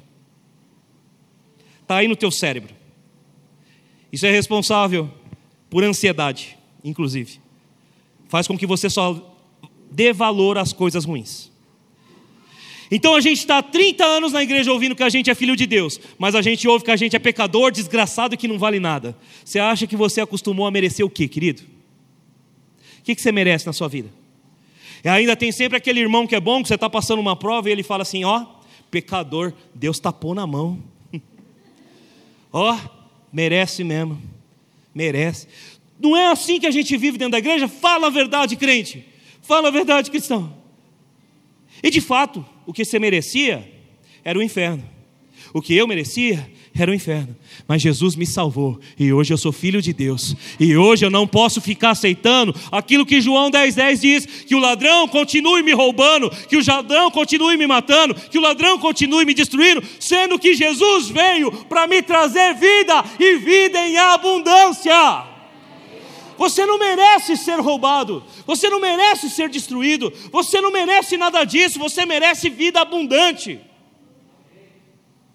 Está 1.82 1.98
aí 1.98 2.08
no 2.08 2.16
teu 2.16 2.32
cérebro. 2.32 2.74
Isso 4.10 4.26
é 4.26 4.32
responsável 4.32 5.12
por 5.70 5.84
ansiedade, 5.84 6.58
inclusive. 6.86 7.42
Faz 8.30 8.48
com 8.48 8.58
que 8.58 8.66
você 8.66 8.90
só 8.90 9.38
dê 9.92 10.14
valor 10.14 10.58
às 10.58 10.72
coisas 10.72 11.04
ruins. 11.04 11.52
Então 12.90 13.14
a 13.14 13.20
gente 13.20 13.40
está 13.40 13.58
há 13.58 13.62
30 13.62 14.06
anos 14.06 14.32
na 14.32 14.42
igreja 14.42 14.72
ouvindo 14.72 14.96
que 14.96 15.04
a 15.04 15.10
gente 15.10 15.30
é 15.30 15.36
filho 15.36 15.58
de 15.58 15.66
Deus, 15.66 16.00
mas 16.18 16.34
a 16.34 16.42
gente 16.42 16.66
ouve 16.66 16.86
que 16.86 16.92
a 16.92 16.96
gente 16.96 17.18
é 17.18 17.20
pecador, 17.20 17.74
desgraçado 17.74 18.36
e 18.36 18.38
que 18.38 18.48
não 18.48 18.58
vale 18.58 18.80
nada. 18.80 19.18
Você 19.44 19.60
acha 19.60 19.86
que 19.86 19.98
você 19.98 20.22
acostumou 20.22 20.66
a 20.66 20.72
merecer 20.72 21.06
o 21.06 21.10
quê, 21.10 21.28
querido? 21.28 21.76
Que, 23.08 23.16
que 23.16 23.22
você 23.22 23.32
merece 23.32 23.66
na 23.66 23.72
sua 23.72 23.88
vida? 23.88 24.10
E 25.02 25.08
ainda 25.08 25.34
tem 25.34 25.50
sempre 25.50 25.78
aquele 25.78 26.02
irmão 26.02 26.28
que 26.28 26.36
é 26.36 26.40
bom, 26.42 26.62
que 26.62 26.68
você 26.68 26.76
está 26.76 26.90
passando 26.90 27.20
uma 27.20 27.38
prova 27.38 27.70
e 27.70 27.72
ele 27.72 27.84
fala 27.84 28.02
assim: 28.02 28.26
ó, 28.26 28.46
pecador, 28.92 29.54
Deus 29.74 29.98
tapou 29.98 30.36
na 30.36 30.46
mão. 30.46 30.84
ó, 32.52 32.78
merece 33.32 33.82
mesmo, 33.84 34.22
merece. 34.94 35.48
Não 35.98 36.18
é 36.18 36.28
assim 36.28 36.60
que 36.60 36.68
a 36.68 36.72
gente 36.72 36.98
vive 36.98 37.18
dentro 37.18 37.32
da 37.32 37.38
igreja? 37.38 37.68
Fala 37.68 38.08
a 38.08 38.10
verdade, 38.10 38.58
crente. 38.58 39.06
Fala 39.42 39.70
a 39.70 39.72
verdade, 39.72 40.12
cristão. 40.12 40.54
E 41.82 41.90
de 41.90 42.02
fato, 42.02 42.46
o 42.66 42.74
que 42.74 42.84
você 42.84 43.00
merecia 43.00 43.72
era 44.24 44.38
o 44.38 44.44
inferno. 44.44 44.84
O 45.54 45.62
que 45.62 45.74
eu 45.76 45.88
merecia 45.88 46.52
era 46.82 46.92
o 46.92 46.94
inferno. 46.94 47.36
Mas 47.68 47.82
Jesus 47.82 48.16
me 48.16 48.26
salvou 48.26 48.80
e 48.98 49.12
hoje 49.12 49.34
eu 49.34 49.38
sou 49.38 49.52
filho 49.52 49.82
de 49.82 49.94
Deus. 49.94 50.36
E 50.60 50.76
hoje 50.76 51.06
eu 51.06 51.10
não 51.10 51.28
posso 51.28 51.60
ficar 51.60 51.92
aceitando 51.92 52.56
aquilo 52.72 53.06
que 53.06 53.22
João 53.22 53.50
10,10 53.50 53.88
10 53.88 54.02
diz: 54.02 54.26
que 54.26 54.56
o 54.56 54.60
ladrão 54.60 55.08
continue 55.08 55.64
me 55.64 55.74
roubando, 55.74 56.30
que 56.30 56.58
o 56.58 56.66
ladrão 56.66 57.10
continue 57.10 57.58
me 57.58 57.68
matando, 57.68 58.16
que 58.16 58.38
o 58.38 58.42
ladrão 58.42 58.78
continue 58.78 59.26
me 59.26 59.34
destruindo, 59.34 59.84
sendo 60.00 60.40
que 60.40 60.54
Jesus 60.54 61.10
veio 61.10 61.52
para 61.66 61.88
me 61.88 62.02
trazer 62.02 62.54
vida 62.56 63.04
e 63.20 63.36
vida 63.38 63.80
em 63.80 63.98
abundância. 63.98 65.26
Você 66.38 66.66
não 66.68 66.78
merece 66.78 67.36
ser 67.36 67.60
roubado, 67.60 68.24
você 68.46 68.70
não 68.70 68.80
merece 68.80 69.28
ser 69.30 69.50
destruído, 69.50 70.14
você 70.32 70.62
não 70.62 70.72
merece 70.72 71.18
nada 71.18 71.44
disso, 71.44 71.80
você 71.80 72.06
merece 72.06 72.48
vida 72.50 72.80
abundante. 72.80 73.60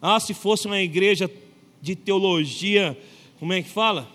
Ah, 0.03 0.19
se 0.19 0.35
fosse 0.35 0.67
uma 0.67 0.81
igreja 0.81 1.31
de 1.81 1.95
teologia, 1.95 2.99
como 3.39 3.53
é 3.53 3.63
que 3.63 3.69
fala? 3.69 4.11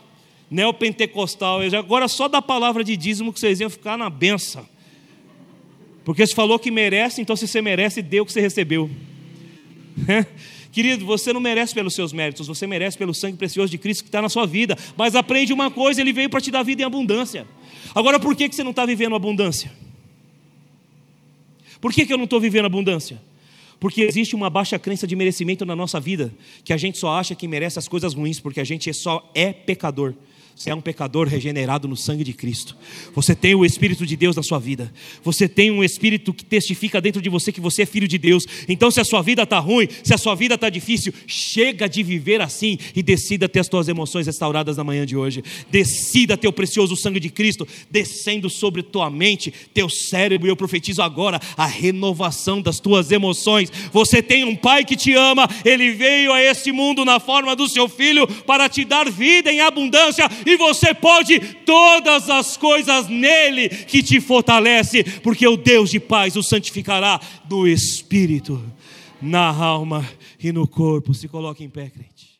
Neopentecostal. 0.52 1.62
Agora 1.78 2.10
só 2.10 2.28
da 2.28 2.42
palavra 2.42 2.84
de 2.84 2.98
dízimo 2.98 3.32
que 3.32 3.40
vocês 3.40 3.62
iam 3.62 3.70
ficar 3.70 3.98
na 3.98 4.10
benção. 4.10 4.68
Porque 6.04 6.28
se 6.28 6.36
falou 6.36 6.60
que 6.60 6.70
merece, 6.70 7.22
então 7.22 7.36
se 7.36 7.48
você 7.48 7.62
merece, 7.62 8.02
dê 8.02 8.20
o 8.20 8.26
que 8.26 8.34
você 8.34 8.42
recebeu. 8.42 8.90
Querido, 10.72 11.06
você 11.06 11.34
não 11.34 11.40
merece 11.40 11.74
pelos 11.74 11.96
seus 11.96 12.14
méritos, 12.14 12.48
você 12.48 12.68
merece 12.68 12.98
pelo 12.98 13.14
sangue 13.14 13.38
precioso 13.38 13.72
de 13.72 13.78
Cristo 13.78 14.04
que 14.04 14.10
está 14.10 14.22
na 14.22 14.30
sua 14.30 14.46
vida. 14.46 14.78
Mas 14.96 15.16
aprende 15.16 15.52
uma 15.52 15.72
coisa: 15.72 16.02
Ele 16.02 16.14
veio 16.14 16.30
para 16.30 16.40
te 16.40 16.52
dar 16.52 16.64
vida 16.64 16.82
em 16.82 16.86
abundância. 16.86 17.48
Agora, 17.96 18.20
por 18.20 18.36
que, 18.36 18.48
que 18.48 18.56
você 18.56 18.64
não 18.64 18.72
está 18.72 18.86
vivendo 18.86 19.16
abundância? 19.16 19.72
Por 21.80 21.94
que, 21.94 22.06
que 22.06 22.14
eu 22.14 22.18
não 22.18 22.26
estou 22.26 22.40
vivendo 22.40 22.66
abundância? 22.66 23.22
Porque 23.80 24.02
existe 24.02 24.36
uma 24.36 24.50
baixa 24.50 24.80
crença 24.80 25.06
de 25.06 25.16
merecimento 25.16 25.66
na 25.66 25.76
nossa 25.76 26.00
vida, 26.00 26.34
que 26.64 26.74
a 26.74 26.78
gente 26.78 26.98
só 26.98 27.14
acha 27.14 27.36
que 27.36 27.48
merece 27.48 27.78
as 27.78 27.88
coisas 27.88 28.14
ruins, 28.14 28.40
porque 28.40 28.60
a 28.60 28.64
gente 28.64 28.92
só 28.94 29.32
é 29.36 29.54
pecador. 29.54 30.14
Você 30.58 30.72
é 30.72 30.76
um 30.76 30.82
pecador 30.82 31.28
regenerado 31.28 31.88
no 31.88 31.96
sangue 31.96 32.24
de 32.24 32.34
Cristo. 32.34 32.76
Você 33.14 33.36
tem 33.36 33.54
o 33.54 33.64
Espírito 33.64 34.08
de 34.08 34.18
Deus 34.18 34.36
na 34.36 34.42
sua 34.42 34.58
vida. 34.58 34.92
Você 35.24 35.48
tem 35.48 35.70
um 35.70 35.84
Espírito 35.84 36.34
que 36.34 36.44
testifica 36.44 37.00
dentro 37.00 37.22
de 37.22 37.30
você 37.30 37.52
que 37.52 37.62
você 37.62 37.84
é 37.84 37.86
filho 37.86 38.08
de 38.08 38.18
Deus. 38.18 38.44
Então, 38.68 38.90
se 38.90 39.00
a 39.00 39.06
sua 39.06 39.22
vida 39.22 39.44
está 39.44 39.60
ruim, 39.60 39.88
se 40.04 40.16
a 40.16 40.18
sua 40.18 40.34
vida 40.34 40.56
está 40.56 40.68
difícil, 40.68 41.14
chega 41.28 41.88
de 41.88 42.02
viver 42.02 42.42
assim 42.42 42.80
e 42.96 43.04
decida 43.04 43.48
ter 43.48 43.60
as 43.60 43.68
tuas 43.68 43.88
emoções 43.88 44.26
restauradas 44.26 44.78
na 44.78 44.84
manhã 44.84 45.06
de 45.06 45.16
hoje. 45.16 45.44
Decida 45.70 46.36
ter 46.36 46.48
o 46.48 46.54
precioso 46.54 46.96
sangue 46.96 47.20
de 47.20 47.30
Cristo 47.30 47.68
descendo 47.92 48.50
sobre 48.50 48.82
tua 48.82 49.12
mente, 49.12 49.54
teu 49.76 49.88
cérebro. 49.88 50.48
E 50.48 50.50
eu 50.50 50.56
profetizo 50.56 51.04
agora 51.04 51.40
a 51.56 51.68
renovação 51.68 52.64
das 52.64 52.80
tuas 52.80 53.12
emoções. 53.12 53.72
Você 53.94 54.24
tem 54.24 54.44
um 54.44 54.56
Pai 54.56 54.84
que 54.84 54.96
te 54.96 55.14
ama. 55.14 55.48
Ele 55.64 55.92
veio 55.92 56.34
a 56.34 56.42
este 56.42 56.72
mundo 56.72 57.06
na 57.06 57.20
forma 57.20 57.56
do 57.56 57.70
seu 57.70 57.88
filho 57.88 58.26
para 58.26 58.68
te 58.68 58.84
dar 58.84 59.08
vida 59.12 59.54
em 59.54 59.62
abundância 59.62 60.28
e 60.52 60.58
você 60.58 60.94
pode 60.94 61.40
todas 61.66 62.30
as 62.30 62.58
coisas 62.58 63.08
nele 63.08 63.70
que 63.70 64.02
te 64.02 64.22
fortalece, 64.22 65.04
porque 65.22 65.48
o 65.48 65.58
Deus 65.58 65.90
de 65.90 66.00
paz 66.00 66.36
o 66.36 66.44
santificará 66.44 67.20
no 67.50 67.68
espírito, 67.68 68.64
na 69.22 69.48
alma 69.48 70.08
e 70.42 70.52
no 70.52 70.68
corpo. 70.68 71.14
Se 71.14 71.28
coloque 71.28 71.64
em 71.64 71.70
pé, 71.70 71.90
crente. 71.90 72.38